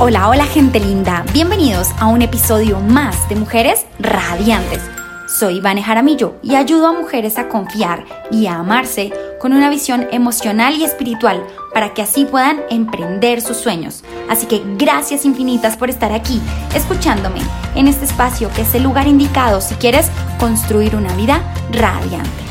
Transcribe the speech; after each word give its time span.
Hola, 0.00 0.28
hola 0.28 0.46
gente 0.46 0.78
linda, 0.78 1.24
bienvenidos 1.32 1.88
a 1.98 2.06
un 2.06 2.22
episodio 2.22 2.78
más 2.78 3.28
de 3.28 3.34
Mujeres 3.34 3.84
Radiantes. 3.98 4.80
Soy 5.26 5.60
Vane 5.60 5.82
Jaramillo 5.82 6.36
y 6.40 6.54
ayudo 6.54 6.86
a 6.86 6.92
mujeres 6.92 7.36
a 7.36 7.48
confiar 7.48 8.04
y 8.30 8.46
a 8.46 8.60
amarse 8.60 9.12
con 9.40 9.52
una 9.52 9.68
visión 9.68 10.06
emocional 10.12 10.76
y 10.76 10.84
espiritual 10.84 11.44
para 11.74 11.94
que 11.94 12.02
así 12.02 12.24
puedan 12.24 12.60
emprender 12.70 13.40
sus 13.40 13.56
sueños. 13.56 14.04
Así 14.28 14.46
que 14.46 14.62
gracias 14.76 15.24
infinitas 15.24 15.76
por 15.76 15.90
estar 15.90 16.12
aquí, 16.12 16.40
escuchándome 16.76 17.40
en 17.74 17.88
este 17.88 18.04
espacio 18.04 18.52
que 18.54 18.62
es 18.62 18.72
el 18.76 18.84
lugar 18.84 19.08
indicado 19.08 19.60
si 19.60 19.74
quieres 19.74 20.12
construir 20.38 20.94
una 20.94 21.12
vida 21.14 21.42
radiante. 21.72 22.47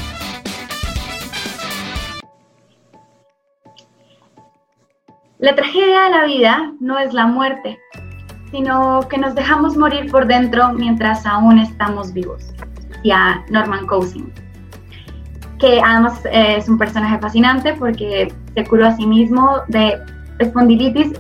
La 5.40 5.54
tragedia 5.54 6.06
de 6.06 6.10
la 6.10 6.26
vida 6.26 6.74
no 6.80 6.98
es 6.98 7.14
la 7.14 7.28
muerte, 7.28 7.80
sino 8.50 9.02
que 9.08 9.20
nos 9.20 9.36
dejamos 9.36 9.78
morir 9.78 10.10
por 10.10 10.26
dentro 10.26 10.74
mientras 10.74 11.28
aún 11.28 11.60
estamos 11.60 12.12
vivos. 12.12 12.44
a 13.14 13.46
Norman 13.52 13.86
Cousin, 13.86 14.34
que 15.60 15.80
además 15.80 16.26
eh, 16.26 16.56
es 16.58 16.68
un 16.68 16.80
personaje 16.80 17.20
fascinante 17.20 17.74
porque 17.76 18.34
se 18.56 18.66
curó 18.66 18.88
a 18.88 18.96
sí 18.96 19.06
mismo 19.06 19.62
de 19.68 20.00
espondilitis 20.40 21.14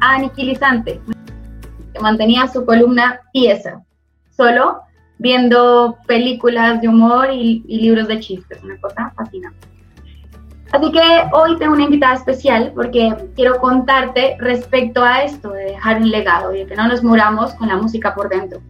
aniquilizante, 0.00 1.00
que 1.94 2.00
mantenía 2.00 2.48
su 2.48 2.66
columna 2.66 3.20
tiesa, 3.32 3.80
solo 4.36 4.80
viendo 5.18 5.96
películas 6.08 6.80
de 6.80 6.88
humor 6.88 7.28
y, 7.32 7.62
y 7.68 7.80
libros 7.80 8.08
de 8.08 8.18
chistes, 8.18 8.60
una 8.64 8.76
cosa 8.80 9.12
fascinante. 9.16 9.77
Así 10.72 10.92
que 10.92 11.00
hoy 11.32 11.56
tengo 11.56 11.72
una 11.72 11.84
invitada 11.84 12.14
especial 12.14 12.72
porque 12.74 13.14
quiero 13.34 13.58
contarte 13.58 14.36
respecto 14.38 15.02
a 15.02 15.22
esto 15.22 15.50
de 15.50 15.64
dejar 15.64 15.96
un 15.96 16.10
legado 16.10 16.54
y 16.54 16.58
de 16.58 16.66
que 16.66 16.76
no 16.76 16.88
nos 16.88 17.02
muramos 17.02 17.54
con 17.54 17.68
la 17.68 17.76
música 17.76 18.14
por 18.14 18.28
dentro. 18.28 18.60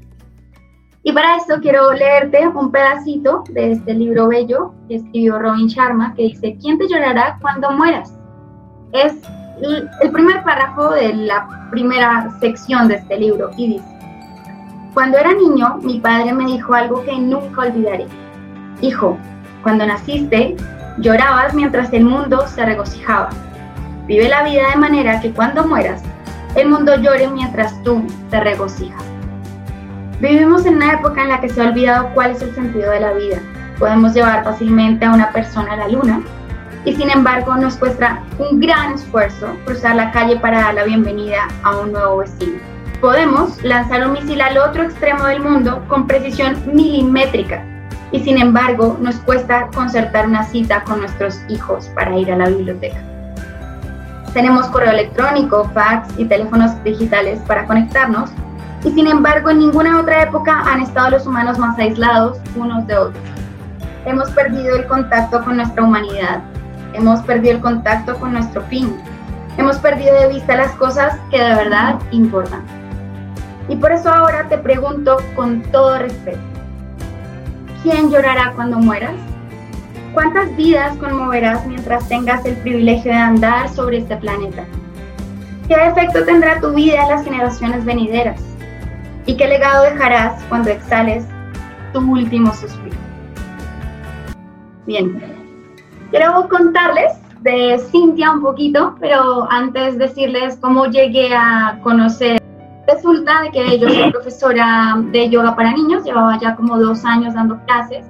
Y 1.02 1.12
para 1.12 1.36
esto 1.36 1.56
quiero 1.60 1.92
leerte 1.92 2.46
un 2.46 2.70
pedacito 2.70 3.42
de 3.50 3.72
este 3.72 3.94
libro 3.94 4.28
bello 4.28 4.74
que 4.86 4.96
escribió 4.96 5.38
Robin 5.38 5.66
Sharma 5.66 6.14
que 6.14 6.22
dice, 6.22 6.56
¿quién 6.60 6.78
te 6.78 6.86
llorará 6.86 7.38
cuando 7.40 7.70
mueras? 7.72 8.14
Es 8.92 9.14
el 9.60 10.12
primer 10.12 10.44
párrafo 10.44 10.90
de 10.90 11.14
la 11.14 11.68
primera 11.70 12.30
sección 12.38 12.86
de 12.86 12.96
este 12.96 13.18
libro 13.18 13.50
y 13.56 13.74
dice, 13.74 13.98
cuando 14.94 15.18
era 15.18 15.32
niño 15.32 15.78
mi 15.82 15.98
padre 15.98 16.32
me 16.32 16.46
dijo 16.46 16.74
algo 16.74 17.02
que 17.04 17.18
nunca 17.18 17.62
olvidaré. 17.62 18.06
Hijo, 18.82 19.18
cuando 19.62 19.84
naciste 19.86 20.56
Llorabas 21.00 21.54
mientras 21.54 21.92
el 21.92 22.04
mundo 22.04 22.44
se 22.48 22.64
regocijaba. 22.64 23.30
Vive 24.08 24.28
la 24.28 24.42
vida 24.42 24.70
de 24.70 24.80
manera 24.80 25.20
que 25.20 25.30
cuando 25.30 25.64
mueras, 25.64 26.02
el 26.56 26.68
mundo 26.68 26.96
llore 26.96 27.28
mientras 27.28 27.80
tú 27.84 28.04
te 28.30 28.40
regocijas. 28.40 29.00
Vivimos 30.20 30.66
en 30.66 30.74
una 30.74 30.94
época 30.94 31.22
en 31.22 31.28
la 31.28 31.40
que 31.40 31.50
se 31.50 31.62
ha 31.62 31.68
olvidado 31.68 32.10
cuál 32.14 32.32
es 32.32 32.42
el 32.42 32.52
sentido 32.52 32.90
de 32.90 32.98
la 32.98 33.12
vida. 33.12 33.38
Podemos 33.78 34.12
llevar 34.12 34.42
fácilmente 34.42 35.04
a 35.04 35.12
una 35.12 35.30
persona 35.30 35.74
a 35.74 35.76
la 35.76 35.88
luna 35.88 36.20
y 36.84 36.96
sin 36.96 37.10
embargo 37.10 37.54
nos 37.54 37.76
cuesta 37.76 38.20
un 38.40 38.58
gran 38.58 38.94
esfuerzo 38.94 39.56
cruzar 39.66 39.94
la 39.94 40.10
calle 40.10 40.36
para 40.40 40.62
dar 40.62 40.74
la 40.74 40.82
bienvenida 40.82 41.46
a 41.62 41.78
un 41.78 41.92
nuevo 41.92 42.16
vecino. 42.16 42.58
Podemos 43.00 43.62
lanzar 43.62 44.04
un 44.04 44.14
misil 44.14 44.40
al 44.40 44.58
otro 44.58 44.82
extremo 44.82 45.26
del 45.26 45.42
mundo 45.42 45.84
con 45.86 46.08
precisión 46.08 46.56
milimétrica 46.66 47.62
y 48.12 48.20
sin 48.20 48.38
embargo 48.38 48.96
nos 49.00 49.16
cuesta 49.16 49.68
concertar 49.74 50.26
una 50.26 50.44
cita 50.44 50.82
con 50.84 51.00
nuestros 51.00 51.38
hijos 51.48 51.90
para 51.94 52.16
ir 52.16 52.32
a 52.32 52.36
la 52.36 52.48
biblioteca. 52.48 52.98
Tenemos 54.32 54.66
correo 54.66 54.92
electrónico, 54.92 55.70
fax 55.74 56.18
y 56.18 56.24
teléfonos 56.24 56.82
digitales 56.84 57.40
para 57.46 57.66
conectarnos 57.66 58.30
y 58.84 58.90
sin 58.90 59.06
embargo 59.06 59.50
en 59.50 59.58
ninguna 59.58 60.00
otra 60.00 60.22
época 60.22 60.60
han 60.66 60.82
estado 60.82 61.10
los 61.10 61.26
humanos 61.26 61.58
más 61.58 61.78
aislados 61.78 62.38
unos 62.54 62.86
de 62.86 62.96
otros. 62.96 63.24
Hemos 64.04 64.30
perdido 64.30 64.76
el 64.76 64.86
contacto 64.86 65.42
con 65.44 65.56
nuestra 65.56 65.82
humanidad, 65.82 66.40
hemos 66.92 67.20
perdido 67.22 67.56
el 67.56 67.60
contacto 67.60 68.16
con 68.18 68.32
nuestro 68.32 68.62
fin, 68.62 68.96
hemos 69.56 69.76
perdido 69.78 70.14
de 70.14 70.28
vista 70.28 70.56
las 70.56 70.72
cosas 70.72 71.18
que 71.30 71.38
de 71.42 71.54
verdad 71.54 71.98
importan. 72.10 72.62
Y 73.68 73.76
por 73.76 73.92
eso 73.92 74.08
ahora 74.08 74.48
te 74.48 74.56
pregunto 74.56 75.18
con 75.34 75.62
todo 75.62 75.98
respeto, 75.98 76.38
¿Quién 77.82 78.10
llorará 78.10 78.54
cuando 78.56 78.78
mueras? 78.78 79.14
¿Cuántas 80.12 80.54
vidas 80.56 80.96
conmoverás 80.96 81.64
mientras 81.64 82.08
tengas 82.08 82.44
el 82.44 82.56
privilegio 82.56 83.12
de 83.12 83.18
andar 83.18 83.68
sobre 83.68 83.98
este 83.98 84.16
planeta? 84.16 84.64
¿Qué 85.68 85.74
efecto 85.74 86.24
tendrá 86.24 86.60
tu 86.60 86.72
vida 86.74 87.00
en 87.02 87.08
las 87.08 87.22
generaciones 87.22 87.84
venideras? 87.84 88.42
¿Y 89.26 89.36
qué 89.36 89.46
legado 89.46 89.84
dejarás 89.84 90.42
cuando 90.48 90.70
exhales 90.70 91.24
tu 91.92 92.00
último 92.00 92.52
suspiro? 92.52 92.96
Bien, 94.84 95.22
quiero 96.10 96.48
contarles 96.48 97.12
de 97.42 97.78
Cintia 97.92 98.32
un 98.32 98.40
poquito, 98.40 98.96
pero 98.98 99.48
antes 99.52 99.98
decirles 99.98 100.58
cómo 100.60 100.86
llegué 100.86 101.32
a 101.32 101.78
conocer 101.84 102.38
Resulta 102.88 103.42
de 103.42 103.50
que 103.50 103.78
yo 103.78 103.86
soy 103.90 104.10
profesora 104.10 104.94
de 105.12 105.28
yoga 105.28 105.54
para 105.54 105.72
niños, 105.72 106.04
llevaba 106.04 106.38
ya 106.38 106.56
como 106.56 106.78
dos 106.78 107.04
años 107.04 107.34
dando 107.34 107.62
clases 107.66 108.06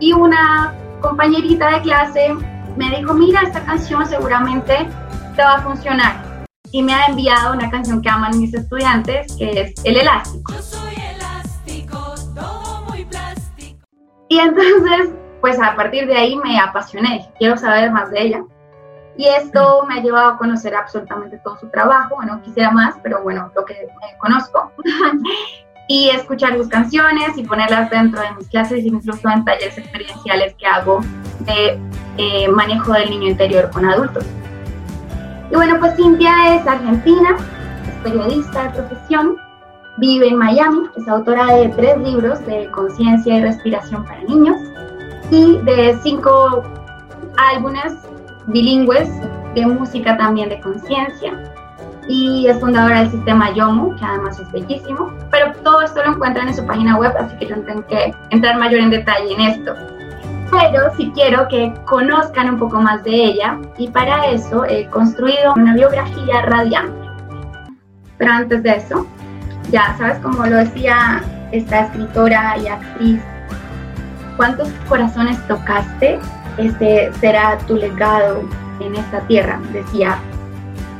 y 0.00 0.12
una 0.12 0.74
compañerita 1.00 1.70
de 1.70 1.80
clase 1.80 2.34
me 2.76 2.90
dijo, 2.90 3.14
mira, 3.14 3.40
esta 3.40 3.64
canción 3.64 4.04
seguramente 4.04 4.86
te 5.34 5.42
va 5.42 5.54
a 5.54 5.62
funcionar. 5.62 6.44
Y 6.72 6.82
me 6.82 6.92
ha 6.92 7.06
enviado 7.06 7.54
una 7.54 7.70
canción 7.70 8.02
que 8.02 8.10
aman 8.10 8.38
mis 8.38 8.52
estudiantes, 8.52 9.34
que 9.38 9.62
es 9.62 9.74
El 9.84 9.96
Elástico. 9.96 10.52
Yo 10.52 10.60
soy 10.60 10.94
elástico, 11.14 12.14
todo 12.34 12.82
muy 12.86 13.06
plástico. 13.06 13.80
Y 14.28 14.40
entonces, 14.40 15.08
pues 15.40 15.58
a 15.58 15.74
partir 15.74 16.06
de 16.06 16.14
ahí 16.14 16.36
me 16.36 16.60
apasioné, 16.60 17.30
quiero 17.38 17.56
saber 17.56 17.90
más 17.92 18.10
de 18.10 18.22
ella. 18.22 18.44
Y 19.18 19.26
esto 19.26 19.84
me 19.88 19.98
ha 19.98 20.02
llevado 20.02 20.30
a 20.30 20.38
conocer 20.38 20.76
absolutamente 20.76 21.38
todo 21.38 21.58
su 21.58 21.68
trabajo. 21.68 22.14
Bueno, 22.14 22.40
quisiera 22.40 22.70
más, 22.70 22.94
pero 23.02 23.20
bueno, 23.22 23.50
lo 23.54 23.64
que 23.64 23.88
conozco. 24.20 24.70
y 25.88 26.10
escuchar 26.10 26.56
sus 26.56 26.68
canciones 26.68 27.36
y 27.36 27.42
ponerlas 27.42 27.90
dentro 27.90 28.20
de 28.20 28.30
mis 28.36 28.48
clases, 28.48 28.84
incluso 28.84 29.28
en 29.28 29.44
talleres 29.44 29.76
experienciales 29.76 30.54
que 30.54 30.66
hago 30.66 31.00
de 31.40 31.80
eh, 32.18 32.48
manejo 32.48 32.92
del 32.92 33.10
niño 33.10 33.30
interior 33.30 33.68
con 33.70 33.86
adultos. 33.86 34.24
Y 35.50 35.54
bueno, 35.56 35.80
pues 35.80 35.96
Cintia 35.96 36.54
es 36.54 36.66
argentina, 36.66 37.36
es 37.88 37.94
periodista 38.04 38.64
de 38.64 38.70
profesión, 38.70 39.36
vive 39.96 40.28
en 40.28 40.36
Miami, 40.36 40.82
es 40.96 41.08
autora 41.08 41.46
de 41.56 41.70
tres 41.70 41.98
libros 41.98 42.44
de 42.46 42.70
conciencia 42.70 43.36
y 43.36 43.42
respiración 43.42 44.04
para 44.04 44.20
niños 44.22 44.56
y 45.30 45.58
de 45.62 45.98
cinco 46.04 46.62
álbumes 47.36 47.94
bilingües 48.48 49.08
de 49.54 49.66
música 49.66 50.16
también 50.16 50.48
de 50.48 50.60
conciencia 50.60 51.32
y 52.08 52.46
es 52.46 52.58
fundadora 52.58 53.00
del 53.00 53.10
sistema 53.10 53.52
Yomo, 53.52 53.94
que 53.96 54.04
además 54.04 54.40
es 54.40 54.50
bellísimo, 54.50 55.12
pero 55.30 55.52
todo 55.62 55.82
esto 55.82 56.02
lo 56.02 56.12
encuentran 56.12 56.48
en 56.48 56.54
su 56.54 56.64
página 56.64 56.96
web, 56.96 57.12
así 57.18 57.36
que 57.36 57.46
yo 57.46 57.56
no 57.56 57.62
tengo 57.62 57.86
que 57.86 58.14
entrar 58.30 58.58
mayor 58.58 58.80
en 58.80 58.90
detalle 58.90 59.34
en 59.34 59.40
esto. 59.40 59.74
Pero 60.50 60.94
sí 60.96 61.12
quiero 61.14 61.46
que 61.48 61.74
conozcan 61.84 62.48
un 62.48 62.58
poco 62.58 62.80
más 62.80 63.04
de 63.04 63.12
ella 63.12 63.58
y 63.76 63.88
para 63.88 64.26
eso 64.28 64.64
he 64.64 64.86
construido 64.86 65.52
una 65.54 65.74
biografía 65.74 66.40
radiante. 66.42 67.06
Pero 68.16 68.32
antes 68.32 68.62
de 68.62 68.76
eso, 68.76 69.06
ya 69.70 69.94
sabes, 69.98 70.18
como 70.20 70.46
lo 70.46 70.56
decía 70.56 71.22
esta 71.52 71.80
escritora 71.80 72.56
y 72.56 72.68
actriz, 72.68 73.20
¿cuántos 74.38 74.70
corazones 74.88 75.46
tocaste 75.46 76.18
este 76.58 77.12
será 77.14 77.56
tu 77.58 77.76
legado 77.76 78.42
en 78.80 78.94
esta 78.94 79.20
tierra, 79.22 79.60
decía 79.72 80.18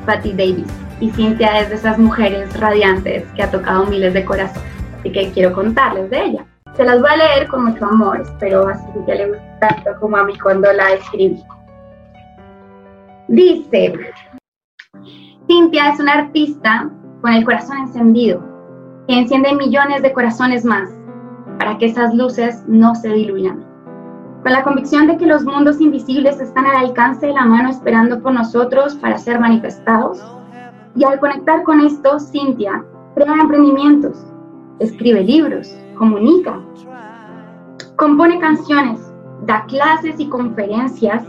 Patty 0.06 0.32
Davis. 0.32 0.66
Y 1.00 1.10
Cynthia 1.10 1.60
es 1.60 1.68
de 1.68 1.76
esas 1.76 1.98
mujeres 1.98 2.58
radiantes 2.58 3.24
que 3.34 3.42
ha 3.42 3.50
tocado 3.50 3.86
miles 3.86 4.14
de 4.14 4.24
corazones, 4.24 4.68
así 4.98 5.12
que 5.12 5.30
quiero 5.32 5.52
contarles 5.52 6.10
de 6.10 6.24
ella. 6.24 6.46
Se 6.74 6.84
las 6.84 7.00
voy 7.00 7.10
a 7.10 7.16
leer 7.16 7.48
con 7.48 7.64
mucho 7.66 7.84
amor, 7.84 8.20
espero 8.20 8.68
a 8.68 8.74
Cynthia 8.74 9.14
le 9.14 9.28
guste 9.28 9.44
tanto 9.60 9.90
como 10.00 10.16
a 10.16 10.24
mí 10.24 10.38
cuando 10.38 10.72
la 10.72 10.92
escribí. 10.92 11.42
Dice, 13.28 13.94
Cynthia 15.46 15.90
es 15.90 16.00
una 16.00 16.14
artista 16.14 16.90
con 17.20 17.32
el 17.32 17.44
corazón 17.44 17.78
encendido, 17.78 18.42
que 19.06 19.18
enciende 19.18 19.54
millones 19.54 20.02
de 20.02 20.12
corazones 20.12 20.64
más 20.64 20.88
para 21.58 21.76
que 21.78 21.86
esas 21.86 22.14
luces 22.14 22.62
no 22.68 22.94
se 22.94 23.08
diluyan 23.08 23.67
con 24.42 24.52
la 24.52 24.62
convicción 24.62 25.06
de 25.06 25.16
que 25.16 25.26
los 25.26 25.44
mundos 25.44 25.80
invisibles 25.80 26.40
están 26.40 26.66
al 26.66 26.76
alcance 26.76 27.26
de 27.26 27.32
la 27.32 27.44
mano 27.44 27.70
esperando 27.70 28.20
por 28.20 28.32
nosotros 28.32 28.94
para 28.96 29.18
ser 29.18 29.40
manifestados. 29.40 30.22
Y 30.94 31.04
al 31.04 31.18
conectar 31.18 31.64
con 31.64 31.80
esto, 31.80 32.18
Cintia 32.20 32.84
crea 33.14 33.34
emprendimientos, 33.40 34.24
escribe 34.78 35.22
libros, 35.22 35.76
comunica, 35.96 36.60
compone 37.96 38.38
canciones, 38.38 39.00
da 39.44 39.64
clases 39.66 40.18
y 40.18 40.28
conferencias, 40.28 41.24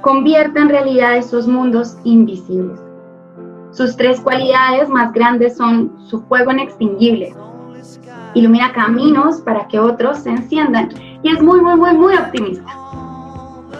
convierte 0.00 0.58
en 0.58 0.70
realidad 0.70 1.16
esos 1.16 1.46
mundos 1.46 1.98
invisibles. 2.04 2.80
Sus 3.70 3.96
tres 3.96 4.20
cualidades 4.20 4.88
más 4.88 5.12
grandes 5.12 5.56
son 5.56 5.92
su 6.06 6.22
fuego 6.22 6.52
inextinguible, 6.52 7.34
ilumina 8.34 8.72
caminos 8.72 9.40
para 9.42 9.66
que 9.68 9.78
otros 9.78 10.18
se 10.18 10.30
enciendan 10.30 10.88
y 11.26 11.30
es 11.30 11.42
muy, 11.42 11.60
muy, 11.60 11.76
muy, 11.76 11.92
muy 11.92 12.14
optimista. 12.14 12.72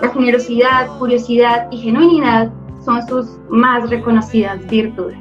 La 0.03 0.09
generosidad, 0.09 0.89
curiosidad 0.99 1.69
y 1.71 1.79
genuinidad 1.79 2.51
son 2.85 3.07
sus 3.07 3.39
más 3.49 3.89
reconocidas 3.89 4.67
virtudes. 4.67 5.17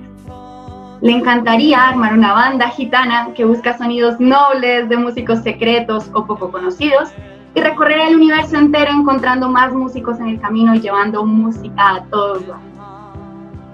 Le 1.02 1.12
encantaría 1.12 1.90
armar 1.90 2.14
una 2.14 2.34
banda 2.34 2.70
gitana 2.70 3.30
que 3.36 3.46
busca 3.46 3.78
sonidos 3.78 4.20
nobles 4.20 4.90
de 4.90 4.98
músicos 4.98 5.44
secretos 5.44 6.10
o 6.14 6.26
poco 6.26 6.52
conocidos 6.52 7.12
y 7.54 7.62
recorrer 7.62 8.00
el 8.08 8.16
universo 8.16 8.58
entero 8.58 8.90
encontrando 8.90 9.48
más 9.48 9.72
músicos 9.72 10.20
en 10.20 10.30
el 10.30 10.42
camino 10.42 10.74
y 10.74 10.80
llevando 10.80 11.24
música 11.28 11.98
a 11.98 12.04
todos 12.06 12.44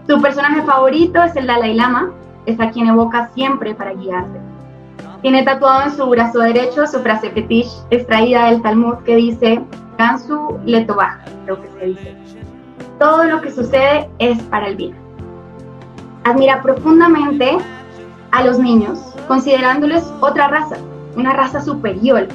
Su 0.09 0.21
personaje 0.21 0.61
favorito 0.63 1.23
es 1.23 1.33
el 1.37 1.47
Dalai 1.47 1.73
Lama, 1.73 2.11
es 2.45 2.59
a 2.59 2.69
quien 2.69 2.87
evoca 2.87 3.29
siempre 3.29 3.73
para 3.75 3.93
guiarse. 3.93 4.50
Tiene 5.21 5.43
tatuado 5.43 5.83
en 5.83 5.95
su 5.95 6.07
brazo 6.07 6.39
derecho 6.39 6.87
su 6.87 6.99
frase 6.99 7.29
fetiche 7.29 7.69
extraída 7.91 8.49
del 8.49 8.61
Talmud 8.63 8.95
que 9.05 9.15
dice 9.15 9.61
Gansu 9.97 10.59
Letovah, 10.65 11.19
creo 11.45 11.61
que 11.61 11.67
se 11.79 11.85
dice. 11.85 12.15
Todo 12.97 13.25
lo 13.25 13.41
que 13.41 13.51
sucede 13.51 14.09
es 14.17 14.41
para 14.43 14.67
el 14.67 14.75
bien. 14.75 14.95
Admira 16.23 16.61
profundamente 16.63 17.57
a 18.31 18.43
los 18.43 18.57
niños, 18.57 18.99
considerándoles 19.27 20.11
otra 20.21 20.47
raza, 20.47 20.77
una 21.15 21.33
raza 21.33 21.61
superior, 21.61 22.27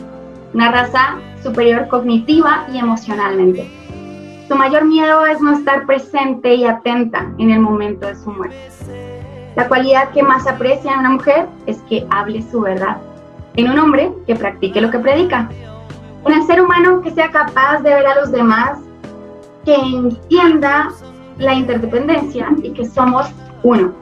una 0.55 0.71
raza 0.71 1.17
superior 1.43 1.89
cognitiva 1.89 2.67
y 2.73 2.79
emocionalmente. 2.79 3.69
Su 4.47 4.55
mayor 4.55 4.85
miedo 4.85 5.27
es 5.27 5.41
no 5.41 5.55
estar 5.55 5.87
presente 5.87 6.55
y 6.55 6.65
atenta 6.65 7.33
en 7.39 7.51
el 7.51 7.59
momento 7.59 8.07
de 8.07 8.15
su 8.15 8.31
muerte. 8.31 9.16
La 9.57 9.69
cualidad 9.69 10.11
que 10.11 10.23
más 10.23 10.47
aprecia 10.47 10.93
en 10.93 10.99
una 11.01 11.11
mujer 11.11 11.47
es 11.65 11.79
que 11.89 12.07
hable 12.11 12.43
su 12.43 12.61
verdad. 12.61 12.99
En 13.57 13.71
un 13.71 13.79
hombre 13.79 14.13
que 14.27 14.37
practique 14.37 14.83
lo 14.83 14.91
que 14.91 14.99
predica. 14.99 15.49
En 16.27 16.33
el 16.35 16.43
ser 16.43 16.61
humano 16.61 17.01
que 17.01 17.11
sea 17.11 17.31
capaz 17.31 17.79
de 17.79 17.95
ver 17.95 18.07
a 18.07 18.17
los 18.17 18.31
demás, 18.31 18.79
que 19.65 19.75
entienda 19.75 20.91
la 21.39 21.55
interdependencia 21.55 22.51
y 22.63 22.71
que 22.75 22.85
somos 22.85 23.29
uno. 23.63 23.93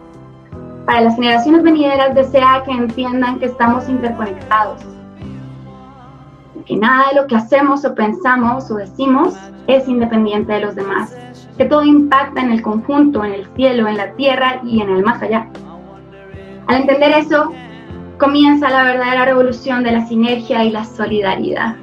Para 0.86 1.02
las 1.02 1.14
generaciones 1.14 1.62
venideras 1.62 2.16
desea 2.16 2.64
que 2.64 2.72
entiendan 2.72 3.38
que 3.38 3.46
estamos 3.46 3.88
interconectados. 3.88 4.82
Que 6.66 6.76
nada 6.76 7.10
de 7.10 7.20
lo 7.20 7.26
que 7.28 7.36
hacemos 7.36 7.84
o 7.84 7.94
pensamos 7.94 8.70
o 8.72 8.74
decimos 8.74 9.34
es 9.68 9.86
independiente 9.86 10.52
de 10.52 10.60
los 10.60 10.74
demás 10.74 11.14
que 11.56 11.64
todo 11.64 11.84
impacta 11.84 12.40
en 12.40 12.52
el 12.52 12.62
conjunto, 12.62 13.24
en 13.24 13.34
el 13.34 13.46
cielo, 13.54 13.86
en 13.88 13.96
la 13.96 14.12
tierra 14.12 14.60
y 14.64 14.80
en 14.80 14.90
el 14.90 15.04
más 15.04 15.22
allá. 15.22 15.48
Al 16.66 16.76
entender 16.76 17.12
eso, 17.12 17.52
comienza 18.18 18.70
la 18.70 18.84
verdadera 18.84 19.24
revolución 19.24 19.84
de 19.84 19.92
la 19.92 20.06
sinergia 20.06 20.64
y 20.64 20.70
la 20.70 20.84
solidaridad. 20.84 21.76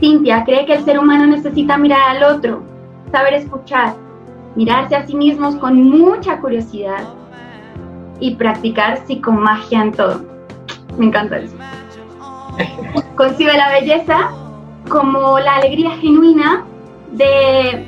Cintia 0.00 0.44
cree 0.44 0.66
que 0.66 0.74
el 0.74 0.84
ser 0.84 0.98
humano 0.98 1.26
necesita 1.26 1.78
mirar 1.78 2.16
al 2.16 2.36
otro, 2.36 2.62
saber 3.10 3.34
escuchar, 3.34 3.94
mirarse 4.54 4.94
a 4.94 5.06
sí 5.06 5.16
mismos 5.16 5.56
con 5.56 5.82
mucha 5.82 6.38
curiosidad 6.40 7.04
y 8.20 8.34
practicar 8.34 8.98
psicomagia 9.06 9.82
en 9.82 9.92
todo. 9.92 10.24
Me 10.98 11.06
encanta 11.06 11.38
eso. 11.38 11.56
Concibe 13.16 13.56
la 13.56 13.70
belleza 13.70 14.30
como 14.88 15.38
la 15.38 15.56
alegría 15.56 15.90
genuina 15.96 16.64
de 17.12 17.86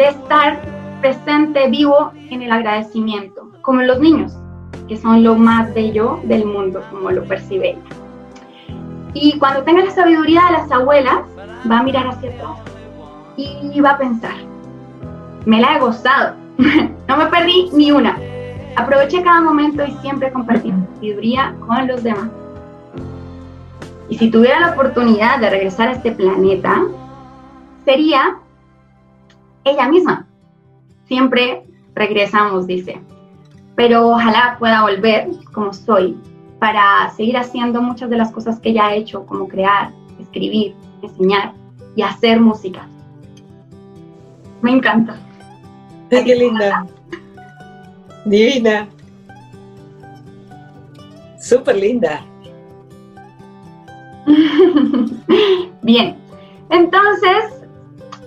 de 0.00 0.08
estar 0.08 0.58
presente, 1.02 1.68
vivo 1.68 2.10
en 2.30 2.40
el 2.40 2.50
agradecimiento, 2.50 3.50
como 3.60 3.82
los 3.82 4.00
niños, 4.00 4.32
que 4.88 4.96
son 4.96 5.22
lo 5.22 5.34
más 5.36 5.74
bello 5.74 6.20
del 6.24 6.46
mundo, 6.46 6.82
como 6.90 7.10
lo 7.10 7.22
percibe 7.24 7.72
ella. 7.72 7.82
Y 9.12 9.38
cuando 9.38 9.62
tenga 9.62 9.84
la 9.84 9.90
sabiduría 9.90 10.40
de 10.46 10.52
las 10.52 10.72
abuelas, 10.72 11.20
va 11.70 11.80
a 11.80 11.82
mirar 11.82 12.06
hacia 12.06 12.30
atrás 12.30 12.50
y 13.36 13.78
va 13.80 13.90
a 13.90 13.98
pensar, 13.98 14.36
me 15.44 15.60
la 15.60 15.76
he 15.76 15.80
gozado, 15.80 16.34
no 17.08 17.16
me 17.18 17.26
perdí 17.26 17.68
ni 17.74 17.92
una. 17.92 18.16
Aproveché 18.76 19.22
cada 19.22 19.42
momento 19.42 19.84
y 19.84 19.92
siempre 20.00 20.32
compartí 20.32 20.72
sabiduría 20.94 21.54
con 21.66 21.86
los 21.86 22.02
demás. 22.02 22.30
Y 24.08 24.16
si 24.16 24.30
tuviera 24.30 24.60
la 24.60 24.70
oportunidad 24.70 25.40
de 25.40 25.50
regresar 25.50 25.88
a 25.88 25.92
este 25.92 26.12
planeta, 26.12 26.84
sería 27.84 28.38
ella 29.70 29.88
misma. 29.88 30.26
Siempre 31.06 31.64
regresamos, 31.94 32.66
dice. 32.66 33.00
Pero 33.74 34.08
ojalá 34.08 34.56
pueda 34.58 34.82
volver 34.82 35.28
como 35.52 35.72
soy 35.72 36.16
para 36.58 37.10
seguir 37.16 37.36
haciendo 37.36 37.80
muchas 37.80 38.10
de 38.10 38.16
las 38.16 38.30
cosas 38.30 38.60
que 38.60 38.70
ella 38.70 38.86
ha 38.86 38.94
hecho, 38.94 39.24
como 39.26 39.48
crear, 39.48 39.92
escribir, 40.20 40.74
enseñar 41.02 41.54
y 41.96 42.02
hacer 42.02 42.40
música. 42.40 42.86
Me 44.60 44.72
encanta. 44.72 45.16
qué 46.10 46.34
linda. 46.36 46.86
Divina. 48.26 48.88
Súper 51.40 51.76
linda. 51.76 52.22
Bien, 55.82 56.16
entonces 56.68 57.59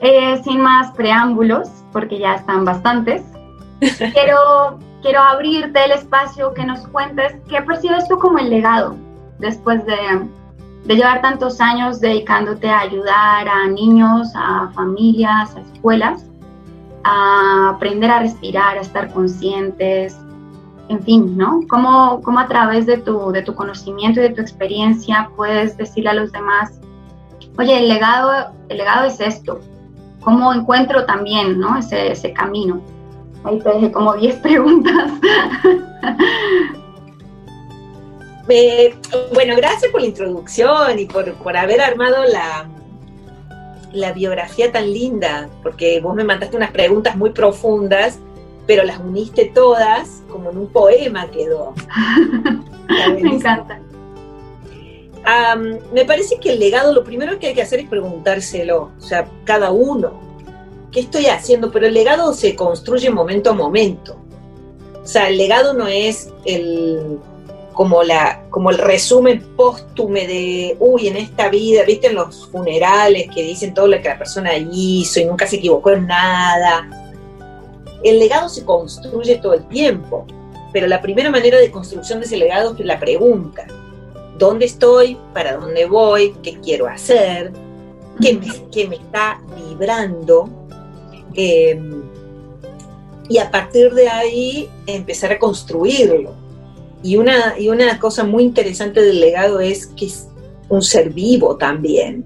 eh, 0.04 0.42
sin 0.44 0.60
más 0.60 0.92
preámbulos, 0.92 1.70
porque 1.94 2.20
ya 2.20 2.36
están 2.36 2.66
bastantes, 2.66 3.24
quiero, 3.80 4.78
quiero 5.02 5.22
abrirte 5.22 5.86
el 5.86 5.92
espacio 5.92 6.54
que 6.54 6.66
nos 6.66 6.86
cuentes 6.90 7.38
qué 7.48 7.62
percibes 7.62 8.06
tú 8.10 8.20
como 8.20 8.38
el 8.38 8.50
legado 8.50 8.98
después 9.40 9.86
de, 9.86 10.28
de 10.84 10.96
llevar 10.96 11.22
tantos 11.22 11.62
años 11.62 12.02
dedicándote 12.02 12.70
a 12.70 12.82
ayudar 12.82 13.48
a 13.48 13.68
niños, 13.68 14.28
a 14.36 14.70
familias, 14.74 15.56
a 15.56 15.62
escuelas, 15.62 16.26
a 17.06 17.70
aprender 17.76 18.12
a 18.12 18.20
respirar, 18.20 18.78
a 18.78 18.82
estar 18.82 19.10
conscientes, 19.14 20.20
en 20.90 21.02
fin, 21.02 21.38
¿no? 21.38 21.62
¿Cómo, 21.70 22.22
cómo 22.22 22.40
a 22.40 22.48
través 22.50 22.86
de 22.86 22.98
tu, 22.98 23.32
de 23.32 23.42
tu 23.42 23.56
conocimiento 23.56 24.20
y 24.20 24.24
de 24.24 24.30
tu 24.32 24.42
experiencia 24.42 25.30
puedes 25.38 25.78
decirle 25.78 26.10
a 26.10 26.14
los 26.14 26.34
demás, 26.34 26.82
oye, 27.58 27.78
el 27.78 27.88
legado, 27.88 28.52
el 28.68 28.78
legado 28.78 29.06
es 29.06 29.22
esto, 29.22 29.62
cómo 30.24 30.54
encuentro 30.54 31.06
también 31.06 31.60
¿no? 31.60 31.78
ese, 31.78 32.12
ese 32.12 32.34
camino. 32.34 32.82
Ahí 33.44 33.60
te 33.60 33.70
dejé 33.70 33.92
como 33.92 34.14
10 34.14 34.36
preguntas. 34.42 35.12
bueno, 39.34 39.56
gracias 39.58 39.92
por 39.92 40.02
la 40.02 40.08
introducción 40.08 41.00
y 41.00 41.06
por, 41.06 41.34
por 41.36 41.58
haber 41.58 41.82
armado 41.82 42.24
la, 42.26 42.68
la 43.92 44.14
biografía 44.14 44.72
tan 44.72 44.92
linda, 44.92 45.50
porque 45.62 46.00
vos 46.02 46.16
me 46.16 46.24
mandaste 46.24 46.56
unas 46.56 46.72
preguntas 46.72 47.16
muy 47.16 47.32
profundas, 47.32 48.20
pero 48.66 48.84
las 48.84 49.00
uniste 49.00 49.52
todas 49.54 50.24
como 50.30 50.52
en 50.52 50.58
un 50.58 50.68
poema 50.68 51.28
quedó. 51.28 51.74
me 53.22 53.30
encanta 53.30 53.80
me 55.94 56.06
parece 56.06 56.38
que 56.40 56.54
el 56.54 56.60
legado, 56.60 56.94
lo 56.94 57.04
primero 57.04 57.40
que 57.40 57.48
hay 57.48 57.54
que 57.54 57.62
hacer 57.62 57.80
es 57.80 57.90
preguntárselo, 57.90 58.92
o 58.98 59.02
sea, 59.02 59.28
cada 59.46 59.72
uno, 59.72 60.20
¿qué 60.92 61.02
estoy 61.02 61.28
haciendo? 61.28 61.72
Pero 61.72 61.88
el 61.88 61.94
legado 61.94 62.34
se 62.34 62.56
construye 62.56 63.10
momento 63.10 63.52
a 63.52 63.54
momento. 63.54 64.18
O 65.02 65.08
sea, 65.08 65.30
el 65.30 65.38
legado 65.38 65.74
no 65.74 65.88
es 65.88 66.30
el 66.46 67.20
como 67.74 68.04
la 68.04 68.44
como 68.52 68.70
el 68.70 68.78
resumen 68.78 69.44
póstume 69.56 70.28
de 70.28 70.78
uy 70.80 71.08
en 71.08 71.18
esta 71.18 71.50
vida 71.50 71.84
viste 71.84 72.06
en 72.06 72.16
los 72.16 72.48
funerales 72.52 73.28
que 73.34 73.42
dicen 73.42 73.74
todo 73.74 73.88
lo 73.88 74.00
que 74.00 74.10
la 74.10 74.18
persona 74.20 74.52
hizo 74.56 75.20
y 75.20 75.26
nunca 75.26 75.48
se 75.48 75.56
equivocó 75.56 75.90
en 75.90 76.06
nada 76.06 76.88
el 78.04 78.20
legado 78.20 78.48
se 78.48 78.64
construye 78.64 79.38
todo 79.38 79.56
el 79.56 79.68
tiempo 79.70 80.28
pero 80.72 80.86
la 80.86 81.02
primera 81.02 81.32
manera 81.32 81.58
de 81.58 81.72
construcción 81.72 82.20
de 82.20 82.28
ese 82.28 82.38
legado 82.38 82.76
es 82.78 82.86
la 82.86 83.00
pregunta 83.00 83.66
dónde 84.38 84.66
estoy, 84.66 85.18
para 85.34 85.58
dónde 85.58 85.86
voy, 85.86 86.36
qué 86.44 86.60
quiero 86.60 86.88
hacer, 86.88 87.52
qué 88.22 88.34
me, 88.34 88.88
me 88.88 88.96
está 88.96 89.42
vibrando. 89.56 90.50
Em, 91.34 92.04
y 93.30 93.38
a 93.38 93.50
partir 93.50 93.94
de 93.94 94.10
ahí 94.10 94.70
empezar 94.86 95.32
a 95.32 95.40
construirlo. 95.40 96.34
Y 97.02 97.18
una, 97.18 97.60
y 97.60 97.70
una 97.70 98.00
cosa 98.00 98.24
muy 98.24 98.44
interesante 98.44 99.02
del 99.02 99.20
legado 99.20 99.60
es 99.60 99.88
que 99.88 100.06
es 100.06 100.28
un 100.70 100.82
ser 100.82 101.10
vivo 101.10 101.58
también. 101.58 102.26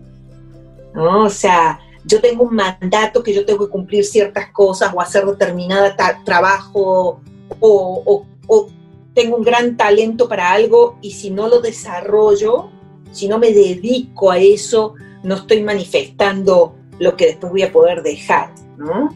¿no? 0.93 1.25
O 1.25 1.29
sea, 1.29 1.79
yo 2.03 2.21
tengo 2.21 2.43
un 2.43 2.55
mandato 2.55 3.23
que 3.23 3.33
yo 3.33 3.45
tengo 3.45 3.65
que 3.65 3.71
cumplir 3.71 4.03
ciertas 4.05 4.51
cosas 4.51 4.91
o 4.93 5.01
hacer 5.01 5.25
determinada 5.25 5.95
trabajo 6.23 7.21
o, 7.59 8.25
o 8.47 8.69
tengo 9.17 9.35
un 9.35 9.43
gran 9.43 9.77
talento 9.77 10.29
para 10.29 10.51
algo 10.51 10.99
y 11.01 11.09
si 11.09 11.31
no 11.31 11.47
lo 11.47 11.59
desarrollo, 11.59 12.69
si 13.11 13.27
no 13.27 13.39
me 13.39 13.51
dedico 13.51 14.29
a 14.29 14.37
eso, 14.37 14.93
no 15.23 15.37
estoy 15.37 15.63
manifestando 15.63 16.75
lo 16.99 17.17
que 17.17 17.25
después 17.25 17.51
voy 17.51 17.63
a 17.63 17.71
poder 17.71 18.03
dejar, 18.03 18.53
¿no? 18.77 19.09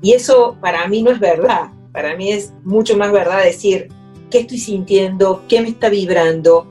Y 0.00 0.12
eso 0.12 0.56
para 0.62 0.88
mí 0.88 1.02
no 1.02 1.10
es 1.10 1.20
verdad. 1.20 1.72
Para 1.92 2.16
mí 2.16 2.32
es 2.32 2.54
mucho 2.64 2.96
más 2.96 3.12
verdad 3.12 3.44
decir 3.44 3.88
qué 4.30 4.38
estoy 4.38 4.56
sintiendo, 4.56 5.42
qué 5.46 5.60
me 5.60 5.68
está 5.68 5.90
vibrando, 5.90 6.66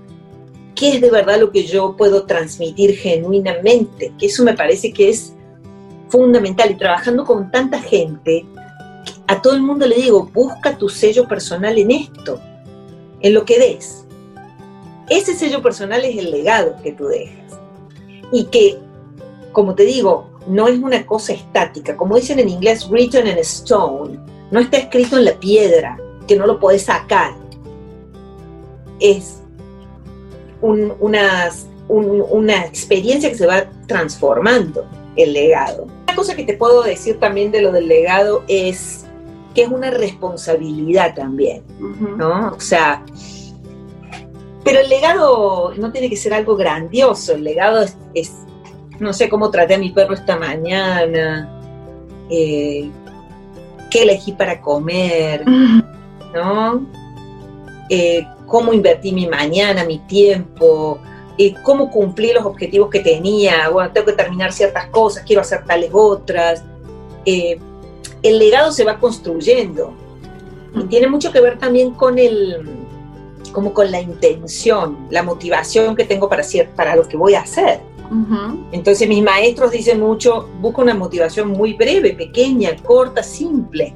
qué 0.74 0.96
es 0.96 1.02
de 1.02 1.12
verdad 1.12 1.40
lo 1.40 1.52
que 1.52 1.66
yo 1.66 1.96
puedo 1.96 2.26
transmitir 2.26 2.98
genuinamente, 2.98 4.14
que 4.18 4.26
eso 4.26 4.44
me 4.44 4.56
parece 4.56 4.92
que 4.92 5.10
es 5.10 5.36
fundamental. 6.10 6.72
Y 6.72 6.76
trabajando 6.76 7.24
con 7.24 7.52
tanta 7.52 7.80
gente, 7.80 8.48
a 9.32 9.42
todo 9.42 9.54
el 9.54 9.62
mundo 9.62 9.88
le 9.88 9.96
digo, 9.96 10.30
busca 10.34 10.78
tu 10.78 10.90
sello 10.90 11.26
personal 11.26 11.78
en 11.78 11.90
esto, 11.90 12.38
en 13.22 13.34
lo 13.34 13.46
que 13.46 13.58
des. 13.58 14.06
Ese 15.10 15.34
sello 15.36 15.62
personal 15.62 16.04
es 16.04 16.18
el 16.18 16.32
legado 16.32 16.76
que 16.84 16.92
tú 16.92 17.06
dejas. 17.06 17.58
Y 18.34 18.44
que, 18.48 18.78
como 19.54 19.74
te 19.74 19.84
digo, 19.84 20.30
no 20.48 20.68
es 20.68 20.78
una 20.78 21.06
cosa 21.06 21.32
estática. 21.32 21.96
Como 21.96 22.18
dicen 22.18 22.40
en 22.40 22.50
inglés, 22.50 22.90
written 22.90 23.26
in 23.26 23.38
stone. 23.38 24.20
No 24.52 24.60
está 24.60 24.80
escrito 24.80 25.18
en 25.18 25.24
la 25.24 25.40
piedra, 25.40 25.98
que 26.28 26.36
no 26.36 26.46
lo 26.46 26.60
puedes 26.60 26.82
sacar. 26.84 27.34
Es 29.00 29.40
una, 30.62 31.52
una 31.88 32.66
experiencia 32.66 33.30
que 33.30 33.38
se 33.38 33.48
va 33.48 33.64
transformando 33.88 34.86
el 35.16 35.32
legado. 35.32 35.88
Una 36.04 36.16
cosa 36.18 36.36
que 36.36 36.44
te 36.44 36.56
puedo 36.56 36.84
decir 36.84 37.18
también 37.18 37.50
de 37.52 37.62
lo 37.62 37.72
del 37.72 37.88
legado 37.88 38.44
es 38.50 39.06
que 39.54 39.64
es 39.64 39.70
una 39.70 39.92
responsabilidad 39.92 41.14
también, 41.16 41.64
¿no? 42.18 42.50
O 42.50 42.60
sea, 42.60 43.04
pero 44.64 44.80
el 44.80 44.90
legado 44.90 45.74
no 45.78 45.92
tiene 45.92 46.10
que 46.10 46.16
ser 46.16 46.34
algo 46.34 46.56
grandioso, 46.56 47.34
el 47.34 47.44
legado 47.44 47.84
es, 48.14 48.34
no 49.00 49.14
sé 49.14 49.30
cómo 49.30 49.50
traté 49.50 49.76
a 49.76 49.78
mi 49.78 49.92
perro 49.92 50.14
esta 50.14 50.38
mañana, 50.38 51.50
eh, 52.30 52.90
qué 53.90 54.04
elegí 54.04 54.32
para 54.34 54.62
comer, 54.62 55.44
¿no? 55.46 56.86
Eh, 57.90 58.26
cómo 58.48 58.72
invertí 58.72 59.12
mi 59.12 59.28
mañana, 59.28 59.84
mi 59.84 60.00
tiempo, 60.00 61.00
eh, 61.38 61.54
cómo 61.64 61.90
cumplí 61.90 62.32
los 62.32 62.46
objetivos 62.46 62.90
que 62.90 63.00
tenía, 63.00 63.70
bueno, 63.70 63.92
tengo 63.92 64.06
que 64.06 64.14
terminar 64.14 64.54
ciertas 64.54 64.88
cosas, 64.88 65.24
quiero 65.26 65.42
hacer 65.42 65.66
tales 65.66 65.90
otras. 65.92 66.64
El 68.24 68.40
legado 68.40 68.72
se 68.72 68.84
va 68.84 69.00
construyendo 69.00 69.94
y 70.76 70.84
tiene 70.86 71.08
mucho 71.08 71.32
que 71.32 71.42
ver 71.42 71.58
también 71.58 71.92
con 71.92 72.18
el, 72.18 72.66
como 73.52 73.74
con 73.74 73.92
la 73.92 74.02
intención, 74.02 75.08
la 75.10 75.24
motivación 75.24 75.96
que 75.96 76.06
tengo 76.06 76.30
para, 76.30 76.42
hacer, 76.42 76.70
para 76.70 76.96
lo 76.96 77.08
que 77.08 77.18
voy 77.18 77.36
a 77.36 77.42
hacer. 77.42 77.80
Entonces 78.74 79.08
mis 79.08 79.24
maestros 79.24 79.72
dicen 79.72 80.02
mucho, 80.02 80.50
busca 80.60 80.82
una 80.82 80.94
motivación 80.94 81.50
muy 81.50 81.74
breve, 81.74 82.14
pequeña, 82.14 82.76
corta, 82.84 83.24
simple. 83.24 83.94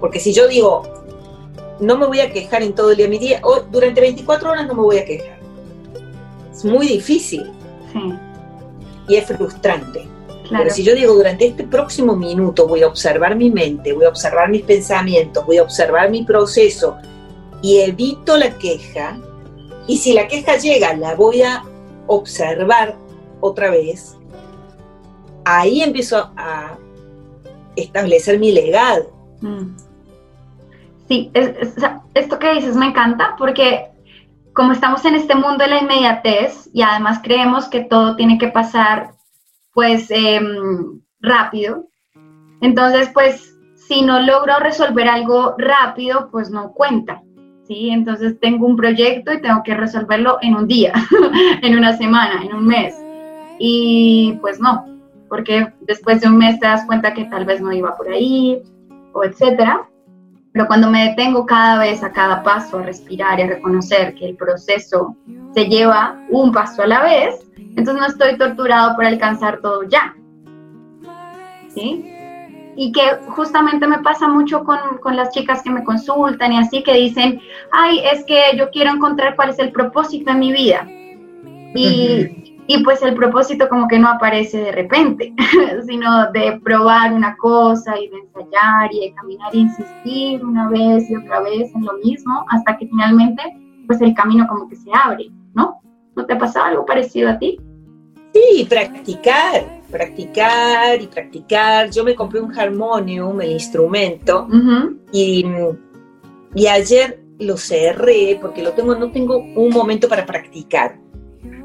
Porque 0.00 0.18
si 0.18 0.32
yo 0.32 0.48
digo, 0.48 0.82
no 1.78 1.96
me 1.96 2.06
voy 2.06 2.20
a 2.20 2.32
quejar 2.32 2.62
en 2.62 2.74
todo 2.74 2.90
el 2.90 2.96
día, 2.96 3.08
mi 3.08 3.18
día, 3.18 3.40
o 3.44 3.60
durante 3.60 4.00
24 4.00 4.50
horas 4.50 4.66
no 4.66 4.74
me 4.74 4.82
voy 4.82 4.98
a 4.98 5.04
quejar. 5.04 5.38
Es 6.52 6.64
muy 6.64 6.88
difícil. 6.88 7.52
Y 9.08 9.14
es 9.14 9.26
frustrante. 9.26 10.08
Pero 10.50 10.70
si 10.70 10.84
yo 10.84 10.94
digo, 10.94 11.14
durante 11.14 11.46
este 11.46 11.64
próximo 11.64 12.14
minuto 12.14 12.66
voy 12.66 12.82
a 12.82 12.86
observar 12.86 13.36
mi 13.36 13.50
mente, 13.50 13.92
voy 13.92 14.04
a 14.04 14.08
observar 14.08 14.48
mis 14.50 14.62
pensamientos, 14.62 15.44
voy 15.44 15.58
a 15.58 15.62
observar 15.62 16.10
mi 16.10 16.22
proceso 16.22 16.96
y 17.62 17.78
evito 17.78 18.36
la 18.36 18.56
queja, 18.58 19.18
y 19.86 19.96
si 19.98 20.12
la 20.12 20.28
queja 20.28 20.56
llega, 20.56 20.94
la 20.94 21.14
voy 21.14 21.42
a 21.42 21.64
observar 22.06 22.96
otra 23.40 23.70
vez, 23.70 24.16
ahí 25.44 25.82
empiezo 25.82 26.30
a 26.36 26.76
establecer 27.76 28.38
mi 28.38 28.52
legado. 28.52 29.10
Mm. 29.40 29.76
Sí, 31.08 31.30
esto 32.14 32.38
que 32.38 32.54
dices 32.54 32.74
me 32.74 32.86
encanta 32.86 33.36
porque 33.38 33.86
como 34.52 34.72
estamos 34.72 35.04
en 35.04 35.14
este 35.14 35.34
mundo 35.34 35.58
de 35.58 35.68
la 35.68 35.80
inmediatez 35.80 36.68
y 36.72 36.82
además 36.82 37.20
creemos 37.22 37.68
que 37.68 37.80
todo 37.80 38.16
tiene 38.16 38.38
que 38.38 38.48
pasar 38.48 39.15
pues 39.76 40.10
em, 40.10 41.02
rápido, 41.20 41.86
entonces 42.62 43.10
pues 43.12 43.54
si 43.74 44.00
no 44.00 44.20
logro 44.20 44.58
resolver 44.58 45.06
algo 45.06 45.54
rápido 45.58 46.30
pues 46.32 46.50
no 46.50 46.72
cuenta. 46.72 47.22
¿sí? 47.64 47.90
Entonces 47.90 48.40
tengo 48.40 48.66
un 48.66 48.74
proyecto 48.74 49.34
y 49.34 49.42
tengo 49.42 49.62
que 49.62 49.74
resolverlo 49.74 50.38
en 50.40 50.56
un 50.56 50.66
día, 50.66 50.94
en 51.62 51.76
una 51.76 51.94
semana, 51.94 52.42
en 52.42 52.54
un 52.54 52.66
mes. 52.66 52.96
Y 53.58 54.38
pues 54.40 54.58
no, 54.60 54.86
porque 55.28 55.70
después 55.82 56.22
de 56.22 56.28
un 56.28 56.38
mes 56.38 56.58
te 56.58 56.66
das 56.66 56.86
cuenta 56.86 57.12
que 57.12 57.26
tal 57.26 57.44
vez 57.44 57.60
no 57.60 57.70
iba 57.70 57.94
por 57.98 58.08
ahí, 58.08 58.62
o 59.12 59.24
etcétera. 59.24 59.86
Pero 60.56 60.68
cuando 60.68 60.90
me 60.90 61.10
detengo 61.10 61.44
cada 61.44 61.78
vez 61.80 62.02
a 62.02 62.10
cada 62.10 62.42
paso 62.42 62.78
a 62.78 62.82
respirar 62.82 63.38
y 63.38 63.42
a 63.42 63.46
reconocer 63.46 64.14
que 64.14 64.24
el 64.24 64.36
proceso 64.36 65.14
se 65.52 65.66
lleva 65.66 66.18
un 66.30 66.50
paso 66.50 66.82
a 66.82 66.86
la 66.86 67.02
vez, 67.02 67.46
entonces 67.58 67.96
no 67.96 68.06
estoy 68.06 68.38
torturado 68.38 68.96
por 68.96 69.04
alcanzar 69.04 69.60
todo 69.60 69.82
ya. 69.82 70.16
¿Sí? 71.74 72.10
y 72.78 72.92
que 72.92 73.02
justamente 73.28 73.86
me 73.86 73.98
pasa 73.98 74.28
mucho 74.28 74.64
con, 74.64 74.78
con, 75.02 75.16
las 75.16 75.30
chicas 75.30 75.62
que 75.62 75.70
me 75.70 75.84
consultan 75.84 76.52
y 76.52 76.58
así 76.58 76.82
que 76.82 76.94
dicen, 76.94 77.40
ay, 77.72 78.00
es 78.12 78.24
que 78.24 78.56
yo 78.56 78.70
quiero 78.70 78.92
encontrar 78.92 79.36
cuál 79.36 79.50
es 79.50 79.58
el 79.58 79.72
propósito 79.72 80.32
de 80.32 80.38
mi 80.38 80.52
vida. 80.52 80.86
Y, 81.74 82.45
y 82.68 82.82
pues 82.82 83.02
el 83.02 83.14
propósito 83.14 83.68
como 83.68 83.86
que 83.88 83.98
no 83.98 84.08
aparece 84.08 84.58
de 84.58 84.72
repente, 84.72 85.32
sino 85.86 86.30
de 86.32 86.60
probar 86.64 87.12
una 87.12 87.36
cosa 87.36 87.98
y 87.98 88.08
de 88.08 88.18
ensayar 88.18 88.92
y 88.92 89.00
de 89.08 89.14
caminar 89.14 89.54
e 89.54 89.58
insistir 89.58 90.44
una 90.44 90.68
vez 90.68 91.08
y 91.08 91.16
otra 91.16 91.40
vez 91.40 91.74
en 91.74 91.84
lo 91.84 91.92
mismo 91.94 92.44
hasta 92.48 92.76
que 92.76 92.86
finalmente 92.86 93.42
pues 93.86 94.00
el 94.00 94.14
camino 94.14 94.46
como 94.48 94.68
que 94.68 94.76
se 94.76 94.90
abre, 94.92 95.26
¿no? 95.54 95.80
¿No 96.14 96.26
te 96.26 96.32
ha 96.32 96.38
pasado 96.38 96.66
algo 96.66 96.84
parecido 96.84 97.30
a 97.30 97.38
ti? 97.38 97.58
Sí, 98.32 98.66
practicar, 98.68 99.82
practicar 99.90 101.00
y 101.00 101.06
practicar. 101.06 101.90
Yo 101.90 102.04
me 102.04 102.14
compré 102.14 102.40
un 102.40 102.58
armonium, 102.58 103.40
el 103.40 103.52
instrumento, 103.52 104.46
y, 105.12 105.46
y, 106.54 106.66
ayer 106.66 107.22
lo 107.38 107.56
cerré 107.56 108.38
porque 108.40 108.62
lo 108.62 108.72
tengo, 108.72 108.94
no 108.94 109.10
tengo 109.10 109.38
un 109.38 109.70
momento 109.70 110.08
para 110.08 110.26
practicar. 110.26 110.98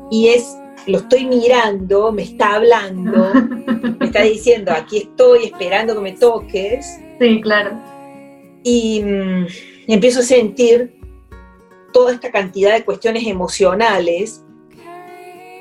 Y 0.09 0.29
es, 0.29 0.57
lo 0.87 0.97
estoy 0.97 1.25
mirando, 1.25 2.11
me 2.11 2.23
está 2.23 2.55
hablando, 2.55 3.33
me 3.99 4.05
está 4.05 4.23
diciendo, 4.23 4.71
aquí 4.71 4.97
estoy 4.97 5.45
esperando 5.45 5.95
que 5.95 6.01
me 6.01 6.11
toques. 6.13 6.85
Sí, 7.19 7.41
claro. 7.41 7.79
Y 8.63 9.01
mm, 9.01 9.47
empiezo 9.87 10.19
a 10.19 10.23
sentir 10.23 10.99
toda 11.93 12.13
esta 12.13 12.31
cantidad 12.31 12.73
de 12.73 12.85
cuestiones 12.85 13.27
emocionales 13.27 14.43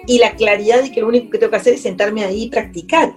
y 0.06 0.18
la 0.18 0.34
claridad 0.34 0.82
de 0.82 0.92
que 0.92 1.00
lo 1.00 1.08
único 1.08 1.30
que 1.30 1.38
tengo 1.38 1.50
que 1.50 1.56
hacer 1.56 1.74
es 1.74 1.82
sentarme 1.82 2.24
ahí 2.24 2.44
y 2.44 2.50
practicar. 2.50 3.14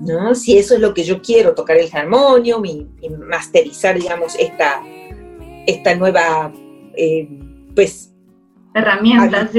¿no? 0.00 0.34
Si 0.34 0.58
eso 0.58 0.74
es 0.74 0.80
lo 0.80 0.92
que 0.94 1.04
yo 1.04 1.22
quiero, 1.22 1.54
tocar 1.54 1.76
el 1.76 1.88
armonio 1.92 2.62
y, 2.64 2.86
masterizar, 3.10 3.98
digamos, 3.98 4.34
esta, 4.38 4.82
esta 5.66 5.94
nueva, 5.94 6.52
eh, 6.96 7.28
pues, 7.74 8.12
herramienta, 8.74 9.50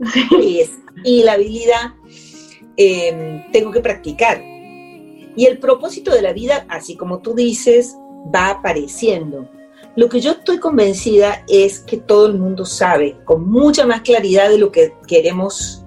habilidad, 0.00 0.68
y 1.04 1.22
la 1.22 1.32
habilidad, 1.32 1.94
eh, 2.76 3.44
tengo 3.52 3.70
que 3.70 3.80
practicar. 3.80 4.42
Y 5.36 5.46
el 5.46 5.58
propósito 5.58 6.12
de 6.12 6.22
la 6.22 6.32
vida, 6.32 6.66
así 6.68 6.96
como 6.96 7.20
tú 7.20 7.34
dices, 7.34 7.96
va 8.34 8.50
apareciendo. 8.50 9.48
Lo 9.96 10.08
que 10.08 10.20
yo 10.20 10.32
estoy 10.32 10.58
convencida 10.58 11.44
es 11.48 11.80
que 11.80 11.96
todo 11.96 12.26
el 12.26 12.38
mundo 12.38 12.64
sabe 12.64 13.16
con 13.24 13.48
mucha 13.50 13.86
más 13.86 14.02
claridad 14.02 14.48
de 14.48 14.58
lo 14.58 14.70
que 14.70 14.94
queremos 15.06 15.84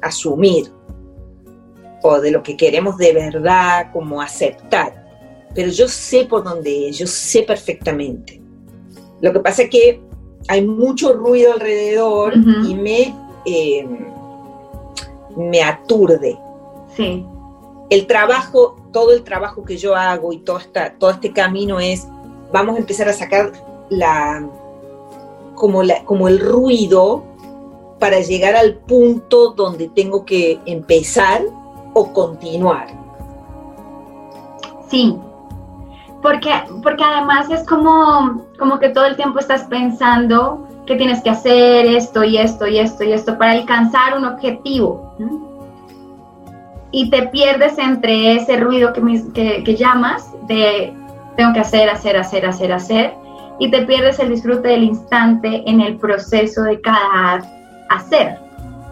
asumir 0.00 0.72
o 2.02 2.20
de 2.20 2.30
lo 2.30 2.42
que 2.42 2.56
queremos 2.56 2.96
de 2.96 3.12
verdad 3.12 3.90
como 3.92 4.20
aceptar. 4.20 5.04
Pero 5.54 5.70
yo 5.70 5.88
sé 5.88 6.24
por 6.24 6.44
dónde 6.44 6.88
es, 6.88 6.98
yo 6.98 7.06
sé 7.06 7.42
perfectamente. 7.42 8.40
Lo 9.20 9.32
que 9.32 9.40
pasa 9.40 9.62
es 9.62 9.70
que 9.70 10.00
hay 10.48 10.66
mucho 10.66 11.12
ruido 11.12 11.52
alrededor 11.52 12.34
y 12.36 12.74
me, 12.74 13.14
eh, 13.44 13.88
me 15.36 15.62
aturde. 15.62 16.38
Sí. 16.96 17.24
El 17.90 18.06
trabajo, 18.06 18.76
todo 18.92 19.12
el 19.12 19.22
trabajo 19.22 19.64
que 19.64 19.76
yo 19.76 19.94
hago 19.94 20.32
y 20.32 20.38
todo, 20.38 20.58
esta, 20.58 20.94
todo 20.94 21.10
este 21.10 21.32
camino 21.32 21.78
es 21.78 22.06
vamos 22.52 22.76
a 22.76 22.78
empezar 22.78 23.08
a 23.08 23.12
sacar 23.12 23.52
la, 23.88 24.48
como, 25.54 25.82
la, 25.82 26.04
como 26.04 26.28
el 26.28 26.40
ruido 26.40 27.24
para 27.98 28.20
llegar 28.20 28.56
al 28.56 28.74
punto 28.74 29.52
donde 29.52 29.88
tengo 29.88 30.24
que 30.24 30.58
empezar 30.66 31.42
o 31.94 32.12
continuar. 32.12 32.88
Sí, 34.90 35.16
porque, 36.26 36.50
porque 36.82 37.04
además 37.04 37.48
es 37.50 37.64
como, 37.68 38.44
como 38.58 38.80
que 38.80 38.88
todo 38.88 39.06
el 39.06 39.14
tiempo 39.14 39.38
estás 39.38 39.62
pensando 39.64 40.66
que 40.84 40.96
tienes 40.96 41.22
que 41.22 41.30
hacer 41.30 41.86
esto 41.86 42.24
y 42.24 42.36
esto 42.36 42.66
y 42.66 42.78
esto 42.78 43.04
y 43.04 43.12
esto 43.12 43.38
para 43.38 43.52
alcanzar 43.52 44.18
un 44.18 44.24
objetivo. 44.24 45.14
y 46.90 47.10
te 47.10 47.28
pierdes 47.28 47.78
entre 47.78 48.34
ese 48.34 48.56
ruido 48.56 48.92
que, 48.92 49.62
que, 49.62 49.76
llamas 49.76 50.32
de 50.48 50.92
tengo 51.36 51.52
que 51.52 51.60
hacer, 51.60 51.88
hacer, 51.88 52.16
hacer, 52.16 52.44
hacer, 52.44 52.72
hacer, 52.72 53.14
y 53.60 53.70
te 53.70 53.82
pierdes 53.82 54.18
el 54.18 54.30
disfrute 54.30 54.66
del 54.66 54.82
instante 54.82 55.62
en 55.64 55.80
el 55.80 55.96
proceso 55.96 56.62
de 56.62 56.80
cada 56.80 57.40
hacer, 57.90 58.40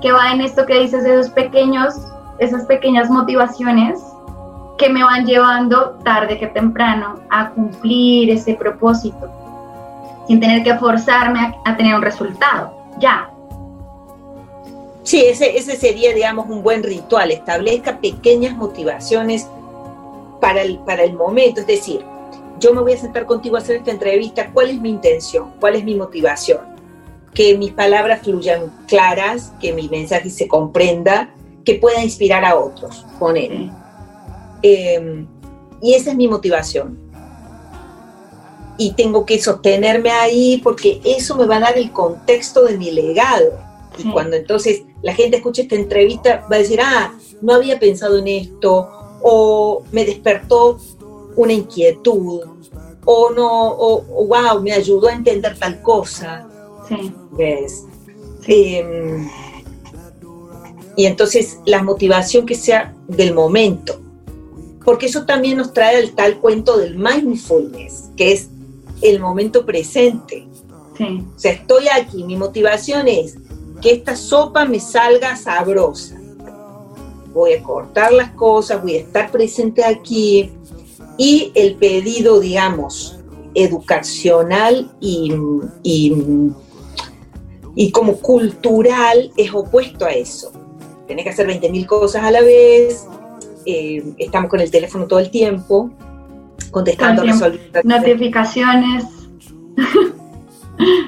que 0.01 0.13
va 0.13 0.31
en 0.33 0.41
esto 0.41 0.67
que 0.67 0.79
dices 0.79 1.03
de 1.03 1.19
esos 1.19 1.31
pequeños, 1.31 1.95
esas 2.39 2.65
pequeñas 2.67 3.11
motivaciones 3.11 4.01
que 4.77 4.89
me 4.89 5.05
van 5.05 5.25
llevando 5.25 5.99
tarde 6.05 6.39
que 6.39 6.49
temprano 6.49 7.21
a 7.31 7.51
cumplir 7.51 8.31
ese 8.31 8.55
propósito, 8.55 9.31
sin 10.27 10.41
tener 10.41 10.63
que 10.63 10.75
forzarme 10.77 11.55
a, 11.65 11.77
tener 11.77 11.95
un 11.95 12.03
resultado, 12.03 12.75
ya. 12.99 13.31
Sí, 15.03 15.25
ese, 15.27 15.57
ese 15.57 15.77
sería, 15.77 16.13
digamos, 16.13 16.49
un 16.49 16.63
buen 16.63 16.83
ritual, 16.83 17.31
establezca 17.31 17.99
pequeñas 17.99 18.57
motivaciones 18.57 19.49
para 20.41 20.63
el, 20.63 20.79
para 20.81 21.05
el 21.05 21.15
momento, 21.15 21.61
es 21.61 21.67
decir, 21.67 22.05
yo 22.59 22.73
me 22.73 22.81
voy 22.81 22.93
a 22.95 22.99
sentar 22.99 23.27
contigo 23.27 23.57
a 23.57 23.59
hacer 23.59 23.77
esta 23.77 23.91
entrevista, 23.91 24.51
¿cuál 24.53 24.71
es 24.71 24.81
mi 24.81 24.91
intención? 24.91 25.53
¿Cuál 25.61 25.77
es 25.77 25.85
mi 25.85 25.95
motivación? 25.95 26.61
Que 27.33 27.57
mis 27.59 27.73
palabras 27.73 28.23
fluyan 28.23 28.73
claras, 28.87 29.53
que 29.61 29.73
mi 29.73 29.89
mensaje 29.89 30.31
se 30.31 30.49
comprenda, 30.49 31.31
que 31.65 31.75
pueda 31.75 32.03
inspirar 32.03 32.45
a 32.45 32.57
otros 32.57 33.05
con 33.19 33.37
él. 33.37 33.71
Em, 34.67 35.27
y 35.83 35.93
esa 35.93 36.13
es 36.13 36.17
mi 36.17 36.27
motivación. 36.27 36.99
Y 38.79 38.95
tengo 38.95 39.27
que 39.27 39.39
sostenerme 39.39 40.11
ahí 40.11 40.59
porque 40.65 41.03
eso 41.05 41.37
me 41.37 41.45
va 41.45 41.59
a 41.59 41.61
dar 41.61 41.77
el 41.77 41.93
contexto 41.93 42.65
de 42.65 42.79
mi 42.79 42.91
legado. 42.91 43.59
Y 43.99 44.11
cuando 44.11 44.37
entonces 44.37 44.83
la 45.03 45.15
gente 45.15 45.37
escuche 45.37 45.63
esta 45.63 45.75
entrevista, 45.75 46.47
va 46.51 46.57
a 46.57 46.61
decir, 46.61 46.81
ah, 46.83 47.13
no 47.43 47.53
había 47.53 47.79
pensado 47.79 48.19
en 48.19 48.27
esto, 48.27 48.89
o 49.21 49.83
me 49.93 50.07
despertó 50.07 50.79
una 51.37 51.53
inquietud, 51.53 52.41
o 53.05 53.31
no, 53.31 53.69
o, 53.69 54.01
wow, 54.27 54.63
me 54.63 54.73
ayudó 54.73 55.09
a 55.09 55.13
entender 55.13 55.59
tal 55.59 55.83
cosa. 55.83 56.49
Sí. 56.89 57.13
¿Ves? 57.33 57.85
Em, 58.47 59.29
y 60.97 61.05
entonces 61.05 61.59
la 61.67 61.83
motivación 61.83 62.47
que 62.47 62.55
sea 62.55 62.95
del 63.09 63.35
momento 63.35 64.04
porque 64.85 65.07
eso 65.07 65.25
también 65.25 65.59
nos 65.59 65.73
trae 65.73 65.99
el 65.99 66.15
tal 66.15 66.39
cuento 66.39 66.77
del 66.77 66.97
mindfulness, 66.97 68.11
que 68.17 68.33
es 68.33 68.49
el 69.03 69.21
momento 69.21 69.65
presente. 69.65 70.47
O 71.01 71.39
sea, 71.39 71.53
estoy 71.53 71.87
aquí, 71.89 72.23
mi 72.25 72.37
motivación 72.37 73.09
es 73.09 73.37
que 73.81 73.93
esta 73.93 74.17
sopa 74.17 74.65
me 74.65 74.79
salga 74.79 75.37
sabrosa. 75.37 76.21
Voy 77.33 77.55
a 77.55 77.63
cortar 77.63 78.13
las 78.13 78.31
cosas, 78.31 78.81
voy 78.81 78.97
a 78.97 79.01
estar 79.01 79.31
presente 79.31 79.85
aquí 79.85 80.53
y 81.19 81.51
el 81.55 81.75
pedido, 81.77 82.39
digamos, 82.39 83.19
educacional 83.55 84.91
y, 85.01 85.33
y, 85.83 86.53
como 87.91 88.17
cultural 88.19 89.33
es 89.37 89.53
opuesto 89.53 90.05
a 90.05 90.11
eso. 90.11 90.53
Tenés 91.07 91.25
que 91.25 91.31
hacer 91.31 91.49
20.000 91.49 91.87
cosas 91.87 92.23
a 92.23 92.31
la 92.31 92.41
vez, 92.41 93.07
eh, 93.67 94.03
estamos 94.19 94.51
con 94.51 94.61
el 94.61 94.71
teléfono 94.71 95.07
todo 95.07 95.19
el 95.19 95.31
tiempo, 95.31 95.91
contestando, 96.71 97.23
resolviendo. 97.23 97.81
Notificaciones. 97.85 99.05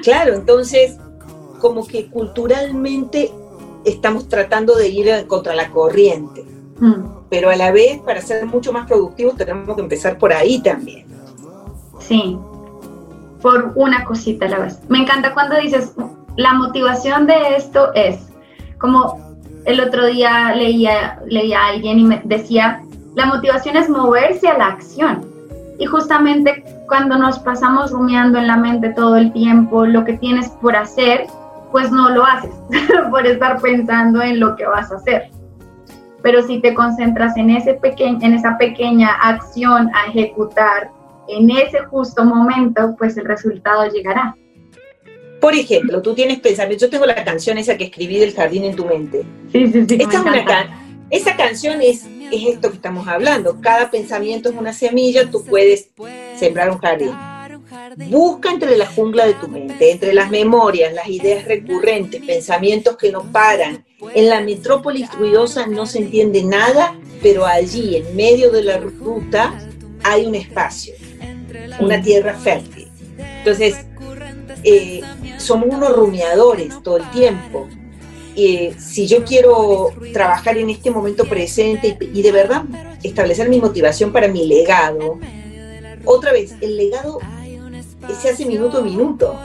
Claro, 0.01 0.35
entonces, 0.35 0.97
como 1.59 1.85
que 1.85 2.07
culturalmente 2.07 3.31
estamos 3.83 4.29
tratando 4.29 4.75
de 4.75 4.87
ir 4.87 5.27
contra 5.27 5.53
la 5.55 5.69
corriente. 5.69 6.45
Mm. 6.79 7.17
Pero 7.29 7.49
a 7.49 7.55
la 7.55 7.71
vez, 7.71 7.99
para 7.99 8.21
ser 8.21 8.45
mucho 8.45 8.71
más 8.71 8.87
productivos, 8.87 9.35
tenemos 9.35 9.75
que 9.75 9.81
empezar 9.81 10.17
por 10.17 10.31
ahí 10.31 10.61
también. 10.61 11.05
Sí, 11.99 12.37
por 13.41 13.73
una 13.75 14.05
cosita 14.05 14.45
a 14.45 14.49
la 14.49 14.59
vez. 14.59 14.79
Me 14.87 14.99
encanta 14.99 15.33
cuando 15.33 15.59
dices, 15.59 15.93
la 16.37 16.53
motivación 16.53 17.27
de 17.27 17.55
esto 17.57 17.93
es 17.93 18.19
como 18.77 19.26
el 19.65 19.79
otro 19.81 20.05
día 20.07 20.53
leía, 20.55 21.19
leía 21.25 21.59
a 21.59 21.67
alguien 21.69 21.99
y 21.99 22.03
me 22.03 22.21
decía, 22.23 22.81
la 23.15 23.25
motivación 23.25 23.77
es 23.77 23.89
moverse 23.89 24.47
a 24.47 24.57
la 24.57 24.67
acción. 24.67 25.25
Y 25.79 25.85
justamente 25.85 26.63
cuando 26.87 27.17
nos 27.17 27.39
pasamos 27.39 27.91
rumiando 27.91 28.37
en 28.39 28.47
la 28.47 28.57
mente 28.57 28.89
todo 28.89 29.17
el 29.17 29.31
tiempo 29.33 29.85
lo 29.85 30.05
que 30.05 30.13
tienes 30.13 30.49
por 30.49 30.75
hacer, 30.75 31.27
pues 31.71 31.91
no 31.91 32.09
lo 32.09 32.25
haces 32.25 32.51
por 33.11 33.25
estar 33.25 33.61
pensando 33.61 34.21
en 34.21 34.39
lo 34.39 34.55
que 34.55 34.65
vas 34.65 34.91
a 34.91 34.95
hacer. 34.95 35.29
Pero 36.23 36.41
si 36.43 36.59
te 36.61 36.73
concentras 36.73 37.37
en, 37.37 37.51
ese 37.51 37.79
en 37.83 38.33
esa 38.33 38.57
pequeña 38.57 39.09
acción 39.21 39.89
a 39.93 40.07
ejecutar 40.09 40.89
en 41.27 41.49
ese 41.51 41.79
justo 41.85 42.23
momento, 42.23 42.95
pues 42.97 43.17
el 43.17 43.25
resultado 43.25 43.87
llegará. 43.87 44.35
Por 45.39 45.53
ejemplo, 45.53 46.01
tú 46.01 46.13
tienes 46.13 46.39
pensamiento, 46.39 46.85
yo 46.85 46.89
tengo 46.89 47.05
la 47.05 47.23
canción 47.23 47.57
esa 47.57 47.77
que 47.77 47.85
escribí 47.85 48.17
del 48.17 48.33
jardín 48.33 48.63
en 48.63 48.75
tu 48.75 48.85
mente. 48.85 49.23
Sí, 49.51 49.71
sí, 49.71 49.85
sí. 49.87 49.97
esa 51.09 51.35
canción 51.35 51.81
es, 51.81 52.05
es 52.31 52.47
esto 52.47 52.69
que 52.69 52.77
estamos 52.77 53.07
hablando. 53.07 53.61
Cada 53.61 53.91
pensamiento 53.91 54.49
es 54.49 54.55
una 54.55 54.73
semilla, 54.73 55.29
tú 55.29 55.43
puedes 55.45 55.89
sembrar 56.37 56.69
un 56.71 56.79
jardín. 56.79 57.11
Busca 58.09 58.51
entre 58.51 58.77
la 58.77 58.85
jungla 58.85 59.25
de 59.27 59.33
tu 59.35 59.47
mente, 59.47 59.91
entre 59.91 60.13
las 60.13 60.29
memorias, 60.29 60.93
las 60.93 61.07
ideas 61.07 61.45
recurrentes, 61.45 62.21
pensamientos 62.23 62.97
que 62.97 63.11
no 63.11 63.31
paran. 63.31 63.85
En 64.13 64.29
la 64.29 64.41
metrópolis 64.41 65.11
ruidosa 65.13 65.67
no 65.67 65.85
se 65.85 65.99
entiende 65.99 66.43
nada, 66.43 66.95
pero 67.21 67.45
allí, 67.45 67.97
en 67.97 68.15
medio 68.15 68.51
de 68.51 68.63
la 68.63 68.77
ruta, 68.77 69.53
hay 70.03 70.25
un 70.25 70.35
espacio, 70.35 70.93
una 71.79 72.01
tierra 72.01 72.33
fértil. 72.35 72.87
Entonces, 73.39 73.85
eh, 74.63 75.01
somos 75.47 75.69
unos 75.69 75.95
rumiadores 75.95 76.83
todo 76.83 76.97
el 76.97 77.09
tiempo. 77.11 77.67
Eh, 78.35 78.75
si 78.77 79.07
yo 79.07 79.23
quiero 79.23 79.89
trabajar 80.13 80.57
en 80.57 80.69
este 80.69 80.91
momento 80.91 81.25
presente 81.25 81.97
y, 81.99 82.21
de 82.21 82.31
verdad 82.31 82.65
establecer 83.01 83.49
mi 83.49 83.59
motivación 83.59 84.11
para 84.11 84.27
mi 84.27 84.45
legado, 84.45 85.19
otra 86.05 86.33
vez, 86.33 86.55
el 86.61 86.77
legado 86.77 87.19
se 88.19 88.29
hace 88.29 88.45
minuto 88.45 88.79
a 88.79 88.81
minuto. 88.81 89.39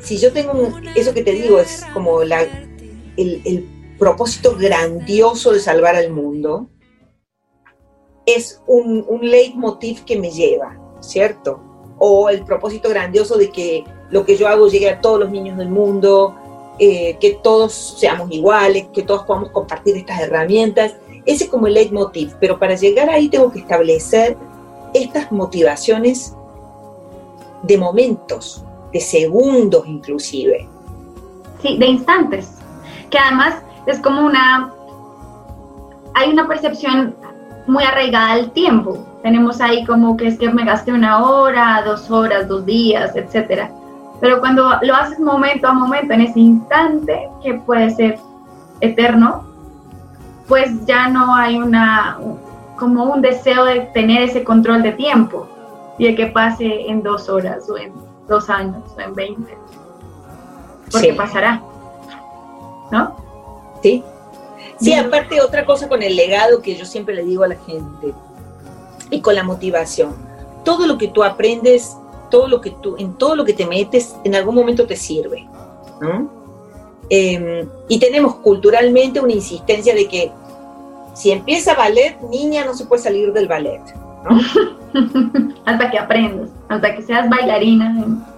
Si 0.00 0.16
yo 0.16 0.32
tengo 0.32 0.78
eso 0.94 1.12
que 1.12 1.22
te 1.22 1.32
digo, 1.32 1.58
es 1.58 1.84
como 1.92 2.22
el, 2.22 3.68
propósito 3.98 4.56
grandioso 4.56 5.52
de 5.52 5.58
salvar 5.58 5.96
al 5.96 6.12
mundo, 6.12 6.70
es 8.26 8.62
un, 8.68 9.04
un 9.08 9.28
leitmotiv 9.28 10.04
que 10.04 10.16
me 10.16 10.30
lleva, 10.30 10.78
¿cierto? 11.00 11.60
O 11.98 12.30
el 12.30 12.44
propósito 12.44 12.88
grandioso 12.88 13.36
de 13.36 13.50
que 13.50 13.84
lo 14.10 14.24
que 14.24 14.36
yo 14.36 14.48
hago 14.48 14.68
llegue 14.68 14.90
a 14.90 15.00
todos 15.00 15.20
los 15.20 15.30
niños 15.30 15.58
del 15.58 15.68
mundo, 15.68 16.34
eh, 16.78 17.16
que 17.20 17.38
todos 17.42 17.96
seamos 17.98 18.30
iguales, 18.30 18.86
que 18.92 19.02
todos 19.02 19.24
podamos 19.24 19.50
compartir 19.50 19.96
estas 19.96 20.20
herramientas. 20.20 20.94
Ese 21.26 21.44
es 21.44 21.50
como 21.50 21.66
el 21.66 21.74
leitmotiv, 21.74 22.34
pero 22.40 22.58
para 22.58 22.74
llegar 22.74 23.10
ahí 23.10 23.28
tengo 23.28 23.50
que 23.50 23.58
establecer 23.58 24.36
estas 24.94 25.30
motivaciones 25.32 26.34
de 27.62 27.76
momentos, 27.76 28.64
de 28.92 29.00
segundos 29.00 29.86
inclusive. 29.86 30.68
Sí, 31.60 31.76
de 31.78 31.86
instantes, 31.86 32.48
que 33.10 33.18
además 33.18 33.56
es 33.86 33.98
como 33.98 34.24
una, 34.24 34.72
hay 36.14 36.30
una 36.30 36.46
percepción 36.46 37.16
muy 37.66 37.84
arraigada 37.84 38.32
al 38.32 38.52
tiempo. 38.52 39.04
Tenemos 39.22 39.60
ahí 39.60 39.84
como 39.84 40.16
que 40.16 40.28
es 40.28 40.38
que 40.38 40.48
me 40.48 40.64
gasté 40.64 40.92
una 40.92 41.24
hora, 41.24 41.82
dos 41.84 42.10
horas, 42.10 42.46
dos 42.46 42.64
días, 42.64 43.16
etcétera. 43.16 43.72
Pero 44.20 44.40
cuando 44.40 44.78
lo 44.82 44.94
haces 44.94 45.20
momento 45.20 45.68
a 45.68 45.72
momento, 45.72 46.14
en 46.14 46.22
ese 46.22 46.40
instante, 46.40 47.28
que 47.42 47.54
puede 47.54 47.90
ser 47.90 48.18
eterno, 48.80 49.44
pues 50.48 50.84
ya 50.86 51.08
no 51.08 51.34
hay 51.34 51.58
una, 51.58 52.18
como 52.76 53.04
un 53.04 53.22
deseo 53.22 53.64
de 53.64 53.80
tener 53.94 54.22
ese 54.22 54.42
control 54.42 54.82
de 54.82 54.92
tiempo 54.92 55.46
y 55.98 56.06
de 56.06 56.14
que 56.14 56.26
pase 56.26 56.88
en 56.88 57.02
dos 57.02 57.28
horas 57.28 57.68
o 57.70 57.76
en 57.76 57.92
dos 58.26 58.48
años 58.50 58.82
o 58.96 59.00
en 59.00 59.14
veinte. 59.14 59.56
Porque 60.90 61.12
pasará, 61.12 61.62
¿no? 62.90 63.14
Sí. 63.82 64.02
Sí, 64.80 64.94
aparte 64.94 65.40
otra 65.40 65.64
cosa 65.64 65.88
con 65.88 66.02
el 66.02 66.14
legado 66.14 66.62
que 66.62 66.76
yo 66.76 66.84
siempre 66.84 67.14
le 67.14 67.24
digo 67.24 67.42
a 67.42 67.48
la 67.48 67.56
gente 67.56 68.14
y 69.10 69.20
con 69.20 69.34
la 69.34 69.42
motivación. 69.42 70.14
Todo 70.64 70.86
lo 70.86 70.98
que 70.98 71.08
tú 71.08 71.24
aprendes 71.24 71.96
todo 72.28 72.48
lo 72.48 72.60
que 72.60 72.70
tú, 72.70 72.96
en 72.98 73.14
todo 73.14 73.34
lo 73.34 73.44
que 73.44 73.52
te 73.52 73.66
metes, 73.66 74.16
en 74.24 74.34
algún 74.34 74.54
momento 74.54 74.86
te 74.86 74.96
sirve. 74.96 75.48
Em, 77.10 77.68
y 77.88 77.98
tenemos 77.98 78.36
culturalmente 78.36 79.20
una 79.20 79.32
insistencia 79.32 79.94
de 79.94 80.06
que 80.06 80.32
si 81.14 81.32
empieza 81.32 81.74
ballet, 81.74 82.20
niña 82.30 82.64
no 82.64 82.74
se 82.74 82.86
puede 82.86 83.02
salir 83.02 83.32
del 83.32 83.48
ballet. 83.48 83.80
hasta 85.64 85.90
que 85.90 85.98
aprendas, 85.98 86.50
hasta 86.68 86.94
que 86.94 87.02
seas 87.02 87.28
bailarina. 87.28 88.34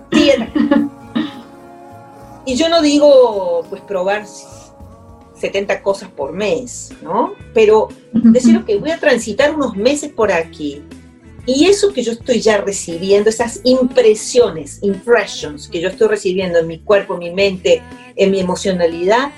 y 2.45 2.55
yo 2.55 2.69
no 2.69 2.81
digo, 2.81 3.65
pues 3.69 3.83
probar 3.83 4.25
70 5.35 5.83
cosas 5.83 6.09
por 6.11 6.33
mes, 6.33 6.93
¿no? 7.03 7.33
Pero 7.55 7.89
decir, 8.13 8.65
que 8.65 8.79
voy 8.79 8.91
a 8.91 8.99
transitar 8.99 9.55
unos 9.55 9.77
meses 9.77 10.13
por 10.13 10.31
aquí. 10.31 10.83
Y 11.47 11.67
eso 11.67 11.93
que 11.93 12.03
yo 12.03 12.13
estoy 12.13 12.41
ya 12.41 12.59
recibiendo, 12.59 13.31
esas 13.31 13.61
impresiones, 13.65 14.79
impressions 14.83 15.69
que 15.69 15.81
yo 15.81 15.89
estoy 15.89 16.09
recibiendo 16.09 16.59
en 16.59 16.67
mi 16.67 16.79
cuerpo, 16.79 17.15
en 17.15 17.21
mi 17.21 17.31
mente, 17.31 17.83
en 18.17 18.31
mi 18.31 18.41
emocionalidad, 18.41 19.31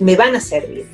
me 0.00 0.16
van 0.16 0.34
a 0.34 0.40
servir. 0.40 0.86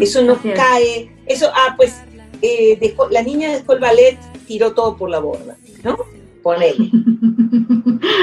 Eso 0.00 0.22
no 0.22 0.38
cae, 0.54 1.10
eso, 1.26 1.50
ah, 1.54 1.74
pues 1.76 1.94
eh, 2.42 2.94
la 3.10 3.22
niña 3.22 3.52
dejó 3.52 3.72
el 3.72 3.80
ballet, 3.80 4.18
tiró 4.46 4.72
todo 4.72 4.96
por 4.96 5.08
la 5.08 5.20
borda, 5.20 5.56
¿no? 5.82 5.96
Ponele. 6.42 6.90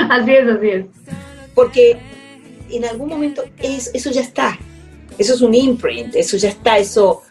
así 0.09 0.31
es, 0.31 0.47
así 0.47 0.69
es. 0.69 0.85
Porque 1.55 1.97
en 2.69 2.85
algún 2.85 3.09
momento 3.09 3.43
es, 3.57 3.89
eso 3.93 4.11
ya 4.11 4.21
está. 4.21 4.59
Eso 5.17 5.33
es 5.33 5.41
un 5.41 5.53
imprint, 5.53 6.15
eso 6.15 6.37
ya 6.37 6.49
está, 6.49 6.77
eso... 6.77 7.23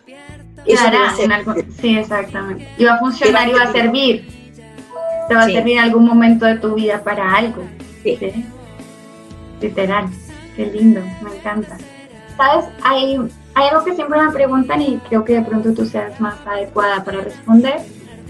eso 0.73 1.55
sí, 1.81 1.99
exactamente. 1.99 2.69
Y 2.77 2.85
va 2.85 2.95
a 2.95 2.99
funcionar 2.99 3.49
y 3.49 3.53
va 3.53 3.63
a 3.63 3.73
servir. 3.73 4.29
Te 5.29 5.35
va 5.35 5.43
a 5.43 5.47
servir 5.47 5.79
en 5.79 5.85
algún 5.85 6.07
momento 6.07 6.47
de 6.47 6.57
tu 6.57 6.75
vida 6.75 7.03
para 7.03 7.35
algo. 7.35 7.63
Sí. 8.03 8.19
Literal. 9.61 10.07
Qué 10.57 10.67
lindo, 10.67 11.01
me 11.23 11.37
encanta. 11.37 11.77
¿Sabes? 12.37 12.67
Hay, 12.83 13.19
hay 13.55 13.69
algo 13.69 13.85
que 13.85 13.95
siempre 13.95 14.21
me 14.21 14.31
preguntan 14.33 14.83
y 14.83 14.99
creo 15.09 15.25
que 15.25 15.35
de 15.35 15.43
pronto 15.43 15.73
tú 15.73 15.85
seas 15.85 16.21
más 16.21 16.37
adecuada 16.47 17.05
para 17.05 17.21
responder. 17.21 17.81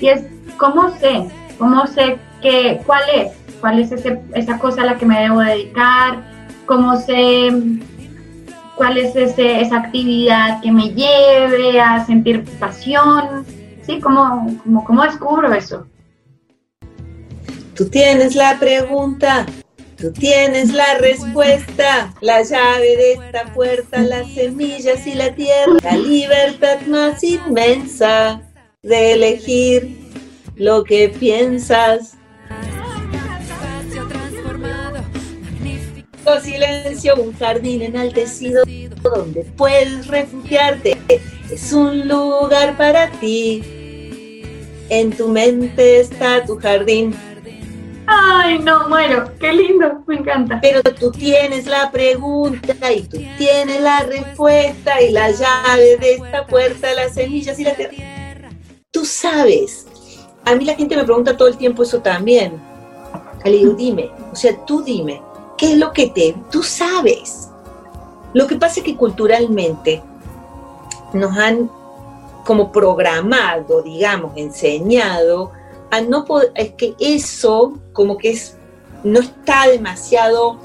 Y 0.00 0.08
es, 0.08 0.24
¿cómo 0.56 0.90
sé? 0.98 1.28
¿Cómo 1.58 1.86
sé 1.86 2.18
que, 2.42 2.80
cuál 2.86 3.02
es? 3.14 3.32
¿Cuál 3.60 3.80
es 3.80 3.92
ese, 3.92 4.20
esa 4.34 4.58
cosa 4.58 4.82
a 4.82 4.86
la 4.86 4.98
que 4.98 5.06
me 5.06 5.20
debo 5.20 5.40
dedicar? 5.40 6.22
¿Cómo 6.66 6.96
sé 6.96 7.50
cuál 8.78 8.96
es 8.96 9.14
esa 9.14 9.76
actividad 9.76 10.62
que 10.62 10.72
me 10.72 10.90
lleve 10.90 11.80
a 11.80 12.06
sentir 12.06 12.44
pasión? 12.58 13.44
¿Sí? 13.82 14.00
¿Cómo, 14.00 14.56
cómo, 14.62 14.84
cómo 14.84 15.02
descubro 15.02 15.52
eso? 15.52 15.86
Tú 17.74 17.88
tienes 17.88 18.34
la 18.34 18.58
pregunta, 18.58 19.46
tú 19.96 20.12
tienes 20.12 20.72
la 20.72 20.98
respuesta, 20.98 22.14
la 22.20 22.42
llave 22.42 22.96
de 22.96 23.12
esta 23.12 23.52
puerta, 23.52 24.00
las 24.00 24.32
semillas 24.32 25.06
y 25.06 25.14
la 25.14 25.34
tierra, 25.34 25.76
la 25.82 25.96
libertad 25.96 26.80
más 26.86 27.22
inmensa 27.22 28.40
de 28.82 29.12
elegir 29.12 29.96
lo 30.56 30.84
que 30.84 31.08
piensas 31.08 32.17
silencio, 36.40 37.16
un 37.16 37.32
jardín 37.32 37.82
enaltecido 37.82 38.64
donde 39.02 39.44
puedes 39.56 40.06
refugiarte. 40.06 40.98
Es 41.50 41.72
un 41.72 42.08
lugar 42.08 42.76
para 42.76 43.10
ti. 43.12 43.62
En 44.90 45.10
tu 45.10 45.28
mente 45.28 46.00
está 46.00 46.44
tu 46.44 46.56
jardín. 46.58 47.14
Ay, 48.06 48.58
no, 48.60 48.88
muero. 48.88 49.30
Qué 49.38 49.52
lindo, 49.52 50.02
me 50.06 50.16
encanta. 50.16 50.58
Pero 50.62 50.82
tú 50.82 51.10
tienes 51.12 51.66
la 51.66 51.90
pregunta 51.90 52.90
y 52.90 53.02
tú 53.02 53.18
tienes 53.36 53.82
la 53.82 54.00
respuesta 54.00 55.02
y 55.02 55.10
la 55.10 55.30
llave 55.30 55.98
de 55.98 56.14
esta 56.14 56.46
puerta, 56.46 56.94
las 56.94 57.14
semillas 57.14 57.58
y 57.58 57.64
la 57.64 57.74
tierra. 57.74 58.48
Tú 58.90 59.04
sabes. 59.04 59.86
A 60.46 60.54
mí 60.54 60.64
la 60.64 60.74
gente 60.74 60.96
me 60.96 61.04
pregunta 61.04 61.36
todo 61.36 61.48
el 61.48 61.58
tiempo 61.58 61.82
eso 61.82 62.00
también. 62.00 62.58
Le 63.44 63.50
digo, 63.52 63.74
dime, 63.74 64.10
o 64.32 64.36
sea, 64.36 64.56
tú 64.64 64.82
dime, 64.82 65.20
¿Qué 65.58 65.72
es 65.72 65.78
lo 65.78 65.92
que 65.92 66.06
te... 66.08 66.34
Tú 66.50 66.62
sabes. 66.62 67.50
Lo 68.32 68.46
que 68.46 68.56
pasa 68.56 68.80
es 68.80 68.86
que 68.86 68.96
culturalmente 68.96 70.02
nos 71.12 71.36
han 71.36 71.70
como 72.44 72.72
programado, 72.72 73.82
digamos, 73.82 74.32
enseñado 74.36 75.50
a 75.90 76.00
no 76.00 76.24
poder, 76.24 76.52
es 76.54 76.72
que 76.72 76.94
eso 76.98 77.74
como 77.92 78.16
que 78.16 78.30
es, 78.30 78.56
no 79.04 79.20
está 79.20 79.68
demasiado 79.68 80.58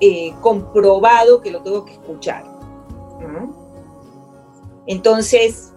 eh, 0.00 0.32
comprobado 0.40 1.40
que 1.40 1.50
lo 1.50 1.60
tengo 1.60 1.84
que 1.84 1.92
escuchar. 1.92 2.44
Entonces, 4.86 5.72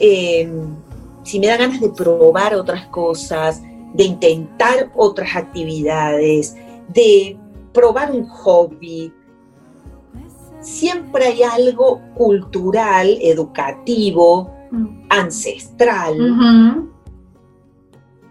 em, 0.00 0.76
si 1.22 1.40
me 1.40 1.46
da 1.46 1.56
ganas 1.56 1.80
de 1.80 1.88
probar 1.88 2.54
otras 2.54 2.86
cosas, 2.88 3.62
de 3.94 4.04
intentar 4.04 4.90
otras 4.94 5.34
actividades, 5.34 6.54
de 6.88 7.38
probar 7.78 8.10
un 8.10 8.26
hobby. 8.26 9.12
Siempre 10.60 11.26
hay 11.26 11.42
algo 11.44 12.00
cultural, 12.16 13.16
educativo, 13.20 14.50
mm. 14.72 15.06
ancestral, 15.08 16.16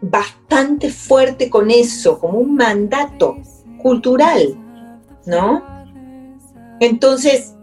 bastante 0.02 0.90
fuerte 0.90 1.50
con 1.50 1.72
eso, 1.72 2.20
como 2.20 2.40
un 2.40 2.56
mandato 2.56 3.38
cultural, 3.82 4.58
¿no? 5.26 5.64
Entonces, 6.82 7.56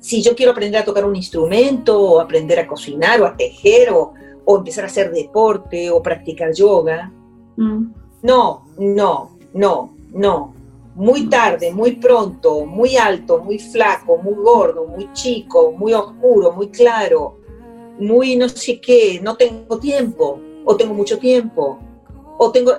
si 0.00 0.20
yo 0.20 0.34
quiero 0.34 0.50
aprender 0.50 0.82
a 0.82 0.84
tocar 0.84 1.04
un 1.04 1.14
instrumento, 1.14 2.00
o 2.00 2.20
aprender 2.20 2.58
a 2.58 2.66
cocinar, 2.66 3.20
o 3.22 3.26
a 3.26 3.36
tejer, 3.36 3.90
o, 3.92 4.14
empezar 4.56 4.82
a 4.82 4.88
hacer 4.88 5.12
deporte, 5.12 5.92
o 5.92 6.02
practicar 6.02 6.52
yoga, 6.52 7.12
mm. 7.56 7.84
no, 8.24 8.64
no, 8.76 9.38
no 9.54 9.99
no, 10.12 10.54
muy 10.94 11.28
tarde, 11.28 11.72
muy 11.72 11.92
pronto, 11.92 12.66
muy 12.66 12.96
alto, 12.96 13.38
muy 13.38 13.58
flaco, 13.58 14.18
muy 14.18 14.34
gordo, 14.34 14.86
muy 14.86 15.12
chico, 15.12 15.72
muy 15.72 15.94
oscuro, 15.94 16.52
muy 16.52 16.68
claro, 16.68 17.38
muy 17.98 18.36
no 18.36 18.48
sé 18.48 18.80
qué, 18.80 19.20
no 19.22 19.36
tengo 19.36 19.78
tiempo, 19.78 20.40
o 20.64 20.76
tengo 20.76 20.94
mucho 20.94 21.18
tiempo, 21.18 21.78
o 22.38 22.50
tengo... 22.50 22.72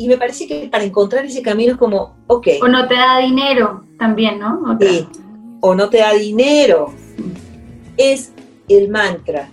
Y 0.00 0.06
me 0.06 0.16
parece 0.16 0.46
que 0.46 0.68
para 0.70 0.84
encontrar 0.84 1.24
ese 1.24 1.42
camino 1.42 1.72
es 1.72 1.78
como, 1.78 2.16
ok. 2.28 2.46
O 2.62 2.68
no 2.68 2.86
te 2.86 2.94
da 2.94 3.18
dinero 3.18 3.84
también, 3.98 4.38
¿no? 4.38 4.78
Sí, 4.80 5.08
o 5.60 5.74
no 5.74 5.90
te 5.90 5.98
da 5.98 6.12
dinero. 6.12 6.92
Es 7.96 8.32
el 8.68 8.88
mantra. 8.88 9.50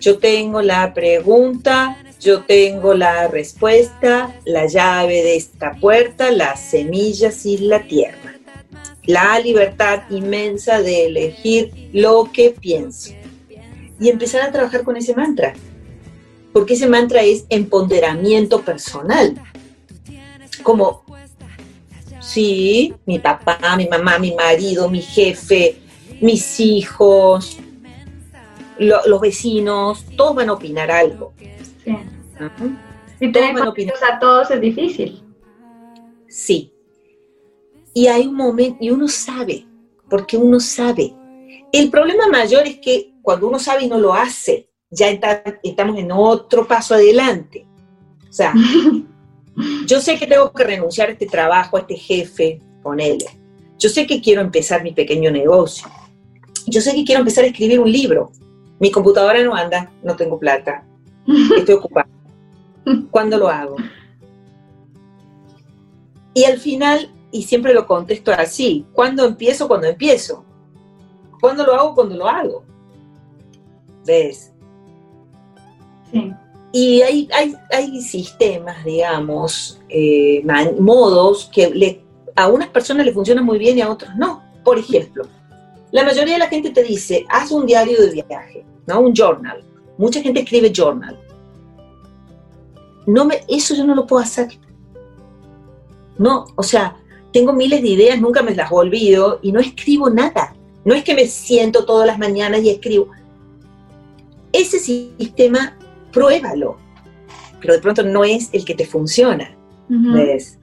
Yo 0.00 0.18
tengo 0.18 0.62
la 0.62 0.94
pregunta, 0.94 1.96
yo 2.22 2.44
tengo 2.44 2.94
la 2.94 3.26
respuesta, 3.26 4.32
la 4.44 4.66
llave 4.66 5.24
de 5.24 5.36
esta 5.36 5.74
puerta, 5.74 6.30
las 6.30 6.60
semillas 6.60 7.44
y 7.44 7.58
la 7.58 7.82
tierra. 7.82 8.34
La 9.04 9.40
libertad 9.40 10.04
inmensa 10.08 10.80
de 10.80 11.06
elegir 11.06 11.90
lo 11.92 12.30
que 12.32 12.50
pienso. 12.50 13.10
Y 14.00 14.08
empezar 14.08 14.42
a 14.42 14.52
trabajar 14.52 14.84
con 14.84 14.96
ese 14.96 15.16
mantra. 15.16 15.54
Porque 16.52 16.74
ese 16.74 16.88
mantra 16.88 17.22
es 17.22 17.44
empoderamiento 17.48 18.62
personal. 18.62 19.34
Como, 20.62 21.04
sí, 22.20 22.94
mi 23.04 23.18
papá, 23.18 23.76
mi 23.76 23.88
mamá, 23.88 24.20
mi 24.20 24.32
marido, 24.32 24.88
mi 24.88 25.02
jefe, 25.02 25.76
mis 26.20 26.60
hijos, 26.60 27.58
los 28.78 29.20
vecinos, 29.20 30.04
todos 30.16 30.36
van 30.36 30.50
a 30.50 30.52
opinar 30.52 30.92
algo. 30.92 31.32
Sí. 31.84 31.96
Si 33.18 33.30
tener 33.30 33.56
a 33.56 34.18
todos 34.18 34.50
es 34.50 34.60
difícil. 34.60 35.22
Sí. 36.28 36.72
Y 37.94 38.06
hay 38.06 38.26
un 38.26 38.34
momento, 38.34 38.78
y 38.80 38.90
uno 38.90 39.06
sabe, 39.06 39.66
porque 40.08 40.36
uno 40.36 40.58
sabe. 40.60 41.14
El 41.72 41.90
problema 41.90 42.26
mayor 42.28 42.66
es 42.66 42.78
que 42.78 43.12
cuando 43.22 43.48
uno 43.48 43.58
sabe 43.58 43.84
y 43.84 43.88
no 43.88 43.98
lo 43.98 44.14
hace, 44.14 44.68
ya 44.90 45.08
estamos 45.08 45.98
en 45.98 46.10
otro 46.12 46.66
paso 46.66 46.94
adelante. 46.94 47.66
O 48.28 48.32
sea, 48.32 48.52
yo 49.86 50.00
sé 50.00 50.18
que 50.18 50.26
tengo 50.26 50.52
que 50.52 50.64
renunciar 50.64 51.08
a 51.08 51.12
este 51.12 51.26
trabajo, 51.26 51.76
a 51.76 51.80
este 51.80 51.96
jefe, 51.96 52.60
ponele. 52.82 53.26
Yo 53.78 53.88
sé 53.88 54.06
que 54.06 54.20
quiero 54.20 54.40
empezar 54.40 54.82
mi 54.82 54.92
pequeño 54.92 55.30
negocio. 55.30 55.88
Yo 56.66 56.80
sé 56.80 56.94
que 56.94 57.04
quiero 57.04 57.20
empezar 57.20 57.44
a 57.44 57.48
escribir 57.48 57.80
un 57.80 57.90
libro. 57.90 58.32
Mi 58.78 58.90
computadora 58.90 59.42
no 59.42 59.54
anda, 59.54 59.90
no 60.02 60.16
tengo 60.16 60.38
plata. 60.38 60.84
Estoy 61.26 61.74
ocupada. 61.74 62.08
¿Cuándo 63.10 63.38
lo 63.38 63.48
hago? 63.48 63.76
Y 66.34 66.44
al 66.44 66.58
final, 66.58 67.12
y 67.30 67.42
siempre 67.42 67.74
lo 67.74 67.86
contesto 67.86 68.32
así, 68.32 68.86
¿cuándo 68.92 69.24
empiezo? 69.24 69.68
Cuando 69.68 69.86
empiezo. 69.86 70.44
¿Cuándo 71.40 71.64
lo 71.64 71.74
hago? 71.74 71.94
Cuando 71.94 72.16
lo 72.16 72.26
hago. 72.26 72.64
¿Ves? 74.04 74.52
Sí. 76.10 76.32
Y 76.72 77.02
hay, 77.02 77.28
hay, 77.70 78.00
sistemas, 78.00 78.82
digamos, 78.82 79.78
eh, 79.90 80.42
modos 80.78 81.50
que 81.52 82.02
a 82.34 82.48
unas 82.48 82.68
personas 82.68 83.04
le 83.04 83.12
funcionan 83.12 83.44
muy 83.44 83.58
bien 83.58 83.76
y 83.76 83.82
a 83.82 83.90
otras 83.90 84.16
no. 84.16 84.42
Por 84.64 84.78
ejemplo, 84.78 85.24
la 85.90 86.02
mayoría 86.02 86.34
de 86.34 86.38
la 86.38 86.48
gente 86.48 86.70
te 86.70 86.82
dice, 86.82 87.26
haz 87.28 87.50
un 87.50 87.66
diario 87.66 88.00
de 88.00 88.22
viaje, 88.26 88.64
¿no? 88.86 89.00
Un 89.00 89.12
journal. 89.12 89.62
Mucha 89.98 90.20
gente 90.20 90.40
escribe 90.40 90.72
journal 90.74 91.18
no 93.06 93.24
me, 93.24 93.40
eso 93.48 93.74
yo 93.74 93.84
no 93.84 93.94
lo 93.94 94.06
puedo 94.06 94.22
hacer. 94.22 94.48
No, 96.18 96.46
o 96.54 96.62
sea, 96.62 96.96
tengo 97.32 97.52
miles 97.52 97.82
de 97.82 97.88
ideas, 97.88 98.20
nunca 98.20 98.42
me 98.42 98.54
las 98.54 98.70
olvido 98.70 99.40
y 99.42 99.52
no 99.52 99.60
escribo 99.60 100.10
nada. 100.10 100.54
No 100.84 100.94
es 100.94 101.04
que 101.04 101.14
me 101.14 101.26
siento 101.26 101.84
todas 101.84 102.06
las 102.06 102.18
mañanas 102.18 102.62
y 102.62 102.70
escribo. 102.70 103.08
Ese 104.52 104.78
sistema, 104.78 105.76
pruébalo, 106.12 106.76
pero 107.60 107.74
de 107.74 107.80
pronto 107.80 108.02
no 108.02 108.24
es 108.24 108.50
el 108.52 108.64
que 108.64 108.74
te 108.74 108.84
funciona. 108.84 109.56
¿Ves? 109.88 110.58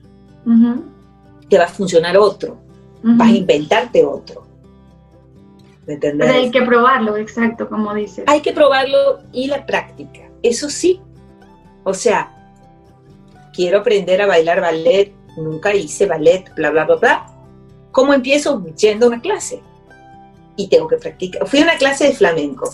Te 1.48 1.58
va 1.58 1.64
a 1.64 1.68
funcionar 1.68 2.16
otro, 2.16 2.60
vas 3.02 3.28
a 3.28 3.34
inventarte 3.34 4.04
otro. 4.04 4.46
¿Me 5.90 5.96
Pero 5.96 6.32
hay 6.32 6.50
que 6.50 6.62
probarlo, 6.62 7.16
exacto, 7.16 7.68
como 7.68 7.92
dices. 7.94 8.24
Hay 8.28 8.42
que 8.42 8.52
probarlo 8.52 9.20
y 9.32 9.48
la 9.48 9.66
práctica. 9.66 10.30
Eso 10.42 10.70
sí. 10.70 11.00
O 11.82 11.94
sea, 11.94 12.32
quiero 13.52 13.78
aprender 13.78 14.22
a 14.22 14.26
bailar 14.26 14.60
ballet, 14.60 15.12
nunca 15.36 15.74
hice 15.74 16.06
ballet, 16.06 16.54
bla, 16.54 16.70
bla, 16.70 16.84
bla, 16.84 16.96
bla. 16.96 17.26
¿Cómo 17.90 18.14
empiezo? 18.14 18.64
Yendo 18.76 19.06
a 19.06 19.08
una 19.08 19.20
clase. 19.20 19.62
Y 20.56 20.68
tengo 20.68 20.86
que 20.86 20.96
practicar. 20.96 21.46
Fui 21.48 21.60
a 21.60 21.64
una 21.64 21.76
clase 21.76 22.04
de 22.04 22.12
flamenco. 22.12 22.72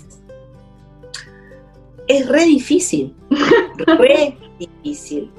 Es 2.07 2.29
re 2.29 2.45
difícil. 2.45 3.15
re 3.99 4.37
difícil. 4.59 5.33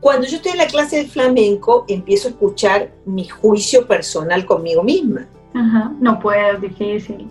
Cuando 0.00 0.26
yo 0.26 0.36
estoy 0.36 0.52
en 0.52 0.58
la 0.58 0.66
clase 0.66 0.96
de 0.96 1.06
flamenco, 1.06 1.86
empiezo 1.88 2.28
a 2.28 2.32
escuchar 2.32 2.92
mi 3.06 3.26
juicio 3.28 3.86
personal 3.86 4.44
conmigo 4.44 4.82
misma. 4.82 5.28
Ajá, 5.54 5.92
no 6.00 6.18
puedo, 6.18 6.52
es 6.52 6.60
difícil. 6.60 7.28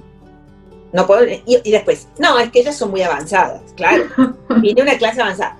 No 0.94 1.08
puedo, 1.08 1.26
y, 1.26 1.42
y, 1.46 1.72
después, 1.72 2.08
no, 2.20 2.38
es 2.38 2.52
que 2.52 2.60
ellas 2.60 2.78
son 2.78 2.92
muy 2.92 3.02
avanzadas, 3.02 3.62
claro. 3.76 4.06
Vine 4.62 4.82
a 4.82 4.84
una 4.84 4.98
clase 4.98 5.22
avanzada. 5.22 5.58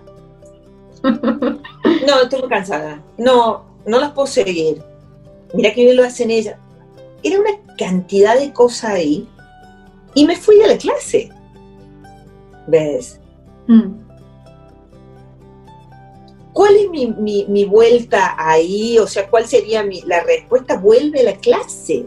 No, 1.04 2.22
estoy 2.24 2.48
cansada. 2.50 3.02
No, 3.18 3.64
no 3.86 4.00
las 4.00 4.12
puedo 4.12 4.28
seguir. 4.28 4.82
Mira 5.54 5.74
que 5.74 5.84
bien 5.84 5.98
lo 5.98 6.04
hacen 6.04 6.32
ellas. 6.32 6.58
Era 7.24 7.40
una 7.40 7.52
cantidad 7.78 8.38
de 8.38 8.54
cosas 8.54 8.92
ahí. 8.92 9.28
Y 10.14 10.26
me 10.26 10.36
fui 10.36 10.58
de 10.58 10.68
la 10.68 10.78
clase. 10.78 11.30
¿Ves? 12.68 13.20
Mm. 13.68 14.12
¿Cuál 16.54 16.76
es 16.76 16.90
mi, 16.90 17.66
vuelta 17.66 18.36
ahí? 18.38 19.00
O 19.00 19.08
sea, 19.08 19.30
¿cuál 19.30 19.46
sería 19.46 19.84
mi, 19.84 20.02
la 20.02 20.22
respuesta? 20.24 20.78
Vuelve 20.78 21.22
a 21.22 21.24
la 21.24 21.36
clase. 21.36 22.06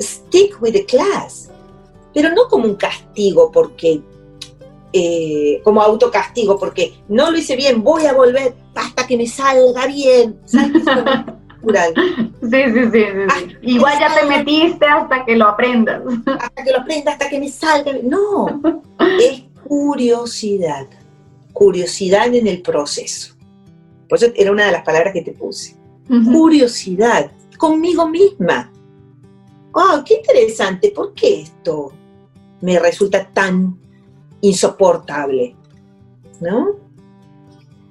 Stick 0.00 0.60
with 0.60 0.72
the 0.72 0.84
class. 0.84 1.50
Pero 2.12 2.30
no 2.30 2.48
como 2.48 2.64
un 2.64 2.76
castigo 2.76 3.50
porque 3.52 4.02
eh, 4.92 5.60
como 5.62 5.82
autocastigo, 5.82 6.58
porque 6.58 6.94
no 7.08 7.30
lo 7.30 7.36
hice 7.36 7.56
bien, 7.56 7.82
voy 7.82 8.06
a 8.06 8.14
volver 8.14 8.54
hasta 8.74 9.06
que 9.06 9.16
me 9.16 9.26
salga 9.26 9.86
bien. 9.86 10.40
¿Sabes 10.44 10.82
Sí, 11.66 12.62
sí, 12.72 12.90
sí. 12.92 13.04
Igual 13.62 13.98
ya 13.98 14.14
te 14.14 14.26
metiste 14.26 14.86
hasta 14.86 15.24
que 15.24 15.36
lo 15.36 15.48
aprendas. 15.48 16.00
Hasta 16.26 16.62
que 16.62 16.70
lo 16.70 16.78
aprenda, 16.78 17.12
hasta 17.12 17.28
que 17.28 17.40
me 17.40 17.48
salga. 17.48 17.92
No, 18.04 18.60
es 19.20 19.42
curiosidad. 19.66 20.86
Curiosidad 21.52 22.32
en 22.32 22.46
el 22.46 22.62
proceso. 22.62 23.34
Por 24.08 24.18
eso 24.18 24.28
era 24.36 24.52
una 24.52 24.66
de 24.66 24.72
las 24.72 24.84
palabras 24.84 25.12
que 25.12 25.22
te 25.22 25.32
puse. 25.32 25.76
Curiosidad 26.06 27.32
conmigo 27.58 28.08
misma. 28.08 28.72
¡Oh, 29.78 30.02
qué 30.06 30.14
interesante! 30.14 30.90
¿Por 30.90 31.12
qué 31.12 31.42
esto 31.42 31.92
me 32.62 32.78
resulta 32.78 33.28
tan 33.28 33.78
insoportable, 34.40 35.54
¿no? 36.40 36.76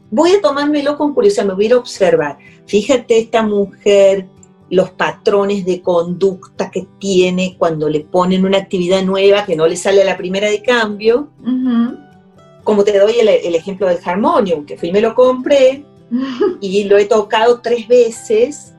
Voy 0.09 0.31
a 0.31 0.41
tomármelo 0.41 0.97
con 0.97 1.13
curiosidad, 1.13 1.45
me 1.45 1.53
voy 1.53 1.71
a 1.71 1.77
observar. 1.77 2.39
Fíjate 2.65 3.19
esta 3.19 3.43
mujer, 3.43 4.25
los 4.71 4.89
patrones 4.89 5.63
de 5.63 5.83
conducta 5.83 6.71
que 6.71 6.87
tiene 6.97 7.55
cuando 7.55 7.87
le 7.87 7.99
ponen 7.99 8.45
una 8.45 8.57
actividad 8.57 9.03
nueva 9.03 9.45
que 9.45 9.55
no 9.55 9.67
le 9.67 9.75
sale 9.75 10.01
a 10.01 10.05
la 10.05 10.17
primera 10.17 10.49
de 10.49 10.63
cambio. 10.63 11.29
Como 12.63 12.83
te 12.83 12.97
doy 12.97 13.19
el, 13.19 13.53
ejemplo 13.53 13.87
del 13.87 13.99
Harmonium, 14.03 14.65
que 14.65 14.75
fui 14.75 14.89
y 14.89 14.91
me 14.91 15.01
lo 15.01 15.13
compré 15.13 15.85
y 16.61 16.85
lo 16.85 16.97
he 16.97 17.05
tocado 17.05 17.61
tres 17.61 17.87
veces, 17.87 18.73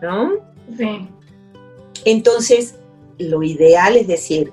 ¿no? 0.00 0.32
Sí. 0.74 1.06
Entonces, 2.10 2.76
lo 3.18 3.42
ideal 3.42 3.94
es 3.94 4.06
decir, 4.06 4.50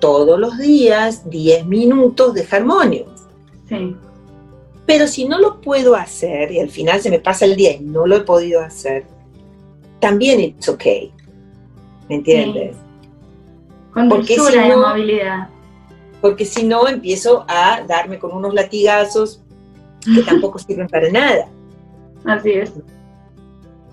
todos 0.00 0.40
los 0.40 0.58
días 0.58 1.30
10 1.30 1.66
minutos 1.66 2.34
de 2.34 2.44
armonio. 2.50 3.06
Sí. 3.68 3.94
Pero 4.84 5.06
si 5.06 5.28
no 5.28 5.38
lo 5.38 5.60
puedo 5.60 5.94
hacer 5.94 6.50
y 6.50 6.58
al 6.58 6.68
final 6.68 7.00
se 7.00 7.10
me 7.10 7.20
pasa 7.20 7.44
el 7.44 7.54
día 7.54 7.74
y 7.74 7.80
no 7.80 8.08
lo 8.08 8.16
he 8.16 8.20
podido 8.22 8.60
hacer, 8.60 9.04
también 10.00 10.56
es 10.58 10.68
ok. 10.68 10.84
¿Me 12.08 12.16
entiendes? 12.16 12.76
Con 13.94 14.08
porque 14.08 14.34
si 14.34 14.58
no. 14.68 14.94
Porque 16.20 16.44
si 16.44 16.64
no 16.64 16.88
empiezo 16.88 17.44
a 17.46 17.84
darme 17.86 18.18
con 18.18 18.32
unos 18.32 18.52
latigazos 18.52 19.42
que 20.12 20.22
tampoco 20.26 20.58
sirven 20.58 20.88
para 20.88 21.08
nada. 21.08 21.48
Así 22.24 22.50
es. 22.50 22.72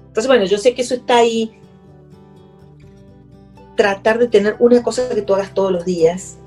Entonces, 0.07 0.27
bueno, 0.27 0.45
yo 0.45 0.57
sé 0.57 0.73
que 0.73 0.81
eso 0.81 0.95
está 0.95 1.17
ahí 1.17 1.59
tratar 3.75 4.19
de 4.19 4.27
tener 4.27 4.55
una 4.59 4.81
cosa 4.81 5.09
que 5.09 5.21
tú 5.21 5.35
hagas 5.35 5.53
todos 5.53 5.71
los 5.71 5.85
días. 5.85 6.37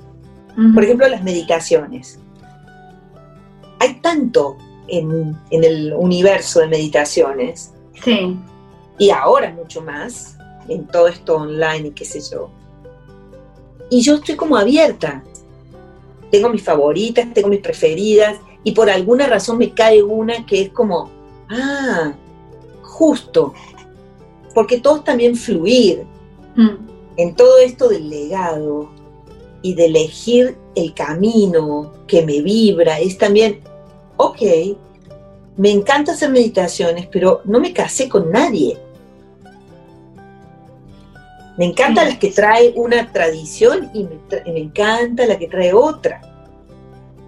Por 0.73 0.83
ejemplo, 0.83 1.07
las 1.07 1.23
meditaciones. 1.23 2.19
Hay 3.79 4.01
tanto 4.01 4.57
en, 4.87 5.37
el 5.51 5.93
universo 5.93 6.59
de 6.59 6.67
meditaciones. 6.67 7.71
Sí. 8.03 8.37
Y 8.97 9.09
ahora 9.11 9.51
mucho 9.53 9.81
más, 9.81 10.37
en 10.67 10.85
todo 10.87 11.07
esto 11.07 11.37
online 11.37 11.89
y 11.89 11.91
qué 11.91 12.03
sé 12.03 12.19
yo. 12.29 12.49
Y 13.89 14.01
yo 14.01 14.15
estoy 14.15 14.35
como 14.35 14.57
abierta. 14.57 15.23
Tengo 16.29 16.49
mis 16.49 16.63
favoritas, 16.63 17.33
tengo 17.33 17.47
mis 17.47 17.61
preferidas, 17.61 18.35
y 18.63 18.73
por 18.73 18.89
alguna 18.89 19.27
razón 19.27 19.57
me 19.57 19.73
cae 19.73 20.03
una 20.03 20.45
que 20.45 20.63
es 20.63 20.69
como, 20.69 21.09
ah, 21.49 22.11
justo, 22.81 23.53
porque 24.53 24.79
todos 24.79 25.05
también 25.05 25.35
fluir. 25.35 26.03
Mm 26.55 26.89
en 27.19 27.35
todo 27.35 27.57
esto 27.59 27.89
del 27.89 28.09
legado 28.09 28.89
y 29.61 29.73
de 29.73 29.87
elegir 29.87 30.57
el 30.73 30.93
camino 30.93 31.91
que 32.07 32.25
me 32.25 32.41
vibra, 32.41 32.97
es 33.01 33.17
también, 33.17 33.59
ok, 34.15 34.41
me 35.57 35.69
encanta 35.69 36.13
hacer 36.13 36.29
meditaciones, 36.29 37.07
pero 37.07 37.41
no 37.43 37.59
me 37.59 37.73
casé 37.73 38.07
con 38.07 38.31
nadie. 38.31 38.77
Me 41.57 41.65
encanta 41.65 42.05
las 42.05 42.19
que 42.19 42.31
trae 42.31 42.71
una 42.77 43.11
tradición 43.11 43.91
y 43.93 44.03
me, 44.03 44.17
me, 44.45 44.59
encanta 44.59 45.25
la 45.25 45.37
que 45.37 45.49
trae 45.49 45.73
otra. 45.73 46.21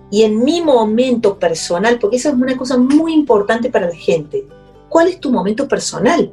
Y 0.10 0.24
en 0.24 0.42
mi 0.42 0.62
momento 0.62 1.38
personal, 1.38 2.00
porque 2.00 2.16
eso 2.16 2.30
es 2.30 2.36
una 2.36 2.56
cosa 2.56 2.78
muy 2.78 3.14
importante 3.14 3.70
para 3.70 3.88
la 3.88 3.96
gente, 3.96 4.46
¿cuál 4.88 5.10
es 5.10 5.20
tu 5.20 5.32
momento 5.32 5.68
personal? 5.68 6.32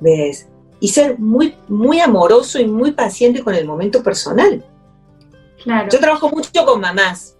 ¿Ves? 0.00 0.48
Y 0.86 0.88
ser 0.88 1.18
muy, 1.18 1.52
muy 1.66 1.98
amoroso 1.98 2.60
y 2.60 2.64
muy 2.64 2.92
paciente 2.92 3.42
con 3.42 3.56
el 3.56 3.66
momento 3.66 4.04
personal. 4.04 4.64
Claro. 5.64 5.88
Yo 5.90 5.98
trabajo 5.98 6.30
mucho 6.30 6.64
con 6.64 6.80
mamás 6.80 7.36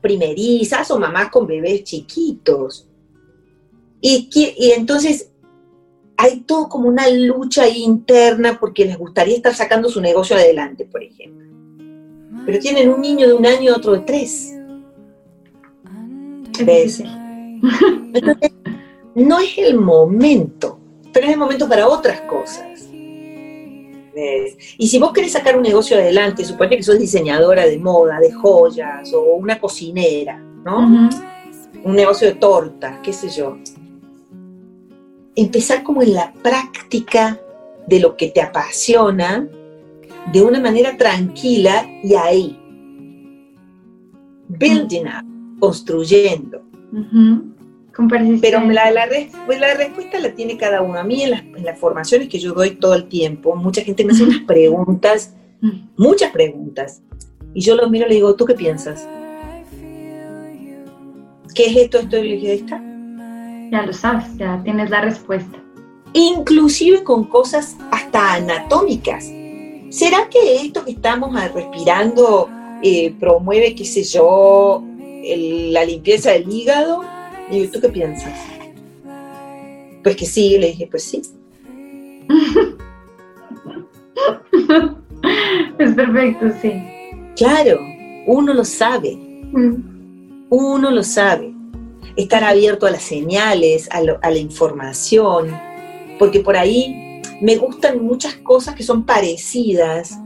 primerizas 0.00 0.88
o 0.92 1.00
mamás 1.00 1.30
con 1.30 1.48
bebés 1.48 1.82
chiquitos. 1.82 2.86
Y, 4.00 4.30
y 4.56 4.70
entonces 4.70 5.32
hay 6.16 6.42
todo 6.42 6.68
como 6.68 6.88
una 6.88 7.10
lucha 7.10 7.66
interna 7.66 8.60
porque 8.60 8.84
les 8.84 8.98
gustaría 8.98 9.34
estar 9.34 9.52
sacando 9.52 9.88
su 9.88 10.00
negocio 10.00 10.36
adelante, 10.36 10.84
por 10.84 11.02
ejemplo. 11.02 11.48
Pero 12.46 12.60
tienen 12.60 12.88
un 12.88 13.00
niño 13.00 13.26
de 13.26 13.34
un 13.34 13.46
año 13.46 13.62
y 13.62 13.68
otro 13.70 13.94
de 13.94 14.00
tres. 14.00 14.54
¿Ves? 16.64 17.02
Entonces, 18.14 18.52
no 19.16 19.40
es 19.40 19.58
el 19.58 19.76
momento 19.76 20.73
pero 21.14 21.26
es 21.26 21.32
el 21.32 21.38
momento 21.38 21.66
para 21.68 21.88
otras 21.88 22.20
cosas. 22.22 22.90
Y 24.78 24.88
si 24.88 24.98
vos 24.98 25.12
querés 25.12 25.32
sacar 25.32 25.56
un 25.56 25.62
negocio 25.62 25.96
adelante, 25.96 26.44
supone 26.44 26.76
que 26.76 26.82
sos 26.82 26.98
diseñadora 26.98 27.64
de 27.66 27.78
moda, 27.78 28.18
de 28.18 28.32
joyas, 28.32 29.12
o 29.14 29.34
una 29.34 29.58
cocinera, 29.58 30.38
¿no? 30.38 31.08
Un 31.84 31.96
negocio 31.96 32.28
de 32.28 32.34
tortas, 32.34 32.98
qué 33.02 33.12
sé 33.12 33.28
yo. 33.28 33.56
Empezar 35.36 35.82
como 35.82 36.02
en 36.02 36.14
la 36.14 36.32
práctica 36.32 37.40
de 37.86 38.00
lo 38.00 38.16
que 38.16 38.28
te 38.28 38.40
apasiona, 38.40 39.48
de 40.32 40.42
una 40.42 40.60
manera 40.60 40.96
tranquila 40.96 41.86
y 42.02 42.14
ahí. 42.14 42.58
Building 44.48 45.06
up, 45.06 45.58
construyendo. 45.60 46.62
Pero 48.40 48.60
la, 48.60 48.90
la, 48.90 49.08
pues 49.46 49.60
la, 49.60 49.74
respuesta 49.74 50.18
la 50.18 50.34
tiene 50.34 50.56
cada 50.56 50.82
uno. 50.82 50.98
A 50.98 51.04
mí 51.04 51.22
en 51.22 51.30
las, 51.64 51.78
formaciones 51.78 52.28
que 52.28 52.38
yo 52.38 52.52
doy 52.52 52.70
todo 52.70 52.94
el 52.94 53.08
tiempo, 53.08 53.54
mucha 53.54 53.82
gente 53.82 54.04
me 54.04 54.12
hace 54.12 54.24
unas 54.24 54.40
preguntas, 54.46 55.34
mm. 55.60 55.70
muchas 55.96 56.32
preguntas. 56.32 57.02
Y 57.54 57.60
yo 57.60 57.76
los 57.76 57.90
miro 57.90 58.06
y 58.06 58.08
le 58.08 58.14
digo, 58.16 58.34
¿tú 58.34 58.44
qué 58.44 58.54
piensas? 58.54 59.06
¿Qué 61.54 61.66
es 61.66 61.76
esto, 61.76 61.98
esto 62.00 62.18
y 62.18 62.46
esta? 62.48 62.82
ya 63.70 63.82
lo 63.82 63.92
sabes, 63.92 64.24
ya 64.36 64.60
tienes 64.62 64.90
la 64.90 65.00
respuesta. 65.00 65.58
Inclusive 66.12 67.02
con 67.02 67.24
cosas 67.24 67.76
hasta 67.90 68.34
anatómicas. 68.34 69.24
¿Será 69.90 70.28
que 70.28 70.56
esto 70.56 70.84
que 70.84 70.92
estamos 70.92 71.34
respirando 71.52 72.48
eh, 72.82 73.14
promueve, 73.18 73.74
qué 73.74 73.84
sé 73.84 74.04
yo, 74.04 74.84
la 75.70 75.84
limpieza 75.84 76.30
del 76.30 76.52
hígado? 76.52 77.02
Y 77.50 77.66
¿tú 77.68 77.80
qué 77.80 77.88
piensas? 77.88 78.32
Pues 80.02 80.16
que 80.16 80.26
sí, 80.26 80.58
le 80.58 80.68
dije, 80.68 80.86
pues 80.86 81.04
sí. 81.04 81.22
es 85.78 85.94
perfecto, 85.94 86.46
sí. 86.60 86.72
Claro, 87.36 87.78
uno 88.26 88.54
lo 88.54 88.64
sabe. 88.64 89.16
Mm. 89.16 90.46
Uno 90.50 90.90
lo 90.90 91.02
sabe. 91.02 91.54
Estar 92.16 92.44
abierto 92.44 92.86
a 92.86 92.90
las 92.90 93.02
señales, 93.02 93.88
a, 93.90 94.00
a 94.22 94.30
la 94.30 94.38
información, 94.38 95.50
porque 96.18 96.40
por 96.40 96.56
ahí 96.56 97.20
me 97.40 97.56
gustan 97.56 98.04
muchas 98.04 98.34
cosas 98.36 98.74
que 98.74 98.82
son 98.82 99.04
parecidas 99.04 100.18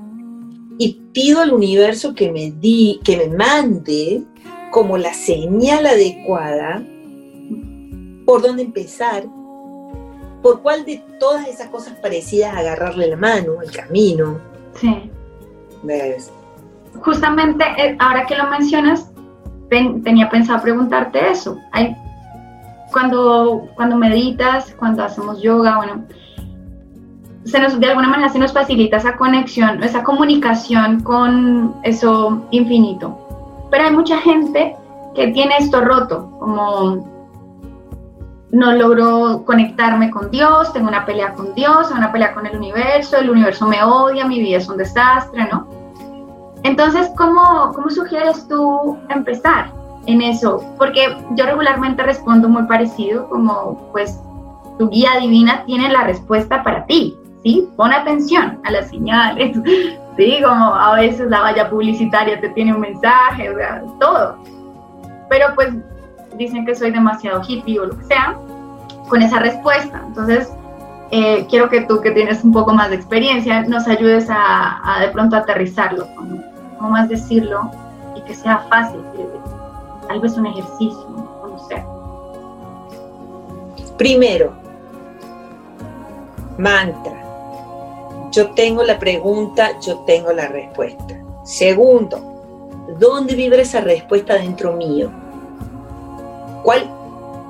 y 0.79 1.01
pido 1.13 1.41
al 1.41 1.53
universo 1.53 2.15
que 2.15 2.31
me 2.31 2.51
di, 2.51 3.01
que 3.03 3.17
me 3.17 3.29
mande 3.29 4.23
como 4.71 4.99
la 4.99 5.15
señal 5.15 5.87
adecuada 5.87 6.85
por 8.29 8.43
dónde 8.43 8.63
empezar, 8.63 9.25
por 10.43 10.61
cuál 10.61 10.85
de 10.85 11.03
todas 11.19 11.49
esas 11.49 11.69
cosas 11.69 11.95
parecidas 11.95 12.55
agarrarle 12.55 13.07
la 13.07 13.17
mano, 13.17 13.63
el 13.63 13.71
camino. 13.71 14.37
Sí. 14.75 15.11
¿Ves? 15.83 16.31
Justamente 17.01 17.65
eh, 17.79 17.97
ahora 17.99 18.27
que 18.27 18.37
lo 18.37 18.47
mencionas, 18.51 19.11
tenía 19.71 20.29
pensado 20.29 20.61
preguntarte 20.61 21.31
eso. 21.31 21.57
Hay, 21.73 21.97
cuando, 22.93 23.67
cuando 23.77 23.97
meditas, 23.97 24.75
cuando 24.79 25.05
hacemos 25.05 25.41
yoga, 25.41 25.79
bueno, 25.79 26.05
se 27.47 27.59
nos, 27.61 27.81
de 27.81 27.87
alguna 27.87 28.09
manera 28.09 28.29
se 28.29 28.39
nos 28.39 28.53
facilita 28.53 28.99
esa 28.99 29.17
conexión, 29.17 29.83
esa 29.83 30.05
comunicación 30.05 31.01
con 31.01 31.77
eso 31.83 32.47
infinito. 32.51 33.67
Pero 33.71 33.85
hay 33.85 33.91
mucha 33.91 34.19
gente 34.19 34.77
que 35.15 35.29
tiene 35.29 35.57
esto 35.57 35.81
roto, 35.81 36.31
como 36.39 37.18
no 38.51 38.73
logro 38.73 39.45
conectarme 39.45 40.11
con 40.11 40.31
Dios, 40.31 40.73
tengo 40.73 40.89
una 40.89 41.05
pelea 41.05 41.35
con 41.35 41.55
Dios, 41.55 41.91
una 41.91 42.11
pelea 42.11 42.35
con 42.35 42.47
el 42.47 42.57
universo, 42.57 43.19
el 43.19 43.31
universo 43.31 43.67
me 43.67 43.83
odia, 43.83 44.25
mi 44.25 44.39
vida 44.41 44.59
es 44.59 44.69
un 44.69 44.79
desastre, 44.79 45.47
¿no? 45.53 45.67
Entonces, 46.63 47.11
¿cómo, 47.17 47.73
cómo 47.75 47.91
sugieres 47.91 48.49
tú 48.49 48.97
empezar 49.11 49.71
en 50.07 50.23
eso? 50.23 50.63
Porque 50.79 51.17
yo 51.37 51.45
regularmente 51.45 52.03
respondo 52.03 52.49
muy 52.49 52.65
parecido, 52.65 53.29
como 53.29 53.91
pues 53.93 54.19
tu 54.79 54.89
guía 54.89 55.19
divina 55.21 55.65
tiene 55.67 55.91
la 55.91 56.05
respuesta 56.05 56.63
para 56.63 56.87
ti, 56.87 57.17
¿sí? 57.43 57.69
Pon 57.77 57.93
atención 57.93 58.59
a 58.65 58.71
las 58.71 58.89
señales, 58.89 59.57
¿sí? 60.17 60.39
Como 60.43 60.75
a 60.75 60.95
veces 60.95 61.29
la 61.29 61.41
valla 61.41 61.69
publicitaria 61.69 62.41
te 62.41 62.49
tiene 62.51 62.75
un 62.75 62.81
mensaje, 62.81 63.51
o 63.51 63.57
sea, 63.57 63.83
todo. 64.01 64.37
Pero 65.29 65.55
pues 65.55 65.75
dicen 66.39 66.65
que 66.65 66.75
soy 66.75 66.91
demasiado 66.91 67.43
hippie 67.47 67.79
o 67.81 67.87
lo 67.87 67.99
que 67.99 68.05
sea, 68.05 68.37
con 69.09 69.23
esa 69.23 69.41
respuesta. 69.41 70.03
Entonces, 70.07 70.51
eh, 71.11 71.47
quiero 71.49 71.69
que 71.69 71.83
tú, 71.83 72.01
que 72.01 72.11
tienes 72.11 72.45
un 72.45 72.53
poco 72.53 72.73
más 72.73 72.91
de 72.91 72.97
experiencia, 72.97 73.63
nos 73.63 73.89
ayudes 73.89 74.29
a, 74.31 74.99
de 75.01 75.09
pronto 75.09 75.37
aterrizarlo, 75.37 76.07
como, 76.15 76.91
más 76.91 77.09
decirlo, 77.09 77.71
y 78.15 78.21
que 78.23 78.35
sea 78.35 78.59
fácil, 78.71 79.01
tal 80.07 80.21
vez 80.21 80.37
un 80.37 80.47
ejercicio, 80.47 81.07
no 81.09 81.59
sé. 81.69 81.85
Primero, 83.97 84.53
mantra. 86.59 87.25
Yo 88.31 88.51
tengo 88.51 88.83
la 88.83 88.99
pregunta, 88.99 89.71
yo 89.81 90.01
tengo 90.01 90.33
la 90.33 90.49
respuesta. 90.49 91.15
Segundo, 91.45 92.87
¿dónde 92.99 93.35
vibra 93.35 93.63
esa 93.63 93.81
respuesta 93.81 94.35
dentro 94.35 94.75
mío? 94.75 95.11
¿Cuál, 96.63 96.91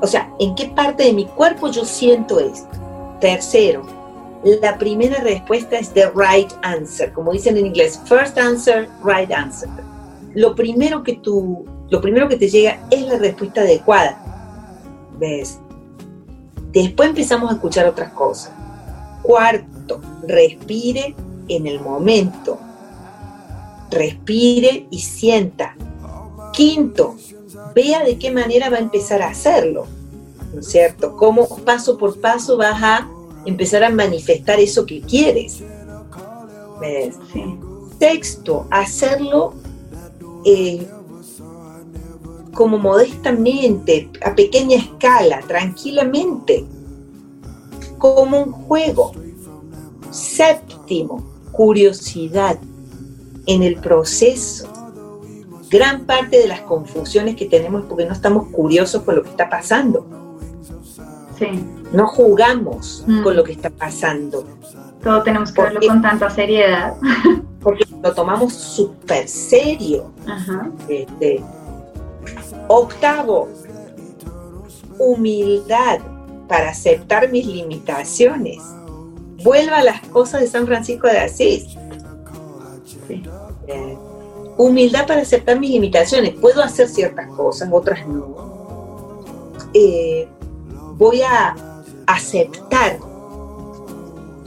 o 0.01 0.07
sea, 0.07 0.33
en 0.39 0.55
qué 0.55 0.67
parte 0.67 1.05
de 1.05 1.13
mi 1.13 1.27
cuerpo 1.27 1.69
yo 1.69 1.85
siento 1.85 2.41
esto? 2.41 2.69
Tercero, 3.21 3.85
la 4.45 4.79
primera 4.79 5.21
respuesta 5.23 5.79
es 5.79 5.91
the 5.91 6.11
right 6.15 6.53
answer, 6.63 7.13
como 7.13 7.33
dicen 7.33 7.57
en 7.57 7.67
inglés, 7.67 8.01
first 8.05 8.39
answer, 8.39 8.89
right 9.05 9.31
answer. 9.33 9.69
Lo 10.35 10.55
primero 10.55 11.03
que 11.03 11.15
tú, 11.15 11.65
lo 11.91 12.01
primero 12.01 12.29
que 12.29 12.37
te 12.37 12.49
llega 12.49 12.79
es 12.91 13.03
la 13.03 13.19
respuesta 13.19 13.63
adecuada. 13.63 14.17
¿Ves? 15.19 15.59
Después 16.73 17.09
empezamos 17.09 17.51
a 17.51 17.55
escuchar 17.55 17.87
otras 17.87 18.13
cosas. 18.13 18.53
Cuarto, 19.23 20.01
respire 20.27 21.15
en 21.49 21.67
el 21.67 21.81
momento. 21.81 22.59
Respire 23.91 24.87
y 24.91 25.01
sienta. 25.01 25.75
Quinto, 26.53 27.17
vea 27.75 28.05
de 28.05 28.19
qué 28.19 28.31
manera 28.31 28.71
va 28.71 28.77
a 28.77 28.81
empezar 28.81 29.23
a 29.23 29.29
hacerlo, 29.29 29.87
¿no 30.53 30.61
es 30.61 30.69
cierto? 30.69 31.17
Cómo 31.17 31.47
paso 31.65 31.99
por 31.99 32.21
paso 32.21 32.57
vas 32.57 32.83
a 32.83 33.09
empezar 33.45 33.85
a 33.85 33.91
manifestar 33.91 34.61
eso 34.61 34.87
que 34.87 35.01
quieres. 35.01 35.63
¿Ves? 36.81 37.17
Sexto, 37.99 38.67
hacerlo 38.71 39.55
eh, 40.45 40.87
como 42.55 42.79
modestamente, 42.79 44.11
a 44.25 44.35
pequeña 44.35 44.79
escala, 44.79 45.41
tranquilamente, 45.47 46.65
como 47.99 48.43
un 48.43 48.53
juego. 48.53 49.13
Séptimo, 50.11 51.25
curiosidad 51.53 52.59
en 53.47 53.63
el 53.63 53.77
proceso 53.77 54.78
gran 55.71 56.05
parte 56.07 56.39
de 56.39 56.49
las 56.49 56.61
confusiones 56.63 57.37
que 57.37 57.47
tenemos 57.47 57.83
es 57.83 57.89
porque 57.89 58.07
no 58.07 58.13
estamos 58.13 58.49
curiosos 58.49 59.03
con 59.03 59.17
lo 59.17 59.23
que 59.23 59.31
está 59.31 59.49
pasando. 59.49 60.07
Sí. 61.39 61.47
No 61.93 62.07
jugamos 62.07 63.05
mm. 63.07 63.23
con 63.23 63.37
lo 63.37 63.45
que 63.45 63.53
está 63.53 63.71
pasando. 63.71 64.45
Todo 65.03 65.23
tenemos 65.23 65.53
que 65.53 65.63
verlo 65.63 65.81
con 65.87 66.03
tanta 66.03 66.29
seriedad. 66.31 66.95
Porque 67.61 67.85
lo 68.03 68.15
tomamos 68.15 68.53
súper 68.55 69.29
serio. 69.29 70.13
Ajá. 70.27 70.71
Este, 70.89 71.43
octavo, 72.69 73.49
humildad 74.99 76.01
para 76.49 76.71
aceptar 76.71 77.31
mis 77.31 77.47
limitaciones. 77.47 78.59
Vuelva 79.43 79.79
a 79.79 79.85
las 79.85 80.01
cosas 80.09 80.41
de 80.41 80.49
San 80.49 80.67
Francisco 80.67 81.07
de 81.07 81.19
Asís. 81.19 81.77
Sí. 83.07 83.23
Eh, 83.67 83.97
humildad 84.59 85.07
para 85.07 85.23
aceptar 85.23 85.59
mis 85.59 85.71
limitaciones. 85.71 86.35
Puedo 86.35 86.63
hacer 86.63 86.89
ciertas 86.89 87.29
cosas, 87.29 87.71
otras 87.73 88.07
no. 88.07 89.23
Eh, 89.73 90.29
voy 90.97 91.23
a 91.23 91.55
aceptar. 92.07 92.99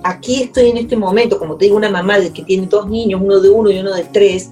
Aquí 0.04 0.44
estoy 0.44 0.70
en 0.70 0.78
este 0.78 0.98
momento, 0.98 1.40
como 1.40 1.56
te 1.56 1.66
digo, 1.66 1.78
una 1.78 1.90
mamá 1.90 2.20
que 2.34 2.44
tiene 2.44 2.68
dos 2.68 2.90
niños, 2.90 3.22
uno 3.24 3.40
de 3.40 3.50
uno 3.50 3.72
y 3.72 3.80
uno 3.80 3.94
de 3.94 4.04
tres. 4.04 4.52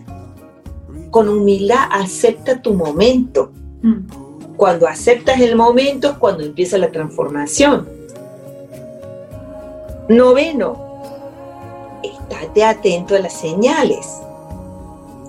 Con 1.12 1.28
humildad 1.28 1.90
acepta 1.92 2.62
tu 2.62 2.74
momento. 2.74 3.52
Mm. 3.82 4.56
Cuando 4.56 4.88
aceptas 4.88 5.40
el 5.42 5.56
momento 5.56 6.12
es 6.12 6.18
cuando 6.18 6.44
empieza 6.44 6.78
la 6.78 6.92
transformación. 6.92 7.88
Noveno, 10.08 11.02
estate 12.04 12.64
atento 12.64 13.16
a 13.16 13.20
las 13.20 13.34
señales 13.34 14.08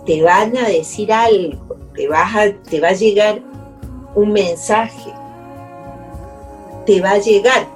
te 0.07 0.23
van 0.23 0.57
a 0.57 0.69
decir 0.69 1.13
algo, 1.13 1.77
te, 1.95 2.09
vas 2.09 2.33
te 2.69 2.81
va 2.81 2.89
a 2.89 2.93
llegar 2.93 3.41
un 4.15 4.33
mensaje, 4.33 5.13
te 6.87 7.01
va 7.01 7.13
a 7.13 7.19
llegar, 7.19 7.67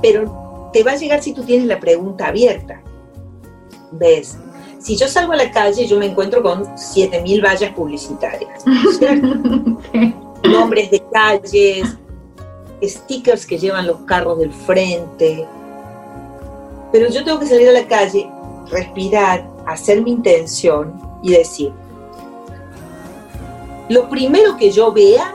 pero 0.00 0.70
te 0.72 0.82
va 0.82 0.92
a 0.92 0.96
llegar 0.96 1.22
si 1.22 1.32
tú 1.32 1.42
tienes 1.42 1.66
la 1.66 1.80
pregunta 1.80 2.28
abierta. 2.28 2.80
¿Ves? 3.92 4.38
Si 4.78 4.96
yo 4.96 5.06
salgo 5.06 5.32
a 5.32 5.36
la 5.36 5.50
calle, 5.50 5.86
yo 5.86 5.98
me 5.98 6.06
encuentro 6.06 6.42
con 6.42 6.64
7.000 6.64 7.44
vallas 7.44 7.72
publicitarias. 7.72 8.64
Nombres 10.42 10.90
de 10.90 11.02
calles, 11.12 11.96
stickers 12.82 13.46
que 13.46 13.58
llevan 13.58 13.86
los 13.86 13.98
carros 13.98 14.38
del 14.38 14.52
frente. 14.52 15.46
Pero 16.90 17.08
yo 17.10 17.24
tengo 17.24 17.38
que 17.38 17.46
salir 17.46 17.68
a 17.68 17.72
la 17.72 17.86
calle, 17.86 18.28
respirar, 18.70 19.48
hacer 19.66 20.02
mi 20.02 20.12
intención 20.12 21.11
y 21.22 21.32
decir, 21.32 21.72
lo 23.88 24.08
primero 24.08 24.56
que 24.56 24.70
yo 24.70 24.92
vea 24.92 25.34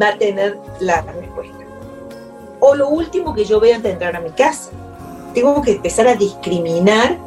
va 0.00 0.08
a 0.08 0.18
tener 0.18 0.58
la 0.80 1.02
respuesta. 1.02 1.64
O 2.60 2.74
lo 2.74 2.88
último 2.88 3.34
que 3.34 3.44
yo 3.44 3.60
vea 3.60 3.76
antes 3.76 3.90
de 3.90 3.92
entrar 3.94 4.16
a 4.16 4.20
mi 4.20 4.30
casa. 4.30 4.70
Tengo 5.34 5.60
que 5.62 5.72
empezar 5.72 6.06
a 6.06 6.14
discriminar 6.14 7.18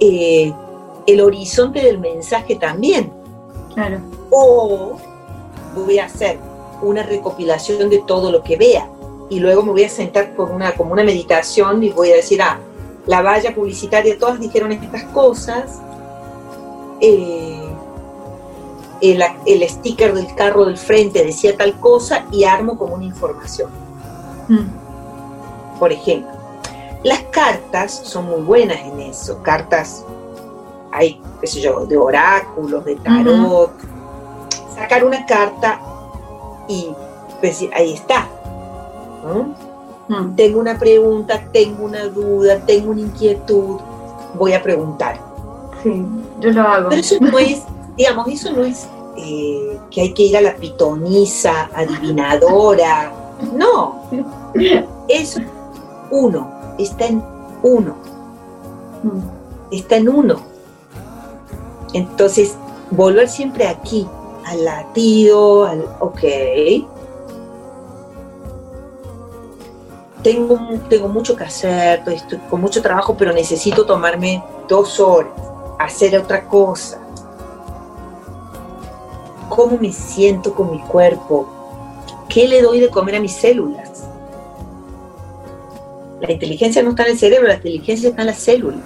eh, 0.00 0.52
el 1.06 1.20
horizonte 1.20 1.80
del 1.80 1.98
mensaje 1.98 2.56
también. 2.56 3.12
Claro. 3.74 4.00
O 4.30 4.96
voy 5.74 5.98
a 5.98 6.06
hacer 6.06 6.38
una 6.82 7.02
recopilación 7.02 7.88
de 7.88 7.98
todo 8.06 8.30
lo 8.30 8.42
que 8.42 8.56
vea. 8.56 8.88
Y 9.30 9.40
luego 9.40 9.62
me 9.62 9.72
voy 9.72 9.84
a 9.84 9.88
sentar 9.88 10.34
con 10.34 10.52
una, 10.52 10.72
como 10.74 10.92
una 10.92 11.04
meditación 11.04 11.82
y 11.82 11.90
voy 11.90 12.12
a 12.12 12.16
decir, 12.16 12.42
ah, 12.42 12.60
la 13.06 13.22
valla 13.22 13.54
publicitaria, 13.54 14.18
todas 14.18 14.40
dijeron 14.40 14.72
estas 14.72 15.04
cosas. 15.04 15.80
Eh, 17.00 17.62
el, 19.02 19.22
el, 19.44 19.68
sticker 19.68 20.14
del 20.14 20.34
carro 20.34 20.64
del 20.64 20.78
frente 20.78 21.22
decía 21.22 21.56
tal 21.56 21.78
cosa 21.78 22.24
y 22.32 22.44
armo 22.44 22.78
como 22.78 22.94
una 22.94 23.04
información. 23.04 23.70
Mm. 24.48 25.78
Por 25.78 25.92
ejemplo, 25.92 26.30
las 27.04 27.20
cartas 27.30 27.92
son 27.92 28.26
muy 28.26 28.40
buenas 28.40 28.78
en 28.78 29.00
eso. 29.00 29.42
Cartas, 29.42 30.04
hay, 30.92 31.20
qué 31.40 31.46
sé 31.46 31.60
yo, 31.60 31.84
de 31.84 31.96
oráculos, 31.96 32.84
de 32.84 32.96
tarot. 32.96 33.72
Sacar 34.74 35.04
una 35.04 35.24
carta 35.26 35.80
y 36.68 36.90
pues, 37.40 37.64
ahí 37.74 37.92
está. 37.94 38.28
Mm. 40.08 40.34
Tengo 40.36 40.60
una 40.60 40.78
pregunta, 40.78 41.42
tengo 41.52 41.84
una 41.84 42.04
duda, 42.04 42.60
tengo 42.60 42.92
una 42.92 43.00
inquietud, 43.00 43.78
voy 44.34 44.52
a 44.52 44.62
preguntar. 44.62 45.20
Sí, 45.82 46.04
yo 46.40 46.50
lo 46.50 46.62
hago. 46.62 46.88
Pero 46.90 47.00
eso 47.00 47.16
no 47.20 47.38
es, 47.38 47.62
digamos, 47.96 48.28
eso 48.28 48.52
no 48.52 48.64
es 48.64 48.88
eh, 49.16 49.78
que 49.90 50.02
hay 50.02 50.12
que 50.12 50.22
ir 50.24 50.36
a 50.36 50.40
la 50.40 50.56
pitonisa, 50.56 51.70
adivinadora. 51.74 53.12
No, 53.54 54.02
es 55.08 55.36
uno, 56.10 56.50
está 56.78 57.06
en 57.06 57.22
uno. 57.62 57.96
Mm. 59.02 59.74
Está 59.74 59.96
en 59.96 60.08
uno. 60.08 60.36
Entonces, 61.92 62.54
volver 62.90 63.28
siempre 63.28 63.66
aquí, 63.66 64.06
al 64.44 64.64
latido, 64.64 65.64
al, 65.64 65.84
ok, 66.00 66.20
tengo, 70.26 70.58
tengo 70.88 71.06
mucho 71.06 71.36
que 71.36 71.44
hacer, 71.44 72.02
estoy 72.08 72.38
con 72.50 72.60
mucho 72.60 72.82
trabajo, 72.82 73.16
pero 73.16 73.32
necesito 73.32 73.86
tomarme 73.86 74.42
dos 74.66 74.98
horas, 74.98 75.30
hacer 75.78 76.18
otra 76.18 76.48
cosa. 76.48 77.00
¿Cómo 79.48 79.78
me 79.78 79.92
siento 79.92 80.52
con 80.52 80.72
mi 80.72 80.80
cuerpo? 80.80 81.48
¿Qué 82.28 82.48
le 82.48 82.60
doy 82.60 82.80
de 82.80 82.88
comer 82.88 83.14
a 83.14 83.20
mis 83.20 83.36
células? 83.36 84.08
La 86.20 86.32
inteligencia 86.32 86.82
no 86.82 86.90
está 86.90 87.04
en 87.04 87.12
el 87.12 87.18
cerebro, 87.20 87.46
la 87.46 87.54
inteligencia 87.54 88.08
está 88.08 88.22
en 88.22 88.26
las 88.26 88.38
células. 88.38 88.80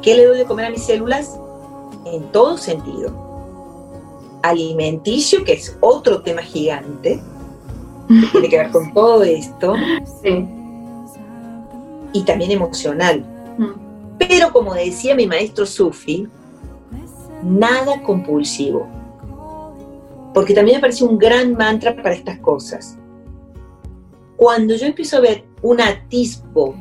¿Qué 0.00 0.14
le 0.14 0.26
doy 0.26 0.38
de 0.38 0.44
comer 0.44 0.66
a 0.66 0.70
mis 0.70 0.84
células? 0.84 1.36
En 2.04 2.22
todo 2.30 2.56
sentido 2.56 3.28
alimenticio, 4.42 5.44
que 5.44 5.54
es 5.54 5.76
otro 5.80 6.22
tema 6.22 6.40
gigante, 6.40 7.20
que 8.10 8.26
tiene 8.32 8.48
que 8.48 8.58
ver 8.58 8.70
con 8.70 8.92
todo 8.92 9.22
esto, 9.22 9.74
y 12.12 12.24
también 12.24 12.50
emocional. 12.50 13.24
Mm. 13.56 13.90
Pero 14.18 14.52
como 14.52 14.74
decía 14.74 15.14
mi 15.14 15.26
maestro 15.26 15.64
Sufi, 15.64 16.28
nada 17.42 18.02
compulsivo. 18.02 18.86
Porque 20.34 20.54
también 20.54 20.76
me 20.76 20.80
parece 20.80 21.04
un 21.04 21.18
gran 21.18 21.54
mantra 21.54 21.94
para 21.96 22.14
estas 22.14 22.38
cosas. 22.38 22.96
Cuando 24.36 24.74
yo 24.74 24.86
empiezo 24.86 25.16
a 25.16 25.20
ver 25.20 25.44
un 25.62 25.80
atisbo 25.80 26.74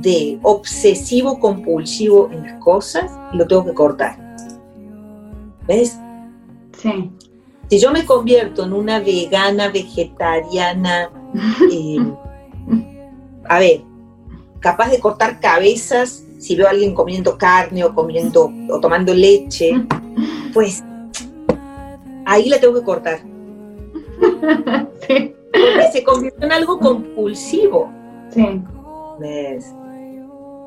de 0.00 0.38
obsesivo 0.42 1.38
compulsivo 1.38 2.28
en 2.30 2.42
las 2.42 2.62
cosas, 2.62 3.10
lo 3.32 3.46
tengo 3.46 3.64
que 3.64 3.74
cortar. 3.74 4.18
¿Ves? 5.66 5.98
Si 7.68 7.78
yo 7.80 7.90
me 7.90 8.04
convierto 8.04 8.64
en 8.64 8.72
una 8.72 9.00
vegana, 9.00 9.68
vegetariana, 9.68 11.10
eh, 11.72 11.98
a 13.48 13.58
ver, 13.58 13.82
capaz 14.60 14.90
de 14.90 15.00
cortar 15.00 15.40
cabezas 15.40 16.24
si 16.38 16.56
veo 16.56 16.66
a 16.66 16.70
alguien 16.70 16.94
comiendo 16.94 17.38
carne 17.38 17.84
o 17.84 17.94
comiendo 17.94 18.52
o 18.68 18.80
tomando 18.80 19.14
leche, 19.14 19.72
pues 20.52 20.84
ahí 22.26 22.48
la 22.48 22.60
tengo 22.60 22.74
que 22.74 22.84
cortar. 22.84 23.20
Sí. 25.06 25.34
Porque 25.52 25.92
se 25.92 26.02
convierte 26.02 26.46
en 26.46 26.52
algo 26.52 26.78
compulsivo. 26.78 27.92
Sí. 28.30 28.62
¿Ves? 29.20 29.72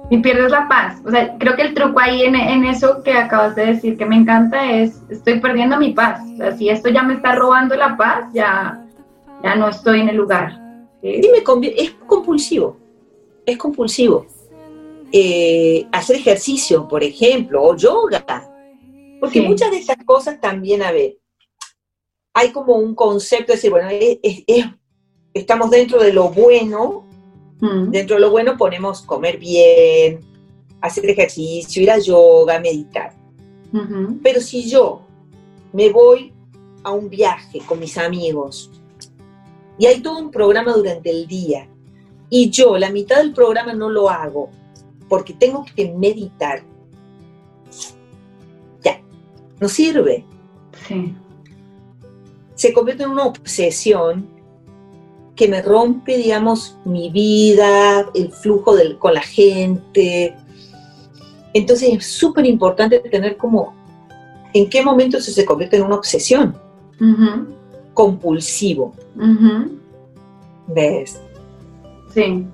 Y 0.10 0.18
pierdes 0.20 0.52
la 0.52 0.68
paz. 0.68 1.02
O 1.06 1.12
sea, 1.12 1.38
creo 1.38 1.56
que 1.56 1.64
el 1.64 1.74
truco 1.74 2.00
ahí 2.00 2.24
en, 2.24 2.66
eso 2.66 3.04
que 3.04 3.14
acabas 3.14 3.56
de 3.56 3.68
decir 3.68 3.98
que 3.98 4.06
me 4.06 4.16
encanta 4.16 4.72
es, 4.72 5.02
estoy 5.10 5.40
perdiendo 5.40 5.78
mi 5.78 5.94
paz. 5.94 6.22
O 6.34 6.38
sea, 6.38 6.58
si 6.58 6.70
esto 6.70 6.90
ya 6.90 7.04
me 7.04 7.16
está 7.16 7.36
robando 7.36 7.76
la 7.76 7.98
paz, 7.98 8.26
ya, 8.34 8.86
ya 9.44 9.56
no 9.56 9.70
estoy 9.70 10.02
en 10.02 10.10
el 10.10 10.16
lugar. 10.16 10.60
Dime, 11.02 11.44
es 11.78 11.92
compulsivo, 12.06 12.78
es 13.46 13.58
compulsivo. 13.58 14.26
Eh, 15.12 15.88
hacer 15.92 16.18
ejercicio, 16.18 16.88
por 16.88 17.04
ejemplo, 17.04 17.64
o 17.64 17.76
yoga. 17.76 18.26
Porque 19.20 19.42
muchas 19.42 19.72
de 19.72 19.78
estas 19.78 19.98
cosas 20.06 20.40
también, 20.40 20.84
a 20.84 20.92
ver, 20.92 21.18
hay 22.34 22.52
como 22.52 22.76
un 22.76 22.94
concepto 22.94 23.52
de 23.52 23.56
decir, 23.56 23.72
bueno, 23.72 23.90
estamos 25.34 25.70
dentro 25.70 26.00
de 26.00 26.14
lo 26.14 26.30
bueno, 26.30 27.07
Mm. 27.60 27.90
Dentro 27.90 28.16
de 28.16 28.22
lo 28.22 28.32
bueno 28.32 28.58
ponemos 28.58 29.02
comer 29.02 29.38
bien, 29.38 30.20
hacer 30.82 31.10
ejercicio, 31.10 31.82
ir 31.82 31.92
a 31.92 32.00
yoga, 32.00 32.60
meditar. 32.60 33.14
Pero 34.24 34.42
si 34.42 34.70
yo 34.70 35.02
me 35.74 35.90
voy 35.90 36.34
a 36.84 36.92
un 36.92 37.10
viaje 37.10 37.60
con 37.68 37.80
mis 37.80 37.98
amigos 37.98 38.72
y 39.78 39.86
hay 39.86 40.02
todo 40.02 40.20
un 40.20 40.32
programa 40.32 40.74
durante 40.74 41.10
el 41.10 41.28
día 41.28 41.68
y 42.30 42.50
yo 42.50 42.78
la 42.78 42.90
mitad 42.90 43.18
del 43.18 43.34
programa 43.34 43.74
no 43.74 43.90
lo 43.90 44.10
hago 44.10 44.50
porque 45.10 45.34
tengo 45.34 45.66
que 45.76 45.92
meditar, 45.92 46.64
ya, 48.82 49.02
no 49.60 49.70
sirve. 49.70 50.26
Se 52.56 52.74
convierte 52.74 53.04
en 53.04 53.12
una 53.12 53.26
obsesión 53.26 54.28
que 55.38 55.48
me 55.48 55.62
rompe, 55.62 56.18
digamos, 56.18 56.78
mi 56.84 57.10
vida, 57.10 58.10
el 58.16 58.32
flujo 58.32 58.76
del, 58.76 58.98
con 58.98 59.14
la 59.14 59.22
gente. 59.22 60.36
Entonces 61.54 61.94
es 61.94 62.06
súper 62.08 62.46
importante 62.46 63.00
tener 63.00 63.38
como 63.38 63.74
en 64.54 64.68
qué 64.68 64.84
momento 64.84 65.20
eso 65.20 65.32
se 65.32 65.46
convierte 65.46 65.78
en 65.78 65.84
una 65.84 65.96
obsesión. 65.96 66.58
Compulsivo. 67.94 68.94
¿Ves? 70.68 71.22
Sí. 72.14 72.46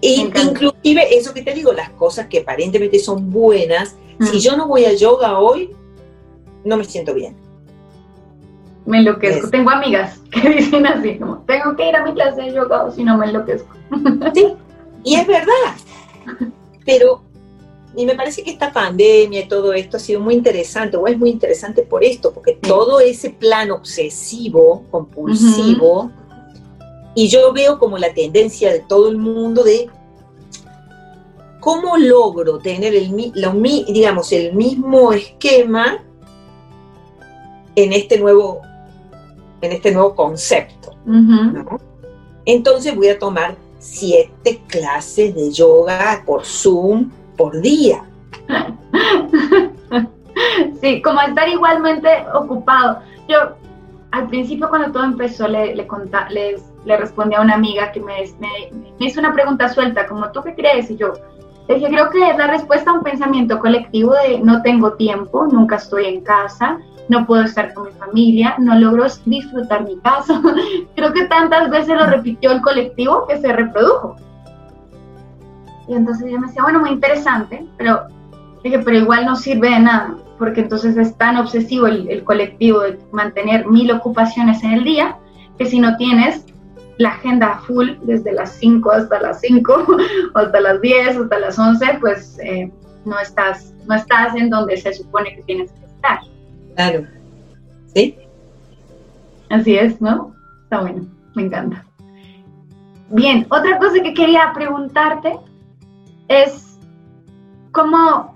Y 0.00 0.22
inclusive 0.22 1.18
eso 1.18 1.34
que 1.34 1.42
te 1.42 1.52
digo, 1.52 1.74
las 1.74 1.90
cosas 1.90 2.26
que 2.28 2.40
aparentemente 2.40 2.98
son 2.98 3.30
buenas, 3.30 3.96
si 4.32 4.40
yo 4.40 4.56
no 4.56 4.66
voy 4.66 4.86
a 4.86 4.94
yoga 4.94 5.38
hoy, 5.38 5.70
no 6.64 6.78
me 6.78 6.84
siento 6.84 7.12
bien 7.12 7.49
me 8.90 8.98
enloquezco. 8.98 9.48
Tengo 9.48 9.70
amigas 9.70 10.20
que 10.30 10.48
dicen 10.48 10.86
así, 10.86 11.18
como, 11.18 11.38
tengo 11.46 11.74
que 11.76 11.88
ir 11.88 11.96
a 11.96 12.04
mi 12.04 12.12
clase 12.12 12.42
de 12.42 12.52
yoga 12.52 12.84
o 12.84 12.90
si 12.90 13.04
no 13.04 13.16
me 13.16 13.26
enloquezco. 13.26 13.74
Sí, 14.34 14.46
y 15.04 15.14
es 15.14 15.26
verdad. 15.26 15.74
Pero, 16.84 17.22
y 17.96 18.04
me 18.04 18.14
parece 18.14 18.42
que 18.42 18.50
esta 18.50 18.72
pandemia 18.72 19.40
y 19.40 19.48
todo 19.48 19.72
esto 19.72 19.96
ha 19.96 20.00
sido 20.00 20.20
muy 20.20 20.34
interesante, 20.34 20.96
o 20.96 21.06
es 21.06 21.18
muy 21.18 21.30
interesante 21.30 21.82
por 21.82 22.04
esto, 22.04 22.32
porque 22.32 22.52
todo 22.60 23.00
ese 23.00 23.30
plan 23.30 23.70
obsesivo, 23.70 24.84
compulsivo, 24.90 26.10
y 27.14 27.28
yo 27.28 27.52
veo 27.52 27.78
como 27.78 27.98
la 27.98 28.12
tendencia 28.12 28.72
de 28.72 28.80
todo 28.80 29.08
el 29.08 29.18
mundo 29.18 29.64
de 29.64 29.88
cómo 31.60 31.96
logro 31.96 32.58
tener 32.58 32.94
el, 32.94 33.14
digamos, 33.88 34.32
el 34.32 34.54
mismo 34.54 35.12
esquema 35.12 36.02
en 37.76 37.92
este 37.92 38.18
nuevo 38.18 38.62
en 39.60 39.72
este 39.72 39.92
nuevo 39.92 40.14
concepto. 40.14 40.94
Entonces 42.44 42.94
voy 42.94 43.08
a 43.08 43.18
tomar 43.18 43.56
siete 43.78 44.62
clases 44.66 45.34
de 45.34 45.50
yoga 45.50 46.22
por 46.26 46.44
Zoom 46.44 47.10
por 47.36 47.60
día. 47.60 48.04
Sí, 50.80 51.02
como 51.02 51.20
estar 51.20 51.48
igualmente 51.48 52.08
ocupado. 52.34 53.00
Yo 53.28 53.56
al 54.12 54.28
principio 54.28 54.68
cuando 54.68 54.90
todo 54.92 55.04
empezó 55.04 55.46
le, 55.46 55.74
le, 55.74 55.86
le 56.84 56.96
respondí 56.96 57.34
a 57.34 57.40
una 57.40 57.54
amiga 57.54 57.92
que 57.92 58.00
me, 58.00 58.24
me, 58.38 58.48
hizo 58.98 59.20
una 59.20 59.32
pregunta 59.32 59.68
suelta, 59.68 60.06
como 60.06 60.30
¿tú 60.32 60.42
qué 60.42 60.54
crees? 60.54 60.90
Y 60.90 60.96
yo 60.96 61.12
le 61.68 61.74
dije, 61.76 61.88
creo 61.88 62.10
que 62.10 62.30
es 62.30 62.36
la 62.36 62.48
respuesta 62.48 62.90
a 62.90 62.94
un 62.94 63.02
pensamiento 63.02 63.58
colectivo 63.58 64.12
de 64.14 64.40
no 64.40 64.62
tengo 64.62 64.94
tiempo, 64.94 65.46
nunca 65.46 65.76
estoy 65.76 66.06
en 66.06 66.22
casa, 66.22 66.80
no 67.10 67.26
puedo 67.26 67.42
estar 67.42 67.74
con 67.74 67.86
mi 67.86 67.92
familia, 67.92 68.54
no 68.58 68.78
logro 68.78 69.04
disfrutar 69.26 69.84
mi 69.84 69.98
casa. 69.98 70.40
Creo 70.94 71.12
que 71.12 71.24
tantas 71.24 71.68
veces 71.68 71.98
lo 71.98 72.06
repitió 72.06 72.52
el 72.52 72.62
colectivo 72.62 73.26
que 73.26 73.38
se 73.38 73.52
reprodujo. 73.52 74.14
Y 75.88 75.94
entonces 75.94 76.30
yo 76.30 76.38
me 76.38 76.46
decía, 76.46 76.62
bueno, 76.62 76.78
muy 76.78 76.90
interesante, 76.90 77.66
pero 77.76 78.06
dije, 78.62 78.78
pero 78.78 78.96
igual 78.96 79.26
no 79.26 79.34
sirve 79.34 79.70
de 79.70 79.80
nada, 79.80 80.14
porque 80.38 80.60
entonces 80.60 80.96
es 80.96 81.16
tan 81.16 81.36
obsesivo 81.36 81.88
el, 81.88 82.22
colectivo 82.22 82.82
de 82.82 83.00
mantener 83.10 83.66
mil 83.66 83.90
ocupaciones 83.90 84.62
en 84.62 84.74
el 84.74 84.84
día, 84.84 85.16
que 85.58 85.66
si 85.66 85.80
no 85.80 85.96
tienes 85.96 86.46
la 86.98 87.08
agenda 87.08 87.60
full 87.66 87.90
desde 88.02 88.32
las 88.32 88.52
5 88.52 88.88
hasta 88.88 89.20
las 89.20 89.40
5, 89.40 89.86
o 90.32 90.38
hasta 90.38 90.60
las 90.60 90.80
10, 90.80 91.16
hasta 91.16 91.38
las 91.40 91.58
11, 91.58 91.98
pues 92.00 92.38
eh, 92.38 92.70
no, 93.04 93.18
estás, 93.18 93.74
no 93.88 93.96
estás 93.96 94.36
en 94.36 94.48
donde 94.48 94.76
se 94.76 94.92
supone 94.92 95.34
que 95.34 95.42
tienes 95.42 95.72
que 95.72 95.86
estar. 95.86 96.20
Claro. 96.80 97.06
¿Sí? 97.94 98.16
Así 99.50 99.76
es, 99.76 100.00
¿no? 100.00 100.34
Está 100.62 100.80
bueno, 100.80 101.06
me 101.34 101.42
encanta. 101.42 101.84
Bien, 103.10 103.46
otra 103.50 103.78
cosa 103.78 104.02
que 104.02 104.14
quería 104.14 104.50
preguntarte 104.54 105.38
es 106.28 106.78
cómo, 107.72 108.34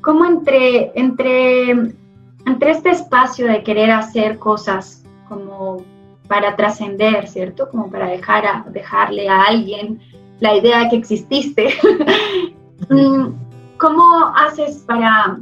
cómo 0.00 0.24
entre, 0.24 0.90
entre, 0.98 1.70
entre 2.44 2.70
este 2.72 2.90
espacio 2.90 3.46
de 3.46 3.62
querer 3.62 3.92
hacer 3.92 4.40
cosas 4.40 5.04
como 5.28 5.84
para 6.26 6.56
trascender, 6.56 7.28
¿cierto? 7.28 7.68
Como 7.70 7.88
para 7.88 8.08
dejar 8.08 8.46
a, 8.46 8.64
dejarle 8.68 9.28
a 9.28 9.42
alguien 9.42 10.00
la 10.40 10.56
idea 10.56 10.80
de 10.80 10.88
que 10.88 10.96
exististe. 10.96 11.68
Mm, 12.90 13.28
¿Cómo 13.78 14.26
haces 14.34 14.84
para, 14.86 15.38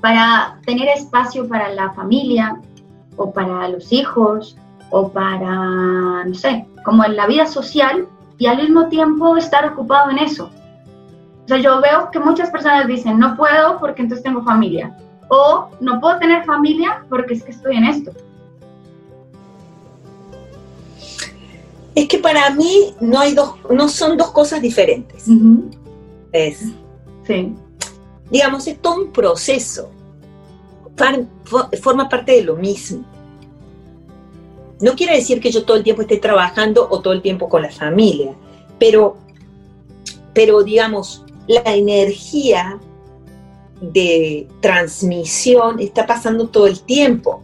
para 0.00 0.58
tener 0.64 0.88
espacio 0.88 1.48
para 1.48 1.70
la 1.70 1.92
familia 1.92 2.60
o 3.16 3.32
para 3.32 3.68
los 3.68 3.92
hijos 3.92 4.56
o 4.90 5.08
para, 5.08 6.24
no 6.24 6.34
sé, 6.34 6.66
como 6.84 7.04
en 7.04 7.16
la 7.16 7.26
vida 7.26 7.46
social 7.46 8.06
y 8.38 8.46
al 8.46 8.58
mismo 8.58 8.88
tiempo 8.88 9.36
estar 9.36 9.64
ocupado 9.72 10.10
en 10.10 10.18
eso. 10.18 10.50
O 11.44 11.48
sea, 11.48 11.58
yo 11.58 11.80
veo 11.80 12.10
que 12.10 12.18
muchas 12.18 12.50
personas 12.50 12.86
dicen, 12.86 13.18
no 13.18 13.36
puedo 13.36 13.78
porque 13.78 14.02
entonces 14.02 14.24
tengo 14.24 14.42
familia. 14.42 14.96
O 15.28 15.68
no 15.80 16.00
puedo 16.00 16.18
tener 16.18 16.44
familia 16.44 17.04
porque 17.08 17.34
es 17.34 17.42
que 17.42 17.52
estoy 17.52 17.76
en 17.76 17.84
esto. 17.84 18.12
Es 21.94 22.08
que 22.08 22.18
para 22.18 22.50
mí 22.50 22.94
no 23.00 23.18
hay 23.18 23.34
dos, 23.34 23.54
no 23.70 23.88
son 23.88 24.16
dos 24.16 24.30
cosas 24.30 24.60
diferentes. 24.60 25.26
Es. 26.32 26.72
Sí. 27.26 27.54
Digamos, 28.30 28.66
es 28.66 28.80
todo 28.80 29.02
un 29.02 29.12
proceso. 29.12 29.90
Forma 31.80 32.08
parte 32.08 32.32
de 32.32 32.42
lo 32.42 32.56
mismo. 32.56 33.04
No 34.80 34.94
quiere 34.94 35.16
decir 35.16 35.40
que 35.40 35.50
yo 35.50 35.64
todo 35.64 35.76
el 35.76 35.84
tiempo 35.84 36.02
esté 36.02 36.18
trabajando 36.18 36.86
o 36.90 37.00
todo 37.00 37.12
el 37.12 37.22
tiempo 37.22 37.48
con 37.48 37.62
la 37.62 37.70
familia, 37.70 38.34
pero, 38.78 39.16
pero 40.34 40.62
digamos, 40.62 41.24
la 41.46 41.62
energía 41.74 42.78
de 43.80 44.46
transmisión 44.60 45.80
está 45.80 46.06
pasando 46.06 46.48
todo 46.48 46.66
el 46.66 46.80
tiempo. 46.80 47.42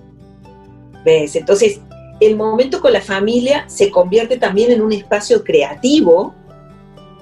¿Ves? 1.04 1.36
Entonces, 1.36 1.80
el 2.20 2.36
momento 2.36 2.80
con 2.80 2.92
la 2.92 3.00
familia 3.00 3.64
se 3.68 3.90
convierte 3.90 4.36
también 4.36 4.70
en 4.70 4.82
un 4.82 4.92
espacio 4.92 5.42
creativo 5.42 6.34